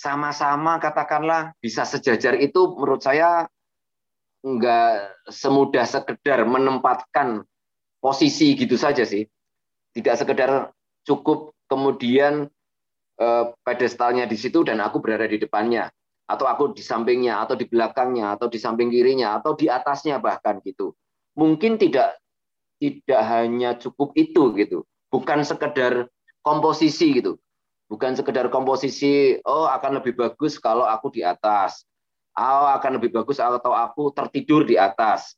[0.00, 3.44] sama-sama katakanlah bisa sejajar itu menurut saya
[4.40, 7.44] enggak semudah sekedar menempatkan
[8.00, 9.28] posisi gitu saja sih.
[9.92, 10.72] Tidak sekedar
[11.04, 12.48] cukup kemudian
[13.20, 15.92] eh, pedestalnya di situ dan aku berada di depannya
[16.24, 20.64] atau aku di sampingnya atau di belakangnya atau di samping kirinya atau di atasnya bahkan
[20.64, 20.96] gitu.
[21.36, 22.16] Mungkin tidak
[22.80, 24.88] tidak hanya cukup itu gitu.
[25.12, 26.08] Bukan sekedar
[26.40, 27.36] komposisi gitu.
[27.90, 31.82] Bukan sekedar komposisi, oh akan lebih bagus kalau aku di atas.
[32.38, 35.34] Oh akan lebih bagus atau aku tertidur di atas.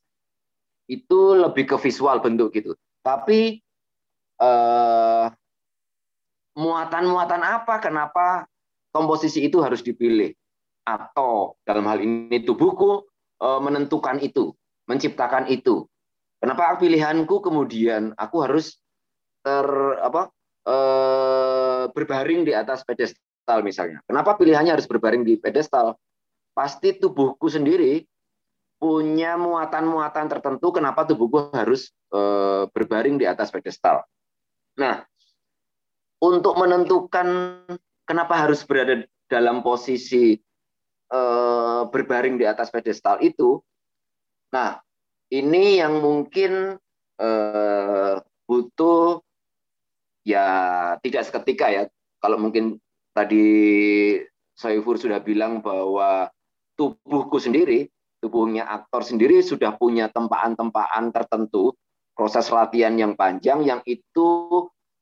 [0.84, 2.76] Itu lebih ke visual bentuk gitu.
[3.00, 3.56] Tapi
[4.36, 5.26] eh,
[6.52, 7.80] muatan-muatan apa?
[7.80, 8.44] Kenapa
[8.92, 10.36] komposisi itu harus dipilih?
[10.84, 13.08] Atau dalam hal ini tubuhku
[13.40, 14.52] eh, menentukan itu,
[14.84, 15.88] menciptakan itu.
[16.36, 18.76] Kenapa pilihanku kemudian aku harus
[19.40, 19.64] ter
[20.04, 20.28] apa
[20.66, 23.98] eh, berbaring di atas pedestal misalnya.
[24.06, 25.98] Kenapa pilihannya harus berbaring di pedestal?
[26.52, 28.04] Pasti tubuhku sendiri
[28.82, 34.02] punya muatan-muatan tertentu kenapa tubuhku harus eh, berbaring di atas pedestal.
[34.78, 35.06] Nah,
[36.22, 37.62] untuk menentukan
[38.06, 40.34] kenapa harus berada dalam posisi
[41.10, 43.62] eh, berbaring di atas pedestal itu,
[44.50, 44.82] nah
[45.30, 46.78] ini yang mungkin
[47.22, 48.14] eh,
[48.46, 49.22] butuh
[50.26, 50.46] ya
[51.02, 51.82] tidak seketika ya.
[52.22, 52.78] Kalau mungkin
[53.12, 53.44] tadi
[54.54, 56.30] Saifur sudah bilang bahwa
[56.78, 57.90] tubuhku sendiri,
[58.22, 61.74] tubuhnya aktor sendiri sudah punya tempaan-tempaan tertentu,
[62.14, 64.28] proses latihan yang panjang yang itu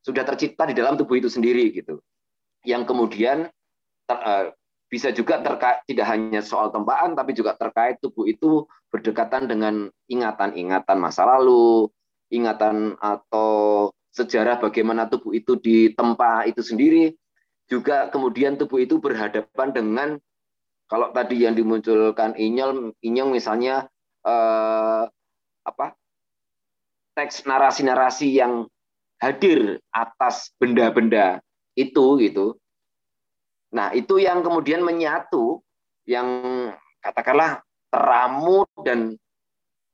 [0.01, 2.01] sudah tercipta di dalam tubuh itu sendiri gitu.
[2.65, 3.39] Yang kemudian
[4.09, 4.47] ter, uh,
[4.91, 10.99] bisa juga terkait tidak hanya soal tempaan tapi juga terkait tubuh itu berdekatan dengan ingatan-ingatan
[10.99, 11.87] masa lalu,
[12.33, 17.15] ingatan atau sejarah bagaimana tubuh itu ditempa itu sendiri.
[17.71, 20.09] Juga kemudian tubuh itu berhadapan dengan
[20.91, 23.87] kalau tadi yang dimunculkan Inyong Inyong misalnya
[24.27, 25.05] eh,
[25.63, 25.87] apa
[27.15, 28.67] teks narasi-narasi yang
[29.23, 31.39] hadir atas benda-benda
[31.79, 32.59] itu gitu.
[33.71, 35.63] Nah itu yang kemudian menyatu
[36.09, 36.27] yang
[36.99, 37.63] katakanlah
[37.93, 39.15] teramu dan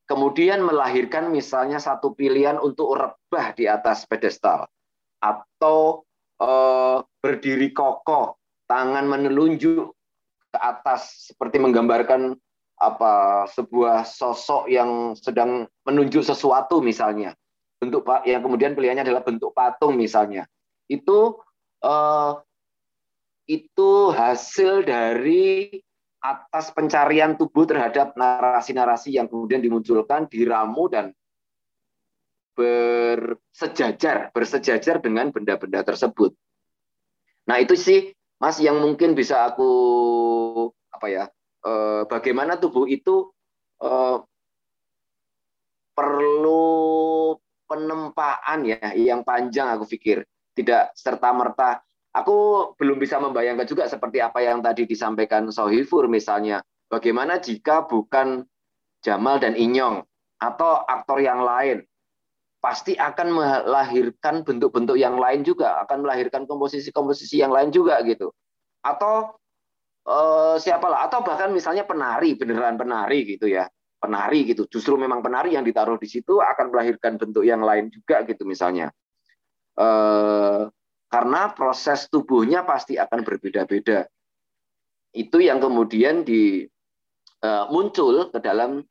[0.07, 4.71] kemudian melahirkan misalnya satu pilihan untuk rebah di atas pedestal
[5.19, 6.07] atau
[6.39, 8.39] eh, berdiri kokoh,
[8.71, 9.93] tangan menelunjuk
[10.55, 12.39] ke atas seperti menggambarkan
[12.77, 17.35] apa sebuah sosok yang sedang menunjuk sesuatu misalnya.
[17.77, 20.47] Bentuk yang kemudian pilihannya adalah bentuk patung misalnya.
[20.87, 21.43] Itu
[21.83, 22.33] eh,
[23.47, 25.71] itu hasil dari
[26.21, 31.13] atas pencarian tubuh terhadap narasi-narasi yang kemudian dimunculkan, diramu dan
[32.57, 36.33] bersejajar, bersejajar dengan benda-benda tersebut.
[37.47, 38.11] Nah itu sih,
[38.41, 39.71] Mas, yang mungkin bisa aku
[40.89, 41.25] apa ya,
[41.63, 43.29] eh, bagaimana tubuh itu
[43.85, 44.19] eh,
[45.97, 47.33] perlu
[47.67, 50.23] penempaan ya yang panjang aku pikir
[50.55, 51.83] tidak serta merta
[52.17, 56.65] Aku belum bisa membayangkan juga seperti apa yang tadi disampaikan Sohifur misalnya.
[56.89, 58.49] Bagaimana jika bukan
[59.05, 60.01] Jamal dan Inyong
[60.41, 61.85] atau aktor yang lain
[62.57, 68.33] pasti akan melahirkan bentuk-bentuk yang lain juga, akan melahirkan komposisi-komposisi yang lain juga gitu.
[68.81, 69.37] Atau
[70.09, 73.69] eh, siapalah atau bahkan misalnya penari beneran penari gitu ya.
[74.01, 74.65] Penari gitu.
[74.73, 78.89] Justru memang penari yang ditaruh di situ akan melahirkan bentuk yang lain juga gitu misalnya.
[79.77, 80.63] Eh,
[81.07, 84.11] karena proses tubuhnya pasti akan berbeda-beda.
[85.15, 86.67] Itu yang kemudian di
[87.41, 88.83] uh, muncul ke dalam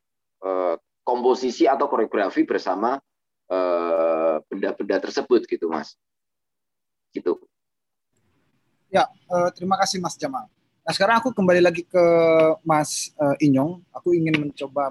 [0.41, 0.75] uh,
[1.05, 2.97] komposisi atau koreografi bersama
[3.45, 5.93] eh, benda-benda tersebut gitu, Mas.
[7.13, 7.37] Gitu.
[8.89, 9.05] Ya,
[9.53, 10.49] terima kasih Mas Jamal.
[10.81, 12.05] Nah, sekarang aku kembali lagi ke
[12.65, 13.85] Mas Inyong.
[13.93, 14.89] Aku ingin mencoba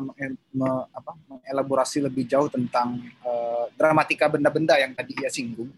[1.26, 3.02] mengelaborasi lebih jauh tentang
[3.74, 5.74] dramatika benda-benda yang tadi ia singgung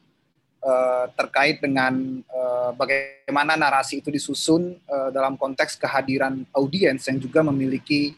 [0.63, 7.43] uh, terkait dengan uh, bagaimana narasi itu disusun uh, dalam konteks kehadiran audiens yang juga
[7.45, 8.15] memiliki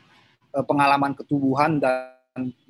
[0.55, 2.15] uh, pengalaman ketubuhan dan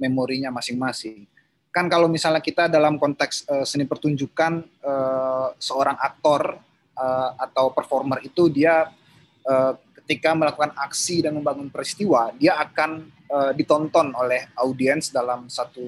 [0.01, 1.29] memorinya masing-masing.
[1.69, 6.57] kan kalau misalnya kita dalam konteks uh, seni pertunjukan uh, seorang aktor
[6.97, 8.89] uh, atau performer itu dia
[9.47, 9.73] uh,
[10.03, 15.85] ketika melakukan aksi dan membangun peristiwa dia akan uh, ditonton oleh audiens dalam satu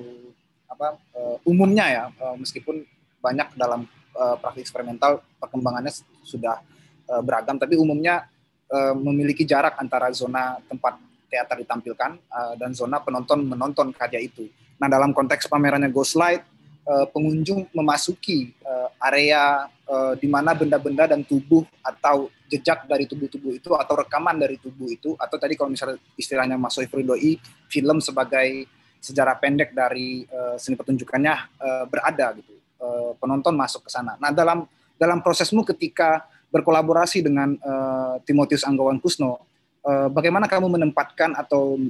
[0.68, 2.84] apa uh, umumnya ya uh, meskipun
[3.20, 3.84] banyak dalam
[4.16, 5.92] uh, praktik eksperimental perkembangannya
[6.24, 6.58] sudah
[7.06, 8.26] uh, beragam tapi umumnya
[8.72, 10.96] uh, memiliki jarak antara zona tempat
[11.30, 14.48] teater ditampilkan uh, dan zona penonton menonton karya itu
[14.80, 16.40] Nah, dalam konteks pamerannya Ghostlight,
[16.88, 23.60] uh, pengunjung memasuki uh, area uh, di mana benda-benda dan tubuh atau jejak dari tubuh-tubuh
[23.60, 27.36] itu atau rekaman dari tubuh itu atau tadi kalau misalnya istilahnya Mas Soifri Doi,
[27.68, 28.64] film sebagai
[29.04, 32.56] sejarah pendek dari uh, seni pertunjukannya uh, berada gitu.
[32.80, 34.16] Uh, penonton masuk ke sana.
[34.16, 34.64] Nah, dalam
[34.96, 39.44] dalam prosesmu ketika berkolaborasi dengan uh, Timotius Anggawan Kusno,
[39.80, 41.80] Eh, bagaimana kamu menempatkan atau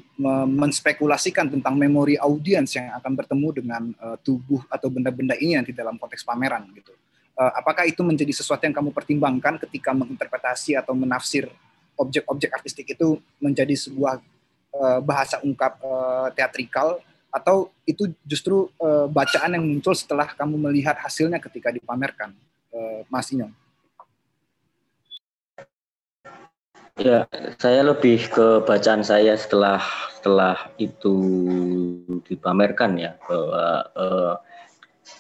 [0.47, 5.99] menspekulasikan tentang memori audiens yang akan bertemu dengan uh, tubuh atau benda-benda ini nanti dalam
[5.99, 6.95] konteks pameran gitu.
[7.35, 11.51] Uh, apakah itu menjadi sesuatu yang kamu pertimbangkan ketika menginterpretasi atau menafsir
[11.99, 14.23] objek-objek artistik itu menjadi sebuah
[14.71, 20.99] uh, bahasa ungkap uh, teatrikal atau itu justru uh, bacaan yang muncul setelah kamu melihat
[20.99, 22.35] hasilnya ketika dipamerkan,
[22.75, 23.55] uh, Mas Inyong?
[27.01, 27.25] Ya,
[27.57, 29.81] saya lebih ke bacaan saya setelah
[30.21, 31.17] setelah itu
[32.29, 34.35] dipamerkan ya bahwa eh,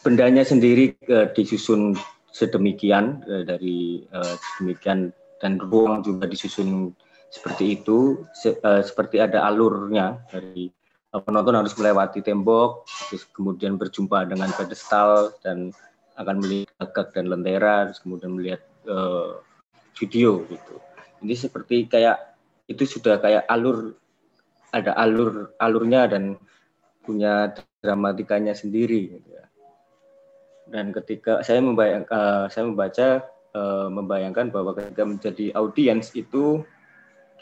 [0.05, 1.97] bendanya sendiri eh, disusun
[2.29, 5.09] sedemikian eh, dari eh, demikian
[5.41, 6.93] dan ruang juga disusun
[7.33, 10.69] seperti itu se, eh, seperti ada alurnya dari
[11.11, 15.75] penonton harus melewati tembok terus kemudian berjumpa dengan pedestal dan
[16.15, 19.33] akan melihat gagak dan lentera terus kemudian melihat eh,
[19.99, 20.79] video gitu
[21.27, 22.39] ini seperti kayak
[22.71, 23.99] itu sudah kayak alur
[24.71, 26.39] ada alur alurnya dan
[27.03, 27.51] punya
[27.83, 29.45] dramatikanya sendiri gitu ya.
[30.71, 33.27] Dan ketika saya membayang uh, saya membaca
[33.57, 36.63] uh, membayangkan bahwa ketika menjadi audiens itu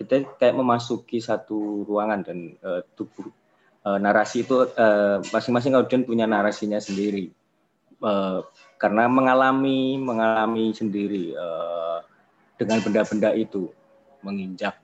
[0.00, 3.28] kita kayak memasuki satu ruangan dan uh, tubuh
[3.88, 4.68] uh, narasi itu
[5.32, 7.32] masing-masing uh, audiens punya narasinya sendiri.
[7.98, 8.44] Uh,
[8.78, 12.04] karena mengalami mengalami sendiri uh,
[12.60, 13.72] dengan benda-benda itu.
[14.20, 14.76] Menginjak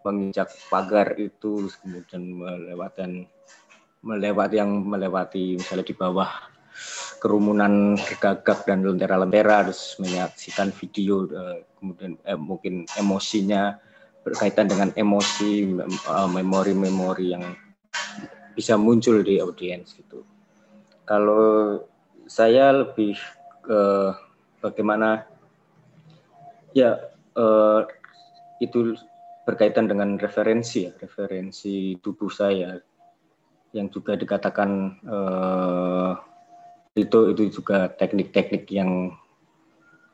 [0.00, 3.28] menginjak pagar itu kemudian melewati
[4.00, 6.30] melewati yang melewati misalnya di bawah
[7.20, 11.28] kerumunan gagak dan lentera-lentera terus menyaksikan video
[11.76, 13.76] kemudian eh, mungkin emosinya
[14.24, 15.68] berkaitan dengan emosi
[16.32, 17.44] memori-memori yang
[18.54, 20.26] bisa muncul di audiens gitu.
[21.06, 21.78] Kalau
[22.30, 23.18] saya lebih
[23.66, 23.80] ke
[24.62, 25.26] bagaimana
[26.76, 26.98] ya
[27.34, 27.80] eh,
[28.62, 28.94] itu
[29.42, 32.78] berkaitan dengan referensi ya, referensi tubuh saya
[33.74, 34.70] yang juga dikatakan
[35.02, 36.12] eh,
[36.98, 39.14] itu itu juga teknik-teknik yang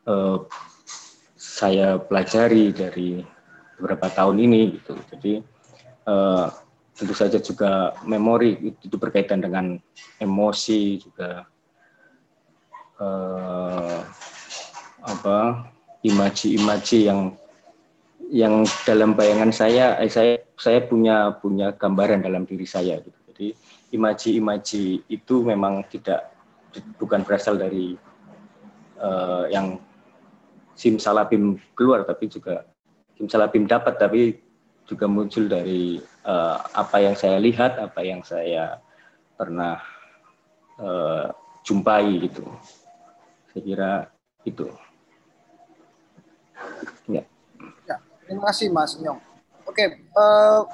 [0.05, 0.37] eh,
[1.37, 3.21] saya pelajari dari
[3.77, 4.93] beberapa tahun ini gitu.
[5.13, 5.33] Jadi
[6.09, 6.47] eh,
[6.97, 9.77] tentu saja juga memori itu, berkaitan dengan
[10.17, 11.45] emosi juga
[12.97, 13.99] eh,
[15.05, 15.69] apa
[16.01, 17.37] imaji-imaji yang
[18.27, 23.15] yang dalam bayangan saya eh, saya saya punya punya gambaran dalam diri saya gitu.
[23.31, 23.47] Jadi
[23.93, 26.33] imaji-imaji itu memang tidak
[26.97, 27.95] bukan berasal dari
[28.99, 29.77] uh, yang
[30.77, 32.65] simsalabim keluar tapi juga
[33.17, 34.21] simsalabim dapat tapi
[34.87, 38.79] juga muncul dari uh, apa yang saya lihat, apa yang saya
[39.35, 39.83] pernah
[40.79, 41.29] uh,
[41.67, 42.47] jumpai gitu.
[43.51, 43.91] Saya kira
[44.47, 44.71] itu.
[47.11, 47.27] Ya.
[48.27, 49.19] Terima kasih Mas Nyong.
[49.67, 50.67] Oke, uh,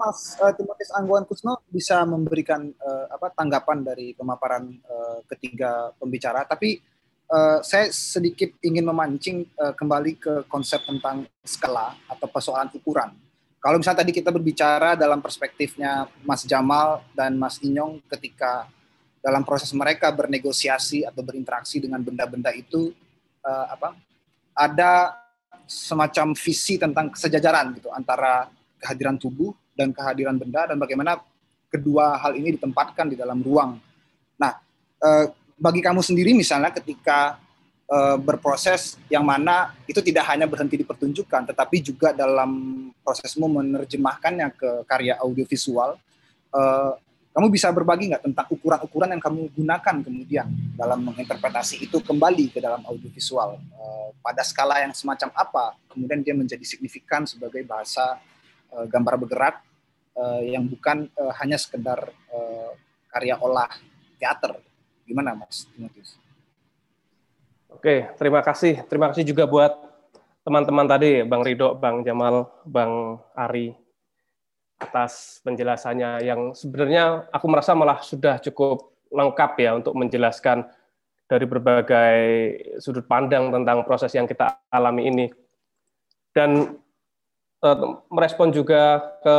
[0.00, 6.48] Mas uh, Timotius Angguan Kusno bisa memberikan uh, apa tanggapan dari pemaparan uh, ketiga pembicara,
[6.48, 6.80] tapi
[7.28, 13.25] uh, saya sedikit ingin memancing uh, kembali ke konsep tentang skala atau persoalan ukuran.
[13.66, 18.70] Kalau misalnya tadi kita berbicara dalam perspektifnya Mas Jamal dan Mas Inyong ketika
[19.18, 22.94] dalam proses mereka bernegosiasi atau berinteraksi dengan benda-benda itu
[23.42, 23.98] uh, apa
[24.54, 25.18] ada
[25.66, 28.46] semacam visi tentang kesejajaran gitu antara
[28.78, 31.18] kehadiran tubuh dan kehadiran benda dan bagaimana
[31.66, 33.82] kedua hal ini ditempatkan di dalam ruang.
[34.38, 34.62] Nah,
[35.02, 35.26] eh,
[35.58, 37.42] bagi kamu sendiri misalnya ketika
[37.86, 42.50] eh, berproses yang mana itu tidak hanya berhenti di pertunjukan, tetapi juga dalam
[43.00, 45.98] prosesmu menerjemahkannya ke karya audiovisual,
[46.54, 46.92] eh,
[47.36, 52.64] kamu bisa berbagi nggak tentang ukuran-ukuran yang kamu gunakan kemudian dalam menginterpretasi itu kembali ke
[52.64, 58.16] dalam audiovisual uh, pada skala yang semacam apa kemudian dia menjadi signifikan sebagai bahasa
[58.72, 59.60] gambar bergerak
[60.48, 62.08] yang bukan hanya sekedar
[63.16, 63.68] karya olah
[64.20, 64.60] teater.
[65.08, 66.20] Gimana Mas Timotius?
[67.76, 68.88] Oke, terima kasih.
[68.88, 69.68] Terima kasih juga buat
[70.48, 73.76] teman-teman tadi, Bang Rido, Bang Jamal, Bang Ari,
[74.80, 80.64] atas penjelasannya yang sebenarnya aku merasa malah sudah cukup lengkap ya untuk menjelaskan
[81.28, 82.16] dari berbagai
[82.80, 85.26] sudut pandang tentang proses yang kita alami ini.
[86.32, 86.80] Dan
[87.60, 87.76] uh,
[88.08, 89.36] merespon juga ke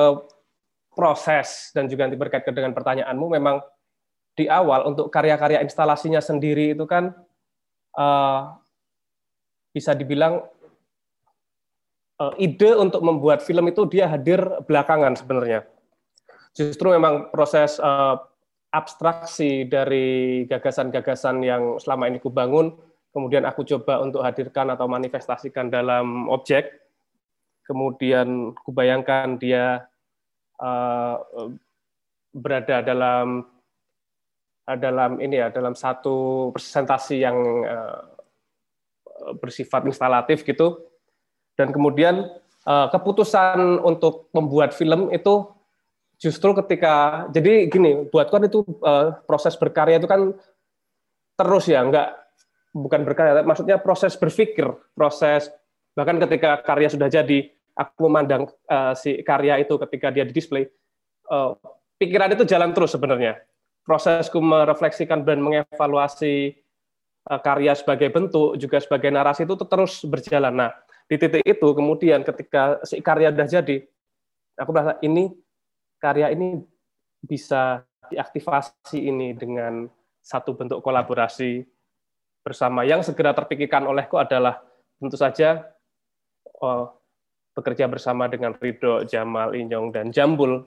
[0.93, 3.65] proses dan juga nanti berkaitan dengan pertanyaanmu, memang
[4.37, 7.17] di awal untuk karya-karya instalasinya sendiri itu kan
[7.97, 8.55] uh,
[9.73, 10.45] bisa dibilang
[12.21, 15.65] uh, ide untuk membuat film itu dia hadir belakangan sebenarnya.
[16.53, 18.17] Justru memang proses uh,
[18.73, 22.73] abstraksi dari gagasan-gagasan yang selama ini kubangun,
[23.13, 26.69] kemudian aku coba untuk hadirkan atau manifestasikan dalam objek,
[27.65, 29.85] kemudian kubayangkan dia
[30.57, 31.21] uh,
[32.33, 33.45] berada dalam
[34.75, 38.03] dalam ini ya dalam satu presentasi yang uh,
[39.39, 40.83] bersifat instalatif gitu.
[41.55, 42.27] Dan kemudian
[42.67, 45.47] uh, keputusan untuk membuat film itu
[46.19, 50.35] justru ketika jadi gini buat kan itu uh, proses berkarya itu kan
[51.37, 52.17] terus ya enggak
[52.73, 54.65] bukan berkarya maksudnya proses berpikir
[54.97, 55.49] proses
[55.93, 58.49] bahkan ketika karya sudah jadi aku memandang
[58.97, 60.65] si karya itu ketika dia di display
[62.01, 63.37] pikiran itu jalan terus sebenarnya
[63.87, 66.59] prosesku merefleksikan dan mengevaluasi
[67.31, 70.71] uh, karya sebagai bentuk juga sebagai narasi itu terus berjalan nah
[71.07, 73.77] di titik itu kemudian ketika si karya sudah jadi
[74.59, 75.31] aku merasa ini
[76.03, 76.59] karya ini
[77.23, 79.87] bisa diaktifasi ini dengan
[80.19, 81.63] satu bentuk kolaborasi
[82.43, 84.59] bersama yang segera terpikirkan olehku adalah
[84.99, 85.63] tentu saja
[86.59, 86.91] oh,
[87.57, 90.61] bekerja bersama dengan Ridho, Jamal, Inyong, dan Jambul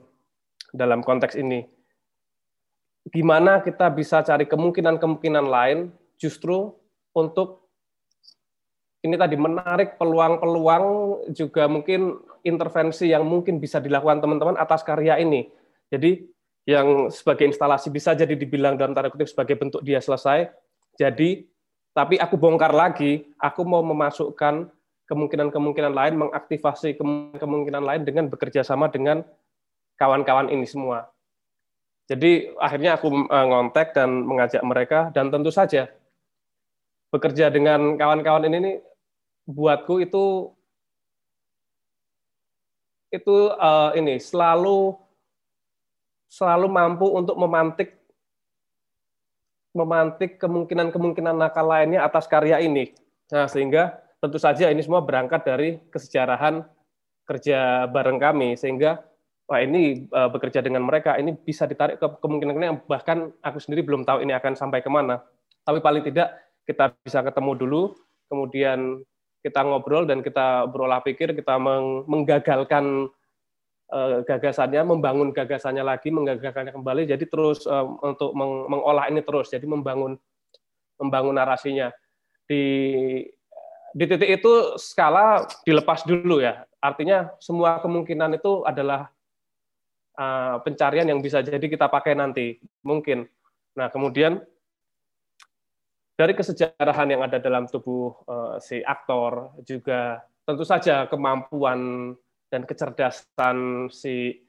[0.75, 1.63] dalam konteks ini.
[3.09, 5.89] Gimana kita bisa cari kemungkinan-kemungkinan lain
[6.21, 6.69] justru
[7.17, 7.65] untuk
[9.01, 10.85] ini tadi menarik peluang-peluang
[11.33, 15.49] juga mungkin intervensi yang mungkin bisa dilakukan teman-teman atas karya ini.
[15.89, 16.29] Jadi
[16.69, 20.53] yang sebagai instalasi bisa jadi dibilang dalam tanda kutip sebagai bentuk dia selesai.
[20.93, 21.49] Jadi
[21.91, 24.69] tapi aku bongkar lagi, aku mau memasukkan
[25.11, 26.95] kemungkinan-kemungkinan lain, mengaktifasi
[27.35, 29.27] kemungkinan lain dengan bekerja sama dengan
[29.99, 31.11] kawan-kawan ini semua.
[32.11, 35.87] Jadi akhirnya aku eh, ngontek dan mengajak mereka dan tentu saja
[37.07, 38.83] bekerja dengan kawan-kawan ini
[39.47, 40.51] buatku itu
[43.11, 44.95] itu uh, ini selalu
[46.31, 47.99] selalu mampu untuk memantik
[49.75, 52.95] memantik kemungkinan-kemungkinan nakal lainnya atas karya ini.
[53.31, 56.63] Nah, sehingga tentu saja ini semua berangkat dari kesejarahan
[57.27, 59.03] kerja bareng kami sehingga
[59.51, 63.83] wah ini uh, bekerja dengan mereka ini bisa ditarik ke kemungkinan yang bahkan aku sendiri
[63.83, 65.19] belum tahu ini akan sampai ke mana.
[65.67, 67.81] Tapi paling tidak kita bisa ketemu dulu,
[68.31, 69.03] kemudian
[69.43, 71.59] kita ngobrol dan kita berolah pikir, kita
[72.07, 73.11] menggagalkan
[73.91, 77.11] uh, gagasannya, membangun gagasannya lagi, menggagalkannya kembali.
[77.11, 80.15] Jadi terus uh, untuk meng mengolah ini terus, jadi membangun
[80.95, 81.91] membangun narasinya
[82.47, 82.63] di
[83.91, 86.63] di titik itu skala dilepas dulu ya.
[86.79, 89.11] Artinya semua kemungkinan itu adalah
[90.17, 93.27] uh, pencarian yang bisa jadi kita pakai nanti mungkin.
[93.77, 94.41] Nah kemudian
[96.15, 102.13] dari kesejarahan yang ada dalam tubuh uh, si aktor juga tentu saja kemampuan
[102.51, 104.43] dan kecerdasan si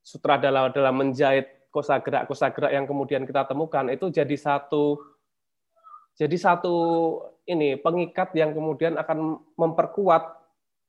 [0.00, 4.96] sutradara dalam menjahit kosa gerak kosa gerak yang kemudian kita temukan itu jadi satu
[6.16, 6.74] jadi satu
[7.44, 10.38] ini pengikat yang kemudian akan memperkuat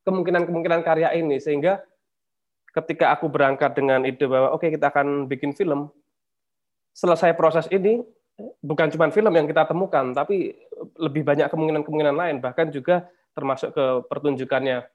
[0.07, 1.83] kemungkinan-kemungkinan karya ini sehingga
[2.73, 5.89] ketika aku berangkat dengan ide bahwa oke okay, kita akan bikin film
[6.93, 8.03] selesai proses ini
[8.63, 10.55] bukan cuma film yang kita temukan, tapi
[10.95, 14.87] lebih banyak kemungkinan-kemungkinan lain, bahkan juga termasuk ke pertunjukannya,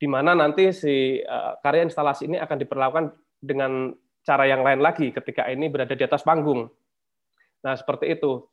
[0.00, 3.04] di mana nanti si uh, karya instalasi ini akan diperlakukan
[3.40, 3.92] dengan
[4.24, 6.68] cara yang lain lagi ketika ini berada di atas panggung.
[7.60, 8.48] Nah, seperti itu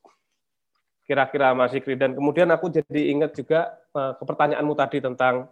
[1.08, 1.96] kira-kira Mas Ikri.
[1.96, 5.48] Dan kemudian aku jadi ingat juga uh, ke pertanyaanmu tadi tentang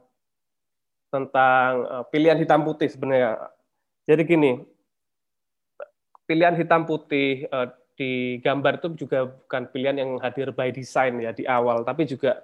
[1.16, 3.40] tentang uh, pilihan hitam putih sebenarnya.
[4.04, 4.52] Jadi gini,
[6.28, 11.32] pilihan hitam putih uh, di gambar itu juga bukan pilihan yang hadir by design ya
[11.32, 12.44] di awal, tapi juga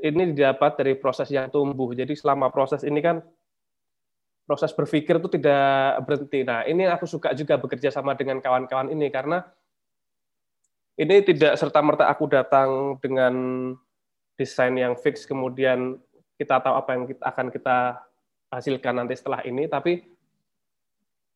[0.00, 1.92] ini didapat dari proses yang tumbuh.
[1.92, 3.20] Jadi selama proses ini kan
[4.48, 6.40] proses berpikir itu tidak berhenti.
[6.46, 9.42] Nah, ini aku suka juga bekerja sama dengan kawan-kawan ini karena
[10.96, 13.34] ini tidak serta merta aku datang dengan
[14.36, 15.96] desain yang fix kemudian
[16.36, 17.76] kita tahu apa yang kita, akan kita
[18.52, 20.04] hasilkan nanti setelah ini, tapi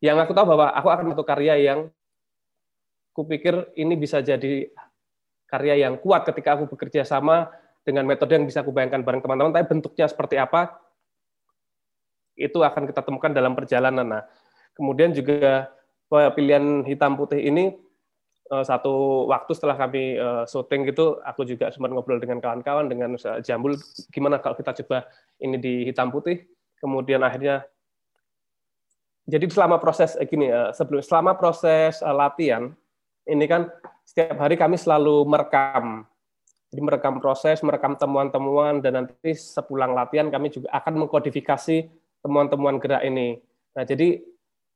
[0.01, 1.79] yang aku tahu bahwa aku akan satu karya yang
[3.13, 4.71] kupikir ini bisa jadi
[5.49, 7.51] karya yang kuat ketika aku bekerja sama
[7.83, 10.79] dengan metode yang bisa aku bayangkan bareng teman-teman, tapi bentuknya seperti apa
[12.39, 14.07] itu akan kita temukan dalam perjalanan.
[14.07, 14.23] Nah,
[14.73, 15.69] kemudian juga
[16.09, 17.90] pilihan hitam putih ini eh,
[18.59, 23.79] satu waktu setelah kami uh, syuting gitu, aku juga sempat ngobrol dengan kawan-kawan dengan Jambul,
[24.11, 25.07] gimana kalau kita coba
[25.39, 26.43] ini di hitam putih,
[26.83, 27.63] kemudian akhirnya
[29.23, 32.75] jadi selama proses eh, gini uh, sebelum selama proses uh, latihan
[33.23, 33.71] ini kan
[34.03, 36.03] setiap hari kami selalu merekam,
[36.67, 41.87] jadi merekam proses, merekam temuan-temuan dan nanti sepulang latihan kami juga akan mengkodifikasi
[42.19, 43.39] temuan-temuan gerak ini.
[43.71, 44.19] Nah jadi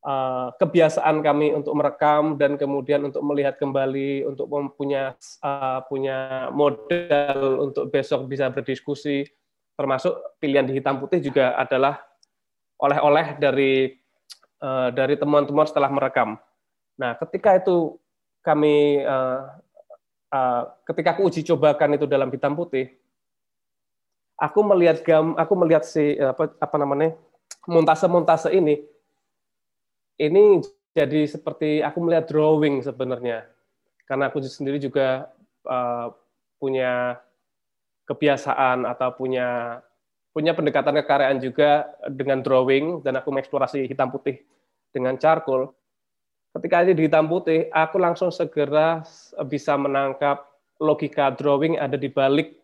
[0.06, 7.65] Eh, kebiasaan kami untuk merekam dan kemudian untuk melihat kembali untuk mempunyai uh, punya modal
[7.65, 9.26] untuk besok bisa berdiskusi
[9.73, 12.06] termasuk pilihan di hitam putih juga adalah
[12.77, 13.98] oleh-oleh dari
[14.61, 16.38] uh, dari temuan-temuan setelah merekam.
[17.02, 17.98] Nah, ketika itu
[18.45, 19.02] kami
[20.86, 22.94] ketika aku uji cobakan itu dalam hitam putih,
[24.38, 27.18] aku melihat gam, aku melihat si apa, apa namanya
[27.65, 28.86] montase-montase ini
[30.21, 30.63] ini
[30.95, 33.45] jadi seperti aku melihat drawing sebenarnya
[34.05, 35.27] karena aku sendiri juga
[35.65, 36.13] uh,
[36.61, 37.19] punya
[38.05, 39.81] kebiasaan atau punya
[40.35, 44.43] punya pendekatan kekaryaan juga dengan drawing dan aku mengeksplorasi hitam putih
[44.91, 45.71] dengan charcoal.
[46.55, 49.03] Ketika ini di hitam putih, aku langsung segera
[49.47, 50.43] bisa menangkap
[50.79, 52.55] logika drawing ada di balik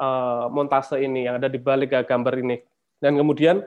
[0.00, 2.56] uh, montase ini, yang ada di balik gambar ini.
[3.00, 3.64] Dan kemudian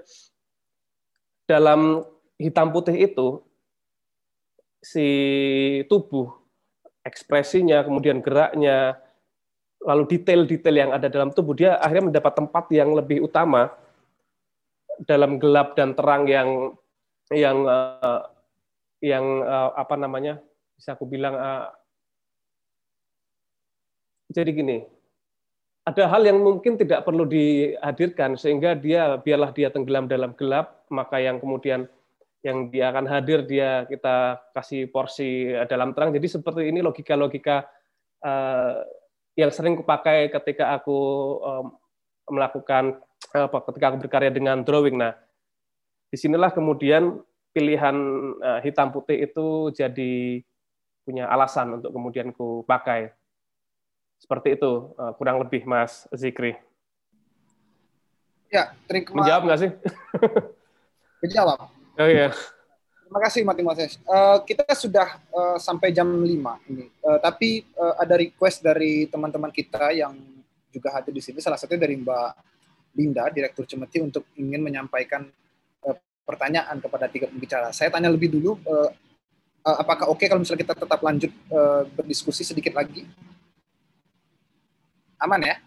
[1.45, 2.05] dalam
[2.41, 3.41] hitam putih itu
[4.81, 5.07] si
[5.85, 6.33] tubuh
[7.05, 8.97] ekspresinya kemudian geraknya
[9.81, 13.73] lalu detail-detail yang ada dalam tubuh dia akhirnya mendapat tempat yang lebih utama
[15.05, 16.77] dalam gelap dan terang yang
[17.33, 18.29] yang uh,
[19.01, 20.37] yang uh, apa namanya
[20.77, 21.73] bisa aku bilang uh,
[24.29, 24.77] jadi gini
[25.81, 31.17] ada hal yang mungkin tidak perlu dihadirkan sehingga dia biarlah dia tenggelam dalam gelap maka
[31.17, 31.89] yang kemudian
[32.41, 36.09] yang dia akan hadir dia kita kasih porsi eh, dalam terang.
[36.09, 37.69] Jadi seperti ini logika-logika
[38.25, 38.81] uh,
[39.37, 40.99] yang sering kupakai ketika aku
[41.41, 41.65] um,
[42.29, 42.97] melakukan
[43.31, 44.97] apa ketika aku berkarya dengan drawing.
[44.97, 45.13] Nah,
[46.09, 47.21] di sinilah kemudian
[47.53, 47.95] pilihan
[48.41, 50.41] uh, hitam putih itu jadi
[51.05, 53.13] punya alasan untuk kemudian ku pakai.
[54.17, 56.57] Seperti itu uh, kurang lebih Mas Zikri.
[58.51, 59.71] Ya, terima Menjawab nggak sih?
[61.23, 62.29] Menjawab Oh iya.
[63.05, 63.99] Terima kasih Mati Moses.
[64.07, 66.87] Uh, kita sudah uh, sampai jam 5 ini.
[67.03, 70.15] Uh, tapi uh, ada request dari teman-teman kita yang
[70.71, 71.43] juga hadir di sini.
[71.43, 72.31] Salah satunya dari Mbak
[72.95, 75.27] Linda, Direktur Cemeti untuk ingin menyampaikan
[75.83, 77.75] uh, pertanyaan kepada tiga pembicara.
[77.75, 78.89] Saya tanya lebih dulu, uh,
[79.67, 83.03] uh, apakah oke okay kalau misalnya kita tetap lanjut uh, berdiskusi sedikit lagi?
[85.21, 85.59] Aman ya?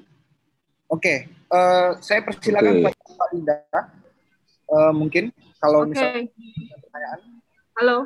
[0.91, 1.19] Oke, okay.
[1.53, 2.91] uh, saya persilakan okay.
[2.91, 3.57] Mbak Linda.
[4.71, 5.29] Uh, mungkin
[5.61, 5.91] kalau okay.
[5.93, 6.23] misalnya
[6.81, 7.21] pertanyaan.
[7.77, 7.99] Halo.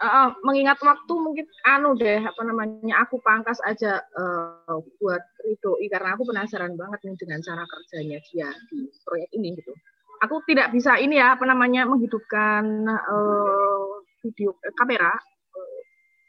[0.00, 6.16] Uh, mengingat waktu mungkin anu deh apa namanya aku pangkas aja uh, buat Ridoi karena
[6.16, 9.76] aku penasaran banget nih dengan cara kerjanya dia di proyek ini gitu.
[10.24, 15.12] Aku tidak bisa ini ya apa namanya menghidupkan uh, video uh, kamera
[15.52, 15.80] uh,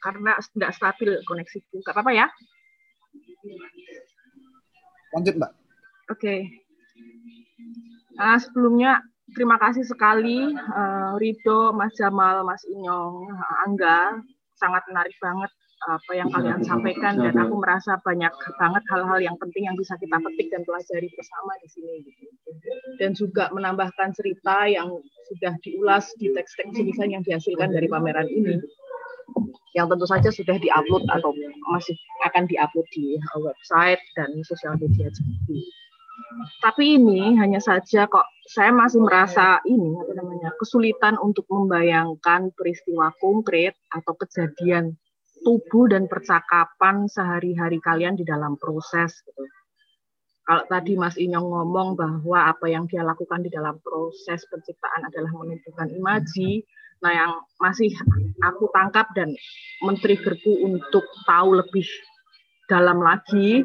[0.04, 1.80] karena tidak stabil koneksiku.
[1.88, 2.28] Gak apa-apa ya?
[5.16, 5.52] Lanjut mbak.
[6.12, 6.20] Oke.
[6.20, 6.40] Okay.
[8.20, 9.00] Nah, sebelumnya
[9.36, 13.30] terima kasih sekali uh, Rido, Mas Jamal, Mas Inyong,
[13.68, 14.22] Angga,
[14.60, 15.52] sangat menarik banget
[15.90, 18.30] apa yang kalian sampaikan dan aku merasa banyak
[18.62, 22.26] banget hal-hal yang penting yang bisa kita petik dan pelajari bersama di sini gitu.
[23.02, 24.94] Dan juga menambahkan cerita yang
[25.34, 28.62] sudah diulas di teks-teks tulisan yang dihasilkan dari pameran ini
[29.74, 31.32] yang tentu saja sudah diupload atau
[31.74, 31.96] masih
[32.30, 35.58] akan diupload di website dan sosial media juga.
[36.62, 43.12] Tapi ini hanya saja kok saya masih merasa ini apa namanya kesulitan untuk membayangkan peristiwa
[43.20, 44.96] konkret atau kejadian
[45.42, 49.44] tubuh dan percakapan sehari-hari kalian di dalam proses gitu.
[50.42, 55.32] Kalau tadi Mas Inyong ngomong bahwa apa yang dia lakukan di dalam proses penciptaan adalah
[55.38, 56.66] menentukan imaji,
[57.00, 57.32] nah yang
[57.62, 57.94] masih
[58.42, 59.32] aku tangkap dan
[59.86, 61.86] men-triggerku untuk tahu lebih
[62.66, 63.64] dalam lagi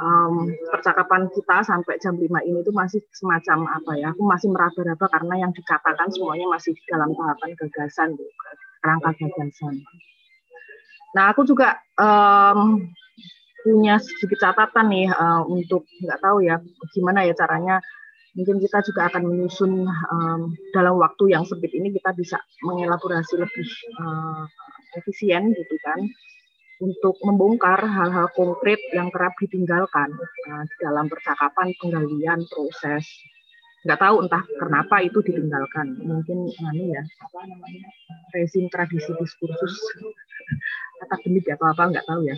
[0.00, 5.06] um, percakapan kita sampai jam 5 ini itu masih semacam apa ya, aku masih meraba-raba
[5.10, 8.08] karena yang dikatakan semuanya masih dalam tahapan gagasan,
[8.82, 9.74] rangka gagasan.
[11.14, 12.90] Nah, aku juga um,
[13.64, 16.60] punya sedikit catatan nih uh, untuk nggak tahu ya
[16.92, 17.80] gimana ya caranya.
[18.34, 20.40] Mungkin kita juga akan menyusun um,
[20.74, 23.68] dalam waktu yang sempit ini kita bisa mengelaborasi lebih
[24.02, 24.42] uh,
[24.98, 26.02] efisien gitu kan
[26.84, 30.12] untuk membongkar hal-hal konkret yang kerap ditinggalkan
[30.52, 33.08] uh, dalam percakapan penggalian proses
[33.84, 37.88] nggak tahu entah kenapa itu ditinggalkan mungkin anu ya apa namanya
[38.32, 39.76] rezim tradisi diskursus
[41.04, 42.36] akademik atau apa nggak tahu ya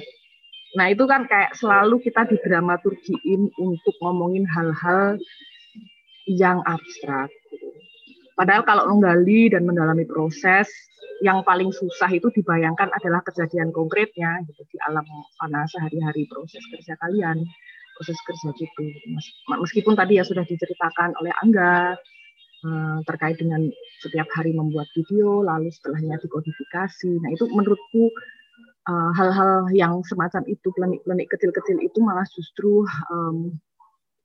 [0.75, 5.19] nah itu kan kayak selalu kita didramaturgiin untuk ngomongin hal-hal
[6.27, 7.31] yang abstrak.
[7.49, 7.71] Gitu.
[8.37, 10.69] Padahal kalau menggali dan mendalami proses,
[11.25, 15.05] yang paling susah itu dibayangkan adalah kejadian konkretnya gitu, di alam
[15.41, 17.41] mana sehari-hari proses kerja kalian,
[17.97, 18.85] proses kerja gitu.
[19.49, 21.97] Meskipun tadi ya sudah diceritakan oleh Angga
[22.69, 23.65] eh, terkait dengan
[24.05, 27.13] setiap hari membuat video, lalu setelahnya dikodifikasi.
[27.25, 28.13] Nah itu menurutku
[28.85, 32.85] eh, hal-hal yang semacam itu, klenik-klenik kecil-kecil itu malah justru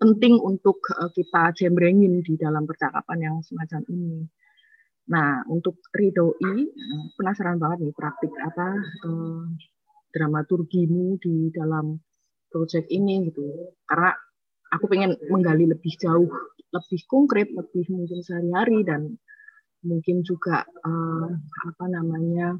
[0.02, 4.26] penting untuk uh, kita jembrengin di dalam percakapan yang semacam ini.
[5.14, 9.46] Nah, untuk ridoi, eh, penasaran banget nih praktik apa uh,
[10.10, 12.02] dramaturgimu di dalam
[12.50, 13.46] proyek ini gitu.
[13.86, 14.10] Karena
[14.74, 16.34] aku pengen menggali lebih jauh,
[16.74, 19.22] lebih konkret, lebih mungkin sehari-hari dan
[19.86, 21.30] mungkin juga uh,
[21.70, 22.58] apa namanya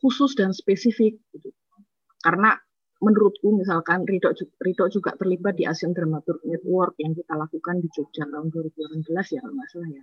[0.00, 1.52] khusus dan spesifik gitu.
[2.24, 2.56] Karena
[3.00, 8.24] menurutku misalkan Ridho, Ridho juga terlibat di Asian Dramaturg Network yang kita lakukan di Jogja
[8.24, 10.02] tahun 2018 ya kalau nggak salah ya.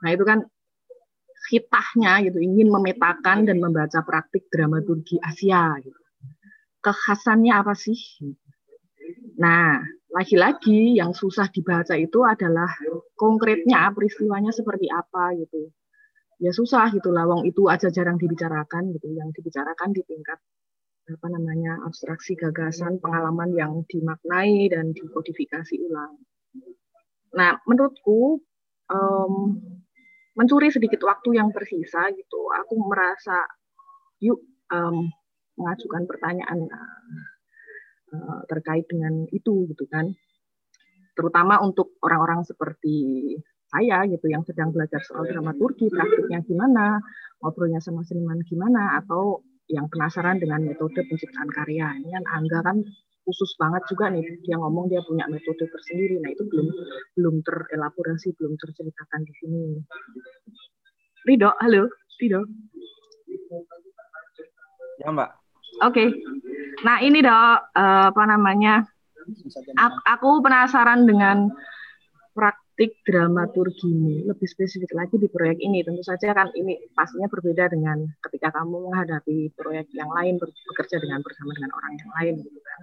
[0.00, 0.38] Nah itu kan
[1.52, 6.00] hitahnya gitu ingin memetakan dan membaca praktik dramaturgi Asia gitu.
[6.80, 7.96] Kekhasannya apa sih?
[9.40, 9.80] Nah,
[10.12, 12.68] lagi-lagi yang susah dibaca itu adalah
[13.16, 15.72] konkretnya peristiwanya seperti apa gitu.
[16.40, 19.12] Ya susah gitu lawang itu aja jarang dibicarakan gitu.
[19.12, 20.40] Yang dibicarakan di tingkat
[21.04, 26.16] apa namanya abstraksi gagasan pengalaman yang dimaknai dan dikodifikasi ulang.
[27.36, 28.40] Nah, menurutku
[28.88, 29.34] um,
[30.32, 33.44] mencuri sedikit waktu yang tersisa gitu, aku merasa
[34.22, 34.40] yuk
[34.72, 35.12] um,
[35.60, 40.08] mengajukan pertanyaan uh, terkait dengan itu gitu kan,
[41.14, 43.36] terutama untuk orang-orang seperti
[43.68, 47.02] saya gitu yang sedang belajar soal dramaturgi, praktiknya gimana,
[47.42, 49.42] ngobrolnya sama seniman gimana, atau
[49.72, 51.96] yang penasaran dengan metode penciptaan karya.
[52.00, 52.76] Ini kan Angga kan
[53.24, 56.20] khusus banget juga nih dia ngomong dia punya metode tersendiri.
[56.20, 56.68] Nah itu belum
[57.16, 59.64] belum terelaborasi, belum terceritakan di sini.
[61.24, 61.88] Rido, halo,
[62.20, 62.44] Rido.
[65.00, 65.30] Ya Mbak.
[65.88, 65.90] Oke.
[65.90, 66.08] Okay.
[66.84, 68.84] Nah ini dok uh, apa namanya?
[70.04, 71.48] Aku penasaran dengan
[72.74, 75.86] praktik dramaturgi lebih spesifik lagi di proyek ini.
[75.86, 81.22] Tentu saja kan ini pastinya berbeda dengan ketika kamu menghadapi proyek yang lain bekerja dengan
[81.22, 82.80] bersama dengan orang yang lain gitu kan.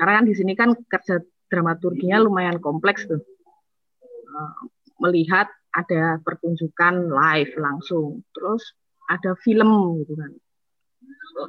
[0.00, 1.20] Karena kan di sini kan kerja
[1.52, 3.20] dramaturginya lumayan kompleks tuh.
[3.20, 4.52] Eh,
[5.04, 8.64] melihat ada pertunjukan live langsung terus
[9.12, 10.32] ada film gitu kan.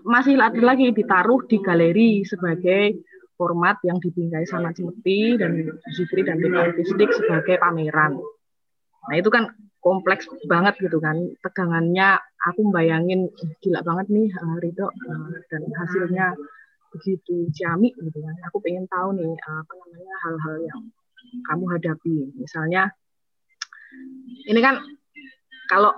[0.04, 3.00] Masih lagi ditaruh di galeri sebagai
[3.42, 5.66] format yang dibingkai sama Cimeti dan
[5.98, 8.22] Zikri dan tim artistik sebagai pameran.
[9.10, 9.50] Nah itu kan
[9.82, 11.18] kompleks banget gitu kan.
[11.42, 13.34] Tegangannya aku bayangin
[13.66, 16.38] gila banget nih uh, Ridho uh, dan hasilnya
[16.94, 18.38] begitu ciamik gitu kan.
[18.54, 20.80] Aku pengen tahu nih uh, apa namanya hal-hal yang
[21.50, 22.18] kamu hadapi.
[22.38, 22.94] Misalnya
[24.46, 24.78] ini kan
[25.66, 25.98] kalau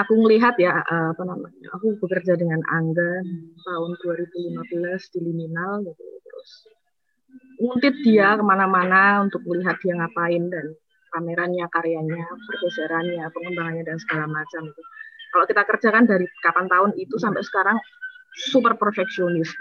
[0.00, 3.22] aku melihat ya uh, apa namanya aku bekerja dengan Angga
[3.66, 6.50] tahun 2015 di Liminal gitu terus
[7.60, 10.66] nguntit dia ke mana-mana untuk melihat dia ngapain dan
[11.12, 14.82] pamerannya, karyanya, pergeserannya, pengembangannya dan segala macam itu.
[15.32, 17.76] Kalau kita kerjakan dari kapan tahun itu sampai sekarang
[18.52, 19.52] super perfeksionis.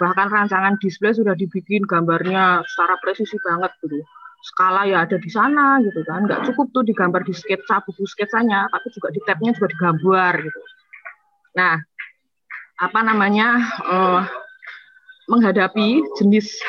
[0.00, 4.00] Bahkan rancangan display sudah dibikin gambarnya secara presisi banget gitu.
[4.44, 6.28] Skala ya ada di sana gitu kan.
[6.28, 10.60] Nggak cukup tuh digambar di sketsa, buku sketsanya, tapi juga di tabnya juga digambar gitu.
[11.56, 11.80] Nah,
[12.76, 13.48] apa namanya
[13.88, 14.22] uh,
[15.32, 16.60] menghadapi jenis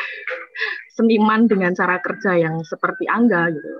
[0.96, 3.72] seniman dengan cara kerja yang seperti Angga gitu.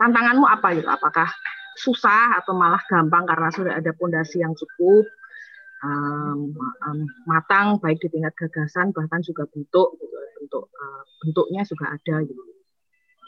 [0.00, 0.88] tantanganmu apa gitu?
[0.88, 1.28] Apakah
[1.76, 5.04] susah atau malah gampang karena sudah ada pondasi yang cukup
[5.84, 6.52] um,
[7.24, 10.16] matang baik di tingkat gagasan bahkan juga bentuk gitu.
[10.40, 12.42] bentuk uh, bentuknya juga ada gitu.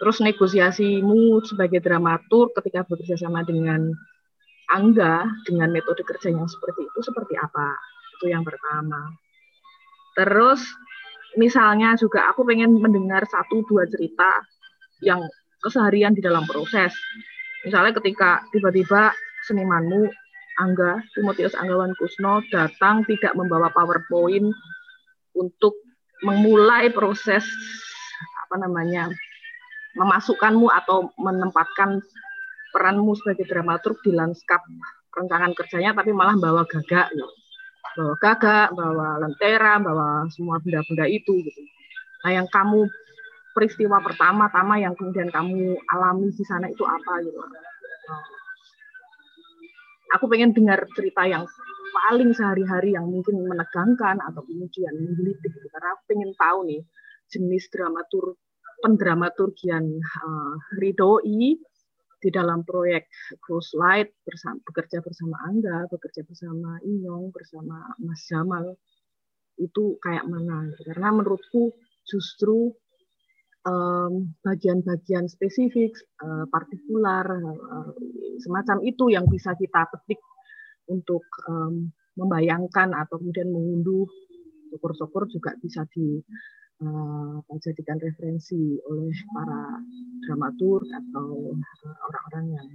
[0.02, 3.92] Terus negosiasimu sebagai dramatur ketika bekerja sama dengan
[4.72, 7.76] Angga dengan metode kerja yang seperti itu seperti apa?
[8.16, 9.12] Itu yang pertama.
[10.16, 10.64] Terus
[11.36, 14.42] misalnya juga aku pengen mendengar satu dua cerita
[15.04, 15.20] yang
[15.60, 16.96] keseharian di dalam proses.
[17.68, 19.12] Misalnya ketika tiba-tiba
[19.44, 20.08] senimanmu
[20.60, 24.52] Angga, Timotius Anggawan Kusno datang tidak membawa PowerPoint
[25.32, 25.74] untuk
[26.22, 27.44] memulai proses
[28.46, 29.08] apa namanya
[29.96, 32.00] memasukkanmu atau menempatkan
[32.72, 34.64] peranmu sebagai dramaturg di lanskap
[35.12, 37.28] rencangan kerjanya tapi malah bawa gagak gitu.
[37.96, 41.60] bawa gagak bawa lentera bawa semua benda-benda itu gitu
[42.24, 42.88] nah yang kamu
[43.52, 47.40] peristiwa pertama-tama yang kemudian kamu alami di sana itu apa gitu
[50.12, 51.44] aku pengen dengar cerita yang
[51.92, 55.68] paling sehari-hari yang mungkin menegangkan atau kemudian menggelitik gitu.
[55.68, 56.82] karena aku pengen tahu nih
[57.28, 58.36] jenis dramatur
[58.82, 61.60] pendramaturgian uh, Ridoi
[62.22, 63.10] di dalam proyek
[63.42, 68.78] Cruise Light bersama, bekerja bersama Angga, bekerja bersama Inyong, bersama Mas Jamal
[69.58, 70.70] itu kayak mana?
[70.86, 71.74] Karena menurutku
[72.06, 72.74] justru
[74.42, 77.94] bagian-bagian um, spesifik, uh, partikular, uh,
[78.42, 80.18] semacam itu yang bisa kita petik
[80.90, 84.10] untuk um, membayangkan atau kemudian mengunduh
[84.74, 86.18] syukur-syukur juga bisa di
[86.82, 89.78] uh, dijadikan referensi oleh para
[90.26, 92.68] dramaturg atau uh, orang-orang yang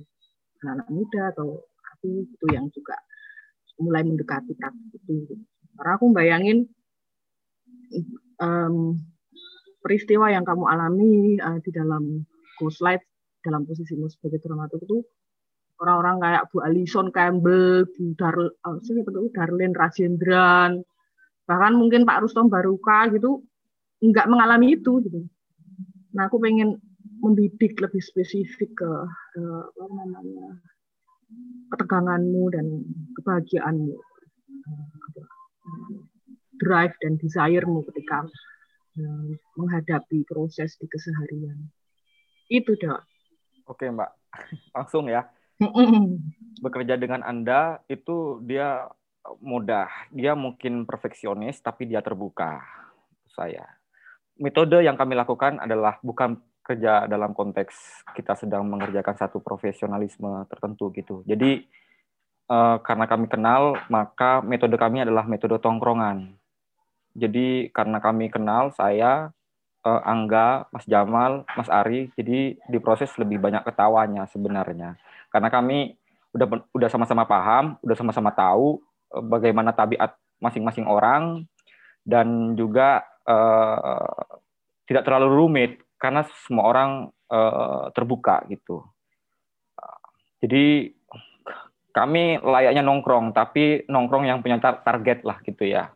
[0.64, 2.96] anak-anak muda atau aku itu yang juga
[3.78, 5.36] mulai mendekati praktik itu.
[5.78, 6.66] Karena aku bayangin
[8.42, 8.98] um,
[9.88, 12.28] peristiwa yang kamu alami uh, di dalam
[12.60, 13.00] Ghost Light
[13.40, 15.00] dalam posisimu sebagai dramaturg itu
[15.80, 20.84] orang-orang kayak Bu Alison Campbell, Bu Dar, uh, Darlene Rajendran,
[21.48, 23.48] bahkan mungkin Pak Rustom Baruka gitu
[24.04, 25.24] nggak mengalami itu gitu.
[26.12, 26.76] Nah aku pengen
[27.24, 28.92] membidik lebih spesifik ke,
[29.32, 30.60] ke apa namanya
[31.72, 32.66] keteganganmu dan
[33.16, 33.96] kebahagiaanmu,
[36.60, 38.28] drive dan desiremu ketika
[39.56, 41.70] menghadapi proses di keseharian.
[42.50, 43.02] Itu dok.
[43.68, 44.12] Oke mbak,
[44.78, 45.28] langsung ya.
[46.62, 48.88] Bekerja dengan anda itu dia
[49.42, 52.62] mudah, dia mungkin perfeksionis tapi dia terbuka
[53.34, 53.78] saya
[54.40, 60.92] metode yang kami lakukan adalah bukan kerja dalam konteks kita sedang mengerjakan satu profesionalisme tertentu
[60.94, 61.24] gitu.
[61.24, 61.64] Jadi
[62.52, 66.36] uh, karena kami kenal, maka metode kami adalah metode tongkrongan.
[67.18, 69.34] Jadi karena kami kenal, saya,
[69.82, 74.94] uh, Angga, Mas Jamal, Mas Ari, jadi di proses lebih banyak ketawanya sebenarnya.
[75.34, 75.98] Karena kami
[76.38, 78.78] udah udah sama-sama paham, udah sama-sama tahu
[79.18, 81.50] uh, bagaimana tabiat masing-masing orang
[82.06, 84.38] dan juga uh,
[84.86, 86.90] tidak terlalu rumit karena semua orang
[87.34, 88.86] uh, terbuka gitu.
[90.38, 90.94] Jadi
[91.90, 95.90] kami layaknya nongkrong, tapi nongkrong yang punya target lah gitu ya.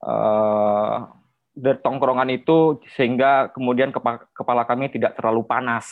[0.00, 1.06] Uh,
[1.52, 3.92] dari tongkrongan itu sehingga kemudian
[4.32, 5.86] kepala kami tidak terlalu panas.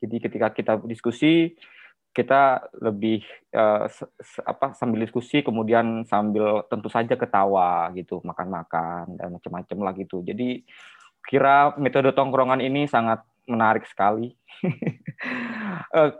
[0.00, 1.52] Jadi ketika kita diskusi,
[2.16, 3.88] kita lebih uh,
[4.44, 10.60] apa sambil diskusi kemudian sambil tentu saja ketawa gitu makan-makan dan macam-macam lah gitu jadi
[11.24, 14.32] kira metode tongkrongan ini sangat menarik sekali.
[15.92, 16.10] Eh,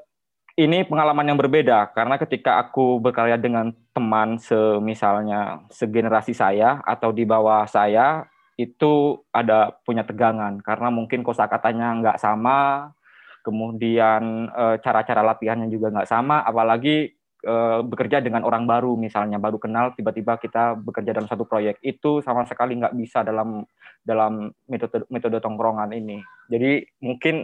[0.56, 7.24] ini pengalaman yang berbeda karena ketika aku berkarya dengan teman semisalnya segenerasi saya atau di
[7.24, 8.28] bawah saya
[8.60, 10.60] itu ada punya tegangan.
[10.60, 12.92] Karena mungkin kosakatanya nggak sama,
[13.40, 19.58] kemudian eh, cara-cara latihannya juga nggak sama, apalagi Eh, bekerja dengan orang baru misalnya baru
[19.58, 21.82] kenal tiba-tiba kita bekerja dalam satu proyek.
[21.82, 23.66] Itu sama sekali nggak bisa dalam
[23.98, 26.22] dalam metode metode tongkrongan ini.
[26.46, 27.42] Jadi mungkin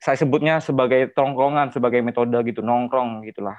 [0.00, 3.56] saya sebutnya sebagai tongkrongan sebagai metode gitu nongkrong gitulah.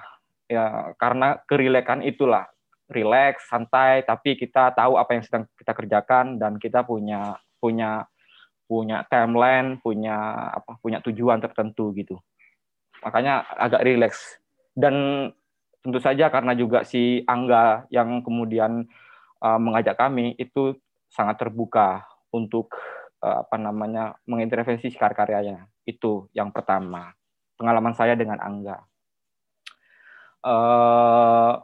[0.47, 2.47] Ya karena kerilekan itulah.
[2.87, 8.07] Rileks santai tapi kita tahu apa yang sedang kita kerjakan dan kita punya punya
[8.63, 10.15] punya timeline punya
[10.55, 12.15] apa punya tujuan tertentu gitu.
[13.03, 14.39] Makanya agak rileks
[14.71, 15.27] dan
[15.83, 18.87] tentu saja karena juga si Angga yang kemudian
[19.43, 20.79] uh, mengajak kami itu
[21.11, 22.71] sangat terbuka untuk
[23.19, 27.15] uh, apa namanya mengintervensi karya-karyanya itu yang pertama.
[27.55, 28.77] Pengalaman saya dengan Angga.
[30.43, 31.63] Uh,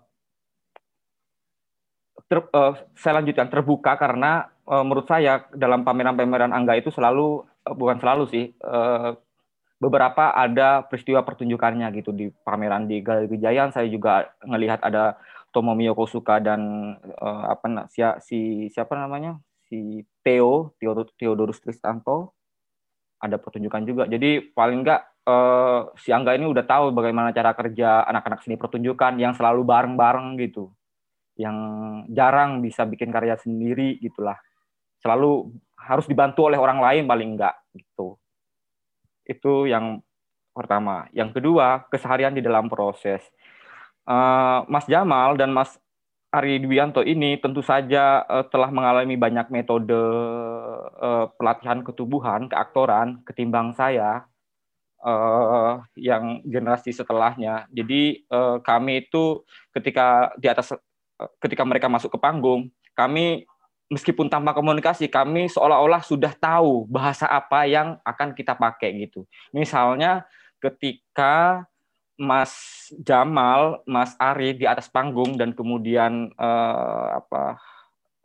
[2.32, 3.52] ter, uh, saya lanjutkan.
[3.52, 9.14] Terbuka karena uh, menurut saya dalam pameran-pameran Angga itu selalu uh, bukan selalu sih uh,
[9.78, 15.20] beberapa ada peristiwa pertunjukannya gitu di pameran di Galeri Gejayan saya juga melihat ada
[15.54, 18.40] Tomomi Yokosuka dan uh, apa si, si
[18.74, 19.38] siapa namanya?
[19.70, 20.74] Si Theo
[21.20, 22.34] Theodorus Tristanto
[23.24, 28.04] ada pertunjukan juga jadi paling enggak uh, si Angga ini udah tahu bagaimana cara kerja
[28.04, 30.68] anak-anak seni pertunjukan yang selalu bareng-bareng gitu
[31.40, 31.56] yang
[32.12, 34.36] jarang bisa bikin karya sendiri gitulah
[35.00, 38.20] selalu harus dibantu oleh orang lain paling enggak gitu
[39.24, 40.04] itu yang
[40.54, 41.10] pertama.
[41.12, 43.26] Yang kedua, keseharian di dalam proses.
[44.06, 45.80] Uh, Mas Jamal dan Mas
[46.34, 49.94] Ari Dwianto ini tentu saja uh, telah mengalami banyak metode
[50.98, 54.26] uh, pelatihan ketubuhan, keaktoran ketimbang saya
[55.06, 57.70] uh, yang generasi setelahnya.
[57.70, 59.46] Jadi uh, kami itu
[59.78, 63.46] ketika di atas uh, ketika mereka masuk ke panggung, kami
[63.94, 69.30] meskipun tanpa komunikasi, kami seolah-olah sudah tahu bahasa apa yang akan kita pakai gitu.
[69.54, 70.26] Misalnya
[70.58, 71.68] ketika
[72.14, 72.54] Mas
[73.02, 77.58] Jamal, Mas Ari di atas panggung dan kemudian uh, apa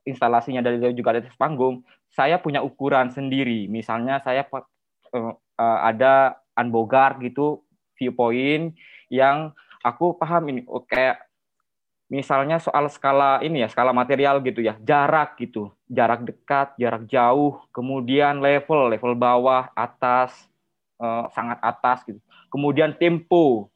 [0.05, 3.69] instalasinya dari juga di atas panggung, saya punya ukuran sendiri.
[3.69, 7.65] Misalnya saya uh, uh, ada unbogart gitu
[7.97, 8.77] viewpoint
[9.09, 10.61] yang aku paham ini.
[10.69, 11.25] Oh, kayak
[12.09, 15.73] misalnya soal skala ini ya skala material gitu ya jarak gitu.
[15.89, 20.33] Jarak dekat jarak jauh kemudian level level bawah atas
[21.01, 22.21] uh, sangat atas gitu.
[22.53, 23.73] Kemudian tempo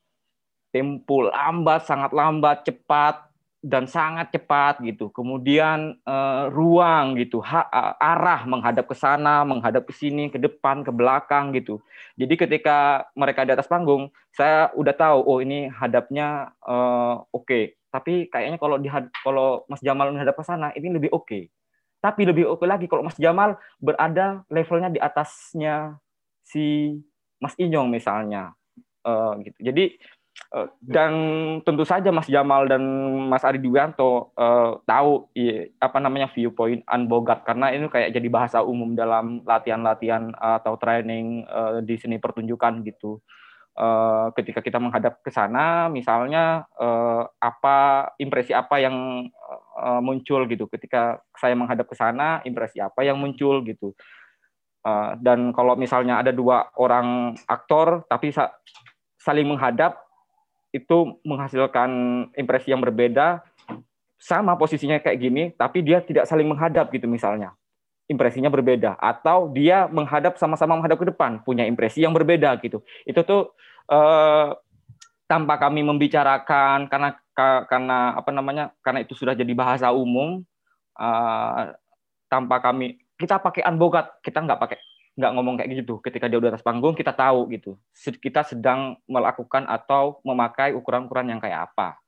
[0.73, 3.29] tempo lambat, sangat lambat, cepat
[3.63, 5.15] dan sangat cepat gitu.
[5.15, 7.63] Kemudian uh, ruang gitu, ha,
[8.03, 11.79] arah menghadap ke sana, menghadap ke sini, ke depan, ke belakang gitu.
[12.19, 17.47] Jadi ketika mereka di atas panggung, saya udah tahu oh ini hadapnya uh, oke.
[17.47, 17.65] Okay.
[17.93, 18.89] Tapi kayaknya kalau di
[19.23, 21.29] kalau Mas Jamal menghadap ke sana ini lebih oke.
[21.29, 21.43] Okay.
[22.03, 26.03] Tapi lebih oke okay lagi kalau Mas Jamal berada levelnya di atasnya
[26.43, 26.99] si
[27.39, 28.59] Mas Inyong misalnya.
[29.07, 29.71] Uh, gitu.
[29.71, 29.99] Jadi
[30.85, 31.13] dan
[31.65, 32.85] tentu saja Mas Jamal dan
[33.29, 38.61] Mas Ari Dwianto uh, tahu ya, apa namanya viewpoint unbogat karena ini kayak jadi bahasa
[38.61, 43.21] umum dalam latihan-latihan atau training uh, di seni pertunjukan gitu.
[43.73, 49.25] Uh, ketika kita menghadap ke sana, misalnya uh, apa impresi apa yang
[49.81, 50.69] uh, muncul gitu.
[50.69, 53.97] Ketika saya menghadap ke sana, impresi apa yang muncul gitu.
[54.85, 58.53] Uh, dan kalau misalnya ada dua orang aktor tapi sa
[59.17, 60.12] saling menghadap
[60.73, 61.91] itu menghasilkan
[62.33, 63.45] impresi yang berbeda
[64.17, 67.53] sama posisinya kayak gini tapi dia tidak saling menghadap gitu misalnya.
[68.11, 68.99] Impresinya berbeda.
[68.99, 72.81] Atau dia menghadap sama-sama menghadap ke depan punya impresi yang berbeda gitu.
[73.05, 73.53] Itu tuh
[73.93, 74.49] eh,
[75.29, 77.17] tanpa kami membicarakan karena
[77.69, 80.45] karena apa namanya karena itu sudah jadi bahasa umum
[80.97, 81.63] eh,
[82.29, 84.79] tanpa kami kita pakai unbogat kita nggak pakai
[85.13, 86.01] nggak ngomong kayak gitu.
[86.01, 87.77] Ketika dia udah atas panggung kita tahu gitu.
[87.95, 92.01] Kita sedang melakukan atau memakai ukuran-ukuran yang kayak apa.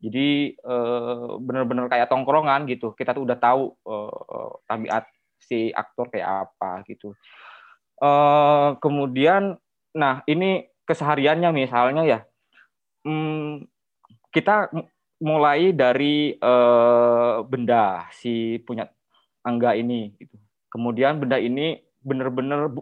[0.00, 2.96] Jadi eh, benar-benar kayak tongkrongan gitu.
[2.96, 5.04] Kita tuh udah tahu eh, tabiat
[5.40, 7.14] si aktor kayak apa gitu.
[8.00, 9.60] Eh, kemudian
[9.94, 12.20] nah ini kesehariannya misalnya ya.
[13.06, 13.64] Hmm,
[14.34, 14.72] kita
[15.20, 16.32] mulai dari
[17.44, 18.88] benda si punya
[19.44, 20.36] angga ini gitu.
[20.72, 22.72] Kemudian benda ini benar-benar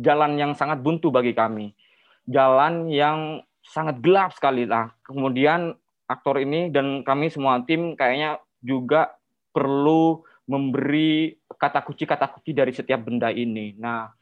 [0.00, 1.72] jalan yang sangat buntu bagi kami.
[2.24, 4.92] Jalan yang sangat gelap sekali lah.
[5.04, 5.76] Kemudian
[6.08, 9.12] aktor ini dan kami semua tim kayaknya juga
[9.52, 13.72] perlu memberi kata kunci-kata kunci dari setiap benda ini.
[13.80, 14.12] Nah,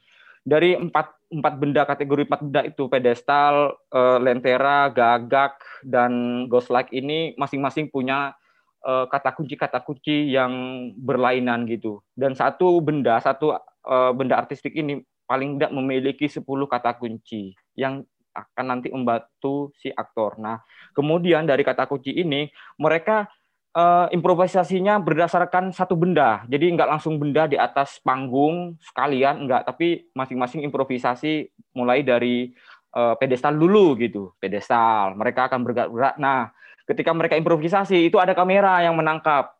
[0.43, 6.91] dari empat empat benda kategori empat benda itu pedestal, uh, lentera, gagak dan ghost like
[6.95, 8.35] ini masing-masing punya
[8.83, 10.51] uh, kata kunci kata kunci yang
[10.99, 12.03] berlainan gitu.
[12.13, 13.55] Dan satu benda, satu
[13.87, 18.03] uh, benda artistik ini paling tidak memiliki 10 kata kunci yang
[18.33, 20.41] akan nanti membantu si aktor.
[20.41, 20.59] Nah,
[20.97, 22.49] kemudian dari kata kunci ini
[22.81, 23.29] mereka
[23.77, 26.41] uh, improvisasinya berdasarkan satu benda.
[26.49, 32.53] Jadi nggak langsung benda di atas panggung sekalian, enggak, tapi masing-masing improvisasi mulai dari
[32.97, 34.33] uh, pedestal dulu gitu.
[34.41, 36.15] Pedestal, mereka akan bergerak.
[36.17, 36.49] Nah,
[36.89, 39.55] ketika mereka improvisasi itu ada kamera yang menangkap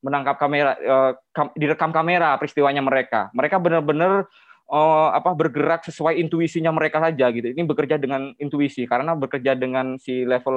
[0.00, 3.28] menangkap kamera uh, kam, direkam kamera peristiwanya mereka.
[3.36, 4.24] Mereka benar-benar
[4.72, 7.52] uh, apa bergerak sesuai intuisinya mereka saja gitu.
[7.52, 10.56] Ini bekerja dengan intuisi karena bekerja dengan si level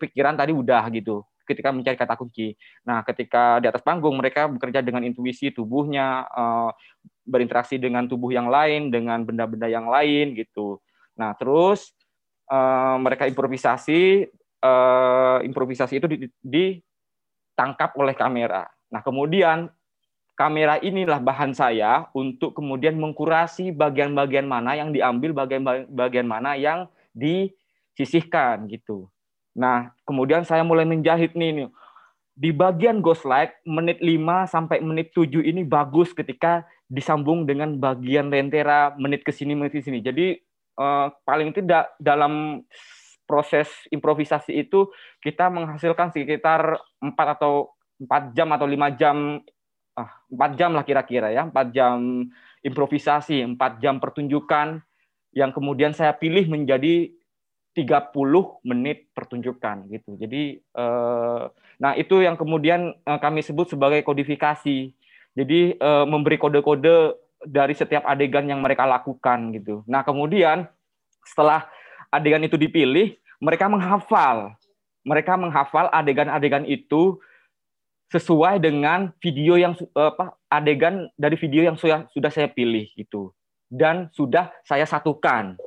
[0.00, 2.52] pikiran tadi udah gitu ketika mencari kata kunci.
[2.84, 6.70] Nah, ketika di atas panggung mereka bekerja dengan intuisi tubuhnya uh,
[7.24, 10.76] berinteraksi dengan tubuh yang lain, dengan benda-benda yang lain gitu.
[11.16, 11.96] Nah, terus
[12.52, 14.28] uh, mereka improvisasi
[14.62, 16.06] uh, improvisasi itu
[16.42, 18.66] ditangkap oleh kamera.
[18.88, 19.68] Nah, kemudian
[20.38, 28.70] kamera inilah bahan saya untuk kemudian mengkurasi bagian-bagian mana yang diambil, bagian-bagian mana yang disisihkan
[28.70, 29.10] gitu.
[29.58, 31.70] Nah, kemudian saya mulai menjahit nih, nih.
[32.38, 38.30] Di bagian ghost light menit 5 sampai menit 7 ini bagus ketika disambung dengan bagian
[38.30, 39.98] lentera menit ke sini menit ke sini.
[39.98, 40.38] Jadi
[40.78, 42.62] eh, paling tidak dalam
[43.28, 44.88] proses improvisasi itu
[45.20, 49.44] kita menghasilkan sekitar 4 atau empat jam atau lima jam
[49.92, 52.24] ah, empat jam lah kira-kira ya empat jam
[52.64, 54.80] improvisasi empat jam pertunjukan
[55.36, 57.12] yang kemudian saya pilih menjadi
[57.76, 58.16] 30
[58.66, 60.18] menit pertunjukan gitu.
[60.18, 61.42] Jadi eh,
[61.78, 64.90] nah itu yang kemudian eh, kami sebut sebagai kodifikasi.
[65.38, 69.86] Jadi eh, memberi kode-kode dari setiap adegan yang mereka lakukan gitu.
[69.86, 70.66] Nah, kemudian
[71.22, 71.70] setelah
[72.12, 74.54] adegan itu dipilih, mereka menghafal.
[75.06, 77.16] Mereka menghafal adegan-adegan itu
[78.08, 83.36] sesuai dengan video yang apa adegan dari video yang sudah sudah saya pilih gitu
[83.68, 85.60] dan sudah saya satukan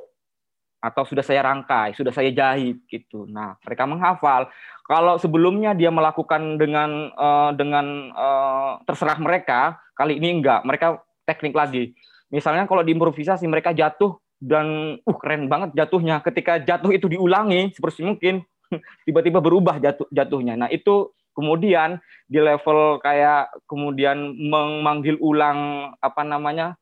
[0.82, 3.22] atau sudah saya rangkai, sudah saya jahit gitu.
[3.30, 4.50] Nah, mereka menghafal.
[4.82, 10.66] Kalau sebelumnya dia melakukan dengan uh, dengan uh, terserah mereka, kali ini enggak.
[10.66, 11.94] Mereka teknik lagi.
[12.34, 16.18] Misalnya kalau di improvisasi mereka jatuh dan uh keren banget jatuhnya.
[16.18, 18.42] Ketika jatuh itu diulangi seperti mungkin
[19.06, 20.58] tiba-tiba berubah jatuh jatuhnya.
[20.58, 26.74] Nah, itu kemudian di level kayak kemudian memanggil ulang apa namanya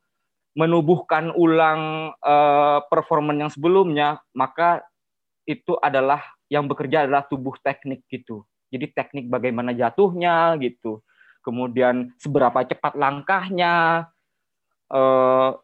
[0.57, 4.83] menubuhkan ulang uh, performan yang sebelumnya, maka
[5.47, 8.43] itu adalah yang bekerja adalah tubuh teknik gitu.
[8.71, 11.03] Jadi teknik bagaimana jatuhnya gitu.
[11.45, 14.07] Kemudian seberapa cepat langkahnya.
[14.91, 15.55] Uh,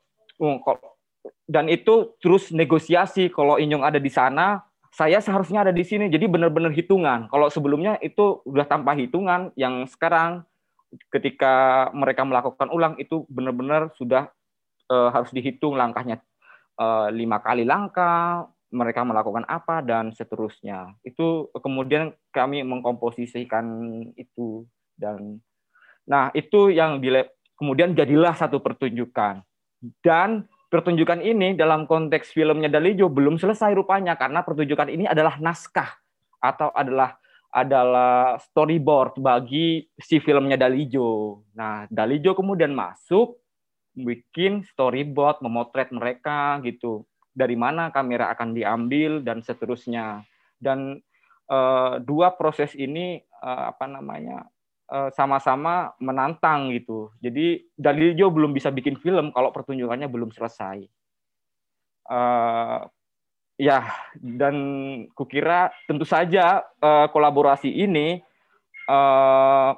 [1.47, 6.11] dan itu terus negosiasi kalau Inyong ada di sana, saya seharusnya ada di sini.
[6.11, 7.31] Jadi benar-benar hitungan.
[7.31, 10.43] Kalau sebelumnya itu udah tanpa hitungan, yang sekarang
[11.11, 14.31] ketika mereka melakukan ulang itu benar-benar sudah
[14.91, 16.23] uh, harus dihitung langkahnya
[16.79, 23.67] uh, lima kali langkah mereka melakukan apa dan seterusnya itu kemudian kami mengkomposisikan
[24.19, 24.67] itu
[24.99, 25.43] dan
[26.07, 29.43] nah itu yang dile kemudian jadilah satu pertunjukan
[30.03, 35.95] dan pertunjukan ini dalam konteks filmnya Dalijo belum selesai rupanya karena pertunjukan ini adalah naskah
[36.43, 37.17] atau adalah
[37.57, 41.41] adalah storyboard bagi si filmnya Dalijo.
[41.57, 43.41] Nah, Dalijo kemudian masuk
[43.97, 47.09] bikin storyboard, memotret mereka gitu.
[47.33, 50.21] Dari mana kamera akan diambil dan seterusnya.
[50.61, 51.01] Dan
[51.49, 54.45] uh, dua proses ini uh, apa namanya
[54.87, 57.11] sama-sama menantang gitu.
[57.19, 60.87] Jadi Daliljo belum bisa bikin film kalau pertunjukannya belum selesai.
[62.07, 62.87] Uh,
[63.59, 63.83] ya
[64.15, 64.55] dan
[65.17, 68.23] kukira tentu saja uh, kolaborasi ini
[68.87, 69.75] uh,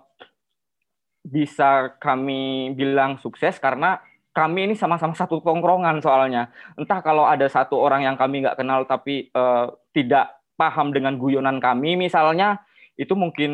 [1.24, 4.05] bisa kami bilang sukses karena
[4.36, 6.52] kami ini sama-sama satu tongkrongan soalnya.
[6.76, 11.59] Entah kalau ada satu orang yang kami nggak kenal tapi uh, tidak paham dengan guyonan
[11.59, 12.62] kami misalnya,
[12.98, 13.52] itu mungkin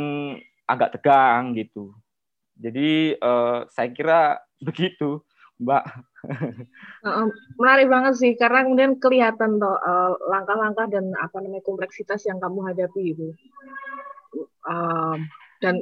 [0.64, 1.94] agak tegang gitu.
[2.54, 4.20] Jadi uh, saya kira
[4.66, 5.20] begitu,
[5.60, 5.84] Mbak.
[7.60, 9.76] Menarik banget sih karena kemudian kelihatan toh
[10.30, 13.28] langkah-langkah dan apa namanya kompleksitas yang kamu hadapi itu.
[14.64, 15.20] Uh,
[15.64, 15.80] dan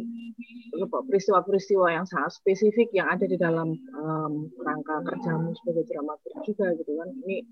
[1.10, 6.92] peristiwa-peristiwa yang sangat spesifik yang ada di dalam um, rangka kerjamu sebagai dramaturg juga gitu
[7.02, 7.42] kan ini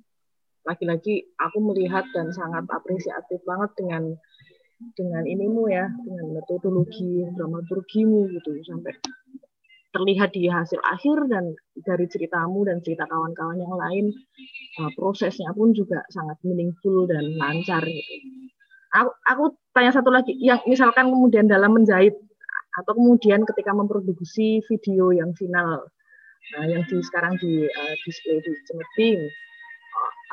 [0.62, 4.02] lagi-lagi aku melihat dan sangat apresiatif banget dengan
[4.96, 8.96] dengan inimu ya dengan metodologi dramaturgimu gitu sampai
[9.90, 11.50] terlihat di hasil akhir dan
[11.82, 14.04] dari ceritamu dan cerita kawan-kawan yang lain
[14.78, 18.14] uh, prosesnya pun juga sangat meaningful dan lancar gitu.
[18.90, 22.14] Aku, aku tanya satu lagi, yang misalkan kemudian dalam menjahit
[22.74, 25.86] atau kemudian ketika memproduksi video yang final,
[26.54, 29.30] nah, yang di sekarang di uh, display di Cemetin,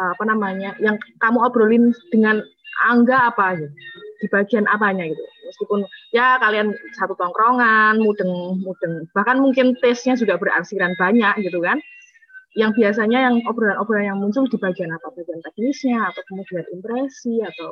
[0.01, 2.41] uh, apa namanya, yang kamu obrolin dengan
[2.77, 3.73] Angga apa gitu,
[4.17, 10.37] di bagian apanya gitu, meskipun ya kalian satu tongkrongan, mudeng mudeng, bahkan mungkin tesnya juga
[10.41, 11.77] berarsiran banyak gitu kan,
[12.57, 15.13] yang biasanya yang obrolan-obrolan yang muncul di bagian apa?
[15.13, 17.71] Bagian teknisnya atau kemudian impresi atau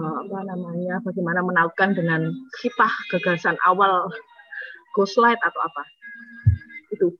[0.00, 2.32] uh, apa namanya bagaimana menaikkan dengan
[2.64, 4.08] hitah gagasan awal
[4.96, 5.82] Ghostlight atau apa?
[6.92, 7.12] Itu.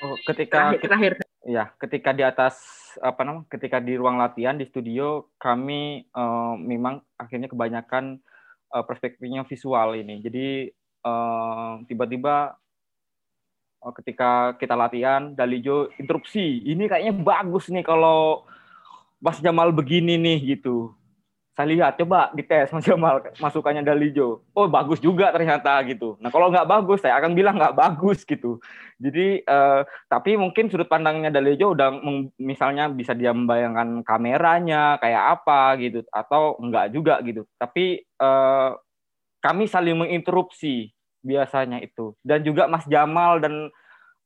[0.00, 1.12] Oh, ketika terakhir, terakhir
[1.46, 2.60] ya ketika di atas
[3.00, 8.20] apa namanya ketika di ruang latihan di studio kami uh, memang akhirnya kebanyakan
[8.74, 10.20] uh, perspektifnya visual ini.
[10.20, 10.48] Jadi
[11.00, 12.60] tiba tiba-tiba
[13.80, 18.44] uh, ketika kita latihan Dalijo interupsi ini kayaknya bagus nih kalau
[19.20, 20.92] Mas Jamal begini nih gitu
[21.54, 26.16] saya lihat coba dites Mas Jamal masukannya Dalijo oh bagus juga ternyata gitu.
[26.22, 28.62] Nah kalau nggak bagus saya akan bilang nggak bagus gitu.
[29.00, 32.00] Jadi eh, tapi mungkin sudut pandangnya Dalijo udah
[32.38, 37.44] misalnya bisa dia membayangkan kameranya kayak apa gitu atau enggak juga gitu.
[37.58, 38.70] Tapi eh,
[39.40, 42.16] kami saling menginterupsi biasanya itu.
[42.24, 43.68] Dan juga Mas Jamal dan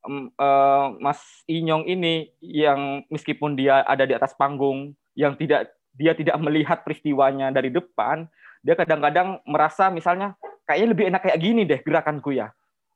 [0.06, 6.36] uh, Mas Inyong ini yang meskipun dia ada di atas panggung yang tidak dia tidak
[6.42, 8.26] melihat peristiwanya dari depan,
[8.60, 10.34] dia kadang-kadang merasa misalnya
[10.66, 12.50] kayaknya lebih enak kayak gini deh gerakanku ya.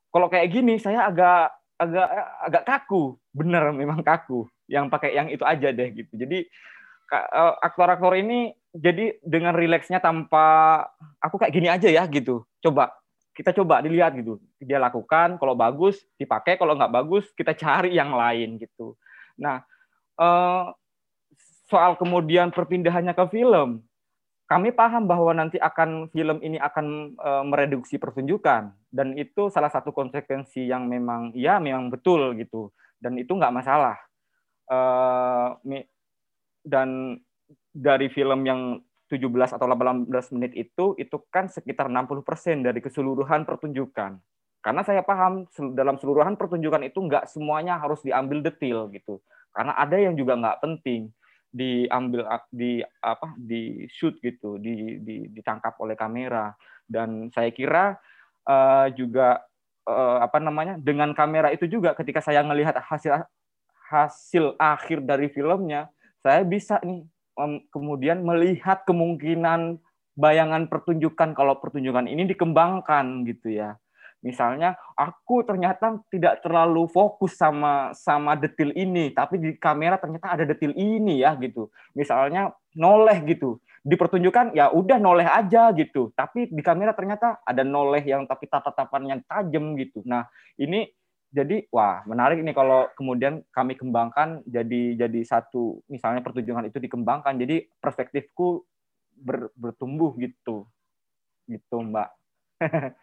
[0.08, 2.08] Kalau kayak gini saya agak agak
[2.42, 4.50] agak kaku, bener memang kaku.
[4.66, 6.12] Yang pakai yang itu aja deh gitu.
[6.16, 6.48] Jadi
[7.12, 10.84] uh, aktor-aktor ini jadi dengan rileksnya tanpa
[11.22, 12.44] aku kayak gini aja ya gitu.
[12.60, 12.92] Coba
[13.38, 14.42] kita coba dilihat gitu.
[14.58, 18.98] Dia lakukan, kalau bagus dipakai, kalau nggak bagus kita cari yang lain gitu.
[19.38, 19.62] Nah,
[20.18, 20.74] uh,
[21.68, 23.84] soal kemudian perpindahannya ke film,
[24.48, 28.72] kami paham bahwa nanti akan film ini akan uh, mereduksi pertunjukan.
[28.88, 32.72] Dan itu salah satu konsekuensi yang memang ya memang betul gitu.
[32.96, 34.00] Dan itu nggak masalah.
[34.64, 35.52] Uh,
[36.64, 37.20] dan
[37.72, 38.80] dari film yang
[39.12, 44.16] 17 atau 18 menit itu itu kan sekitar 60% dari keseluruhan pertunjukan.
[44.64, 45.44] Karena saya paham
[45.76, 49.20] dalam seluruhan pertunjukan itu nggak semuanya harus diambil detail gitu.
[49.52, 51.12] Karena ada yang juga nggak penting
[51.48, 56.52] diambil di apa di shoot gitu di, di ditangkap oleh kamera.
[56.88, 57.96] Dan saya kira
[58.48, 59.40] uh, juga
[59.88, 63.24] uh, apa namanya dengan kamera itu juga ketika saya melihat hasil
[63.88, 65.88] hasil akhir dari filmnya
[66.20, 67.08] saya bisa nih
[67.40, 69.80] um, kemudian melihat kemungkinan
[70.18, 73.80] bayangan pertunjukan kalau pertunjukan ini dikembangkan gitu ya
[74.18, 80.42] Misalnya aku ternyata tidak terlalu fokus sama sama detail ini, tapi di kamera ternyata ada
[80.42, 81.70] detail ini ya gitu.
[81.94, 83.62] Misalnya noleh gitu.
[83.78, 88.50] Di pertunjukan ya udah noleh aja gitu, tapi di kamera ternyata ada noleh yang tapi
[88.50, 90.02] tatapan yang tajam gitu.
[90.02, 90.26] Nah,
[90.58, 90.90] ini
[91.28, 97.36] jadi wah menarik nih kalau kemudian kami kembangkan jadi jadi satu misalnya pertunjukan itu dikembangkan
[97.36, 98.64] jadi perspektifku
[99.12, 100.64] ber, bertumbuh gitu
[101.44, 102.08] gitu mbak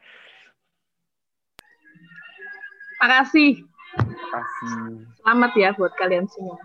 [3.01, 3.63] Makasih.
[3.95, 4.73] Makasih.
[5.21, 6.57] Selamat ya buat kalian semua.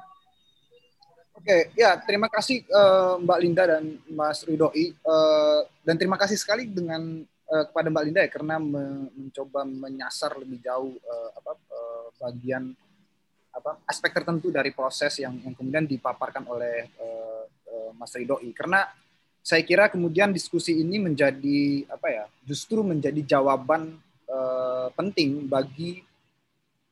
[1.40, 6.68] Oke, ya terima kasih uh, Mbak Linda dan Mas Ridoi uh, dan terima kasih sekali
[6.68, 12.06] dengan uh, kepada Mbak Linda ya karena me mencoba menyasar lebih jauh uh, apa uh,
[12.20, 12.76] bagian
[13.56, 18.84] apa aspek tertentu dari proses yang yang kemudian dipaparkan oleh uh, uh, Mas Ridoi karena
[19.40, 23.96] saya kira kemudian diskusi ini menjadi apa ya justru menjadi jawaban
[24.28, 26.04] uh, penting bagi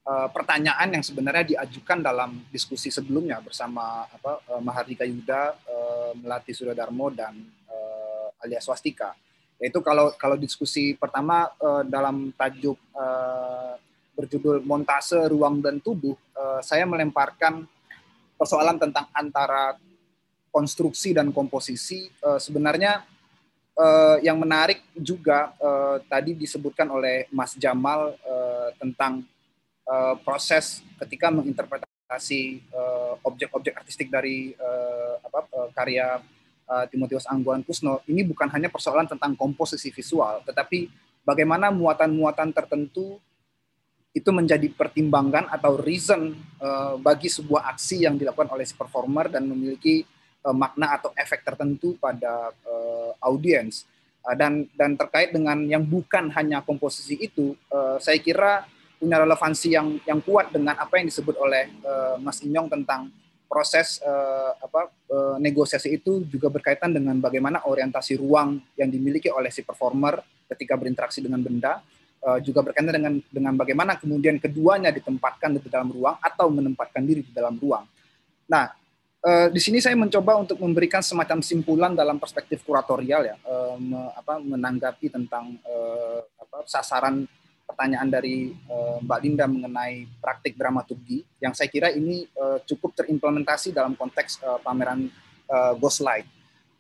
[0.09, 6.57] uh, pertanyaan yang sebenarnya diajukan dalam diskusi sebelumnya bersama apa uh, Mahardika Yuda, uh, Melati
[6.57, 7.37] Sudadarmo dan
[7.69, 9.13] uh, Alia Swastika.
[9.61, 11.51] Yaitu kalau kalau diskusi pertama
[11.91, 12.79] dalam tajuk
[14.15, 17.67] berjudul montase ruang dan tubuh, uh, saya melemparkan
[18.39, 19.75] persoalan tentang antara
[20.55, 22.07] konstruksi dan komposisi
[22.39, 23.03] sebenarnya
[24.23, 25.53] yang menarik juga
[26.07, 28.15] tadi disebutkan oleh Mas Jamal
[28.79, 29.27] tentang
[29.89, 36.21] uh, proses ketika menginterpretasi uh, objek-objek artistik dari uh, apa uh, karya
[36.69, 40.93] uh, Timotius Angguan Kusno ini bukan hanya persoalan tentang komposisi visual, tetapi
[41.25, 43.17] bagaimana muatan-muatan tertentu
[44.17, 49.47] itu menjadi pertimbangan atau reason uh, bagi sebuah aksi yang dilakukan oleh si performer dan
[49.47, 50.03] memiliki
[50.43, 53.85] uh, makna atau efek tertentu pada uh, audiens.
[54.25, 58.67] Uh, dan dan terkait dengan yang bukan hanya komposisi itu, uh, saya kira
[58.99, 63.09] punya relevansi yang yang kuat dengan apa yang disebut oleh uh, Mas Inyong tentang
[63.49, 69.49] proses uh, apa uh, negosiasi itu juga berkaitan dengan bagaimana orientasi ruang yang dimiliki oleh
[69.49, 70.21] si performer
[70.53, 71.81] ketika berinteraksi dengan benda
[72.27, 77.25] uh, juga berkaitan dengan dengan bagaimana kemudian keduanya ditempatkan di dalam ruang atau menempatkan diri
[77.25, 77.89] di dalam ruang.
[78.53, 78.69] Nah,
[79.25, 84.13] uh, di sini saya mencoba untuk memberikan semacam simpulan dalam perspektif kuratorial ya, uh, me,
[84.13, 87.25] apa menanggapi tentang uh, apa sasaran
[87.69, 93.77] pertanyaan dari uh, Mbak Linda mengenai praktik dramaturgi yang saya kira ini uh, cukup terimplementasi
[93.77, 95.13] dalam konteks uh, pameran
[95.53, 96.25] uh, Ghostlight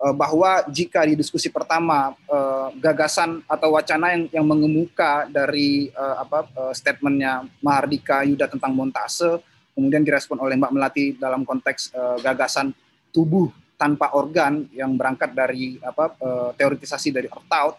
[0.00, 6.24] uh, bahwa jika di diskusi pertama uh, gagasan atau wacana yang yang mengemuka dari uh,
[6.24, 9.44] apa uh, statementnya Mahardika Yuda tentang montase
[9.76, 12.72] kemudian direspon oleh Mbak Melati dalam konteks uh, gagasan
[13.12, 17.78] tubuh tanpa organ yang berangkat dari apa uh, teoritisasi dari Ortaut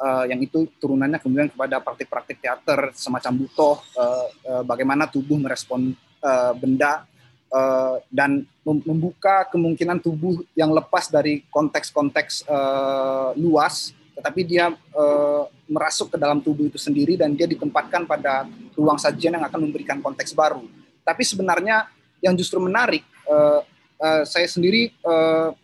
[0.00, 5.92] uh, yang itu turunannya kemudian kepada praktik-praktik teater semacam butoh uh, uh, bagaimana tubuh merespon
[6.24, 7.04] uh, benda
[7.52, 16.12] uh, dan membuka kemungkinan tubuh yang lepas dari konteks-konteks uh, luas tetapi dia uh, merasuk
[16.12, 18.44] ke dalam tubuh itu sendiri dan dia ditempatkan pada
[18.76, 20.60] ruang sajian yang akan memberikan konteks baru.
[21.00, 21.88] Tapi sebenarnya
[22.20, 23.64] yang justru menarik, uh,
[23.96, 25.56] uh, saya sendiri uh,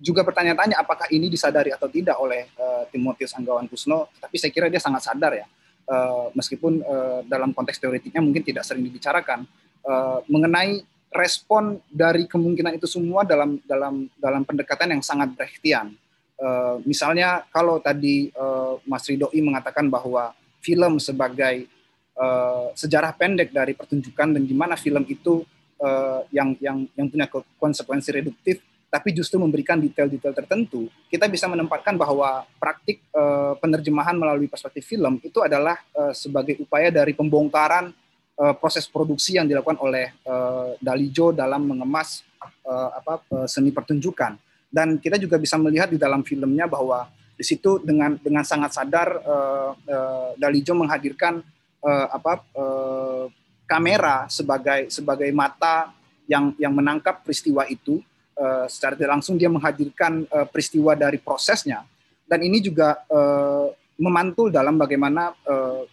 [0.00, 4.72] juga bertanya-tanya apakah ini disadari atau tidak oleh uh, Timotius Anggawan Kusno, tapi saya kira
[4.72, 5.46] dia sangat sadar ya,
[5.92, 9.44] uh, meskipun uh, dalam konteks teoretiknya mungkin tidak sering dibicarakan
[9.84, 10.80] uh, mengenai
[11.12, 15.92] respon dari kemungkinan itu semua dalam dalam dalam pendekatan yang sangat Brechtian.
[16.40, 20.32] Uh, misalnya kalau tadi uh, Mas Ridoi mengatakan bahwa
[20.64, 21.68] film sebagai
[22.16, 25.44] uh, sejarah pendek dari pertunjukan dan di mana film itu
[25.84, 27.28] uh, yang yang yang punya
[27.60, 34.50] konsekuensi reduktif tapi justru memberikan detail-detail tertentu, kita bisa menempatkan bahwa praktik uh, penerjemahan melalui
[34.50, 37.94] perspektif film itu adalah uh, sebagai upaya dari pembongkaran
[38.34, 42.26] uh, proses produksi yang dilakukan oleh uh, Dalijo dalam mengemas
[42.66, 44.34] uh, apa uh, seni pertunjukan.
[44.66, 47.06] Dan kita juga bisa melihat di dalam filmnya bahwa
[47.38, 51.46] di situ dengan dengan sangat sadar uh, uh, Dalijo menghadirkan
[51.86, 53.30] uh, apa uh,
[53.70, 55.94] kamera sebagai sebagai mata
[56.26, 58.02] yang yang menangkap peristiwa itu
[58.36, 61.86] uh, secara tidak langsung dia menghadirkan uh, peristiwa dari prosesnya.
[62.26, 65.36] Dan ini juga uh, memantul dalam bagaimana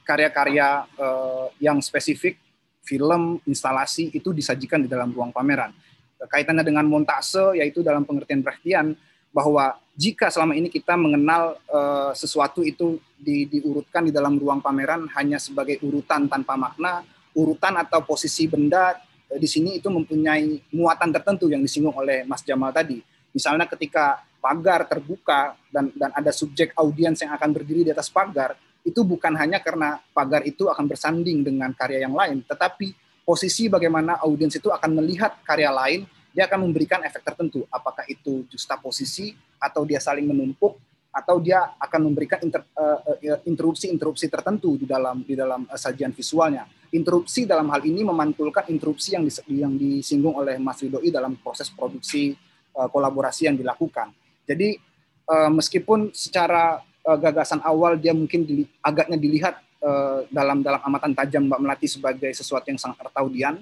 [0.07, 2.39] karya-karya uh, yang spesifik
[2.87, 5.75] film instalasi itu disajikan di dalam ruang pameran.
[6.15, 8.95] Kaitannya dengan montase yaitu dalam pengertian Brechtian
[9.35, 15.03] bahwa jika selama ini kita mengenal uh, sesuatu itu di, diurutkan di dalam ruang pameran
[15.19, 17.03] hanya sebagai urutan tanpa makna
[17.35, 22.47] urutan atau posisi benda Eh, di sini itu mempunyai muatan tertentu yang disinggung oleh Mas
[22.47, 23.03] Jamal tadi.
[23.35, 28.55] Misalnya ketika pagar terbuka dan dan ada subjek audiens yang akan berdiri di atas pagar,
[28.87, 32.95] itu bukan hanya karena pagar itu akan bersanding dengan karya yang lain, tetapi
[33.27, 37.67] posisi bagaimana audiens itu akan melihat karya lain, dia akan memberikan efek tertentu.
[37.67, 40.79] Apakah itu justa posisi atau dia saling menumpuk
[41.11, 43.01] atau dia akan memberikan inter, uh,
[43.47, 46.69] interupsi-interupsi tertentu di dalam di dalam uh, sajian visualnya.
[46.93, 51.67] Interupsi dalam hal ini memantulkan interupsi yang dis, yang disinggung oleh Mas Ridoi dalam proses
[51.73, 52.37] produksi
[52.77, 54.13] uh, kolaborasi yang dilakukan.
[54.47, 54.79] Jadi
[55.27, 61.11] uh, meskipun secara uh, gagasan awal dia mungkin dili, agaknya dilihat uh, dalam dalam amatan
[61.17, 63.59] tajam Mbak Melati sebagai sesuatu yang sangat artaudian,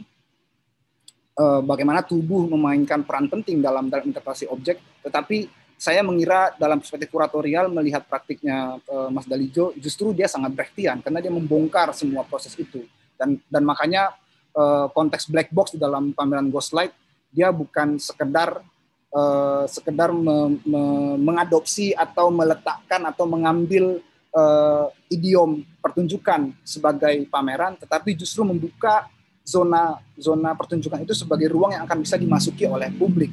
[1.40, 7.11] uh, bagaimana tubuh memainkan peran penting dalam dalam interpretasi objek, tetapi saya mengira dalam perspektif
[7.11, 12.55] kuratorial melihat praktiknya uh, Mas Dalijo justru dia sangat Brechtian karena dia membongkar semua proses
[12.55, 12.87] itu.
[13.15, 14.15] Dan dan makanya
[14.55, 16.95] uh, konteks black box di dalam pameran Ghostlight
[17.35, 18.63] dia bukan sekedar
[19.11, 20.83] uh, sekedar me, me,
[21.19, 23.99] mengadopsi atau meletakkan atau mengambil
[24.31, 29.11] uh, idiom pertunjukan sebagai pameran tetapi justru membuka
[29.45, 33.29] zona zona pertunjukan itu sebagai ruang yang akan bisa dimasuki oleh publik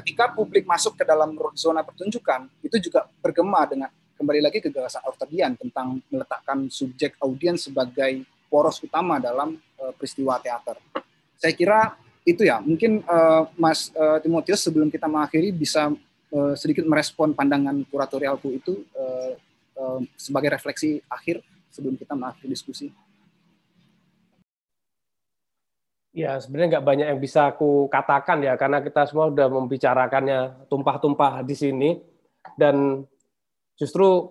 [0.00, 5.02] ketika publik masuk ke dalam zona pertunjukan itu juga bergema dengan kembali lagi ke gagasan
[5.06, 10.78] Ortodian tentang meletakkan subjek audiens sebagai poros utama dalam uh, peristiwa teater.
[11.38, 15.92] Saya kira itu ya mungkin uh, Mas uh, Timotius sebelum kita mengakhiri bisa
[16.30, 19.32] uh, sedikit merespon pandangan kuratorialku itu uh,
[19.76, 21.42] uh, sebagai refleksi akhir
[21.74, 22.94] sebelum kita mengakhiri diskusi.
[26.14, 31.42] Ya, sebenarnya nggak banyak yang bisa aku katakan ya, karena kita semua sudah membicarakannya tumpah-tumpah
[31.42, 31.90] di sini.
[32.54, 33.02] Dan
[33.74, 34.30] justru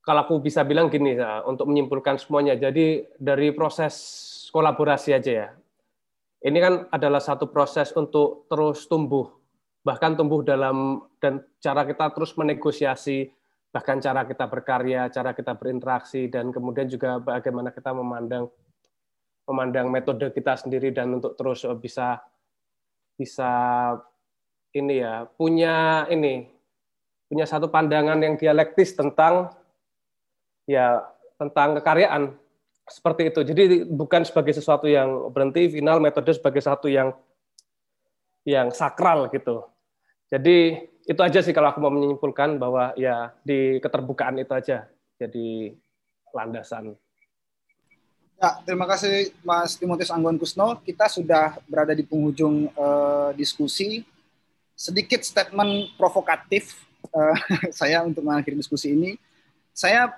[0.00, 3.92] kalau aku bisa bilang gini, ya, untuk menyimpulkan semuanya, jadi dari proses
[4.56, 5.48] kolaborasi aja ya.
[6.40, 9.28] Ini kan adalah satu proses untuk terus tumbuh,
[9.84, 13.28] bahkan tumbuh dalam dan cara kita terus menegosiasi,
[13.68, 18.48] bahkan cara kita berkarya, cara kita berinteraksi, dan kemudian juga bagaimana kita memandang
[19.46, 22.20] memandang metode kita sendiri dan untuk terus eh, bisa
[23.16, 23.50] bisa
[24.74, 26.50] ini ya punya ini
[27.26, 29.50] punya satu pandangan yang dialektis tentang
[30.68, 31.02] ya
[31.38, 32.34] tentang kekaryaan
[32.86, 33.40] seperti itu.
[33.42, 37.10] Jadi bukan sebagai sesuatu yang berhenti final metode sebagai satu yang
[38.46, 39.66] yang sakral gitu.
[40.30, 45.70] Jadi itu aja sih kalau aku mau menyimpulkan bahwa ya di keterbukaan itu aja jadi
[46.34, 46.98] landasan
[48.36, 50.76] Ya, terima kasih Mas Timotius Anggon Kusno.
[50.84, 54.04] Kita sudah berada di penghujung uh, diskusi.
[54.76, 56.76] Sedikit statement provokatif
[57.16, 57.32] uh,
[57.80, 59.16] saya untuk mengakhiri diskusi ini.
[59.72, 60.12] Saya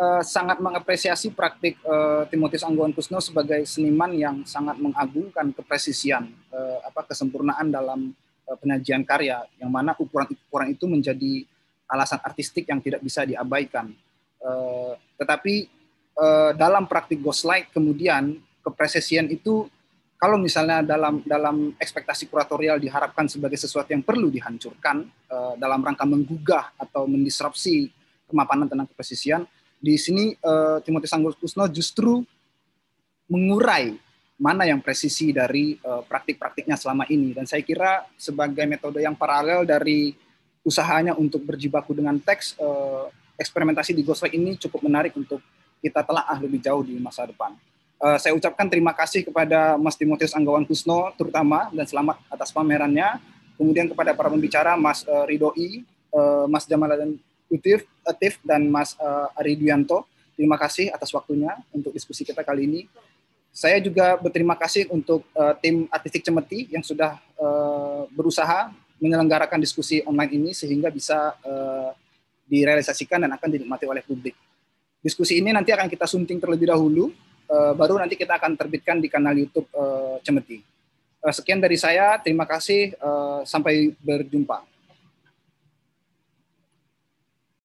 [0.00, 6.80] uh, sangat mengapresiasi praktik uh, Timotius Anggon Kusno sebagai seniman yang sangat mengagungkan kepresisian, uh,
[6.88, 8.16] apa kesempurnaan dalam
[8.48, 11.44] uh, penyajian karya, yang mana ukuran-ukuran itu menjadi
[11.92, 13.92] alasan artistik yang tidak bisa diabaikan.
[14.40, 15.79] Uh, tetapi
[16.18, 19.68] uh, dalam praktik ghostlight kemudian kepresesian itu
[20.20, 26.04] kalau misalnya dalam dalam ekspektasi kuratorial diharapkan sebagai sesuatu yang perlu dihancurkan uh, dalam rangka
[26.04, 27.88] menggugah atau mendisrupsi
[28.28, 29.42] kemapanan tentang kepresisian,
[29.80, 32.22] di sini uh, Timotius Kusno justru
[33.26, 33.96] mengurai
[34.36, 37.32] mana yang presisi dari uh, praktik-praktiknya selama ini.
[37.32, 40.12] Dan saya kira sebagai metode yang paralel dari
[40.60, 43.08] usahanya untuk berjibaku dengan teks uh,
[43.40, 45.40] eksperimentasi di Ghostlight ini cukup menarik untuk
[45.80, 47.56] kita telah lebih jauh di masa depan.
[48.00, 53.20] Uh, saya ucapkan terima kasih kepada Mas Timotius Anggawan Kusno terutama dan selamat atas pamerannya.
[53.60, 55.84] Kemudian kepada para pembicara Mas uh, Ridoi,
[56.16, 57.20] uh, Mas Jamaluddin
[57.52, 60.08] Utif, Atif dan Mas uh, Ari Duyanto.
[60.32, 62.80] Terima kasih atas waktunya untuk diskusi kita kali ini.
[63.52, 70.00] Saya juga berterima kasih untuk uh, tim artistik Cemeti yang sudah uh, berusaha menyelenggarakan diskusi
[70.06, 71.92] online ini sehingga bisa uh,
[72.48, 74.38] direalisasikan dan akan dinikmati oleh publik.
[75.00, 77.08] Diskusi ini nanti akan kita sunting terlebih dahulu,
[77.48, 80.60] uh, baru nanti kita akan terbitkan di kanal YouTube uh, Cemeti.
[81.24, 82.92] Uh, sekian dari saya, terima kasih,
[83.48, 84.60] sampai berjumpa.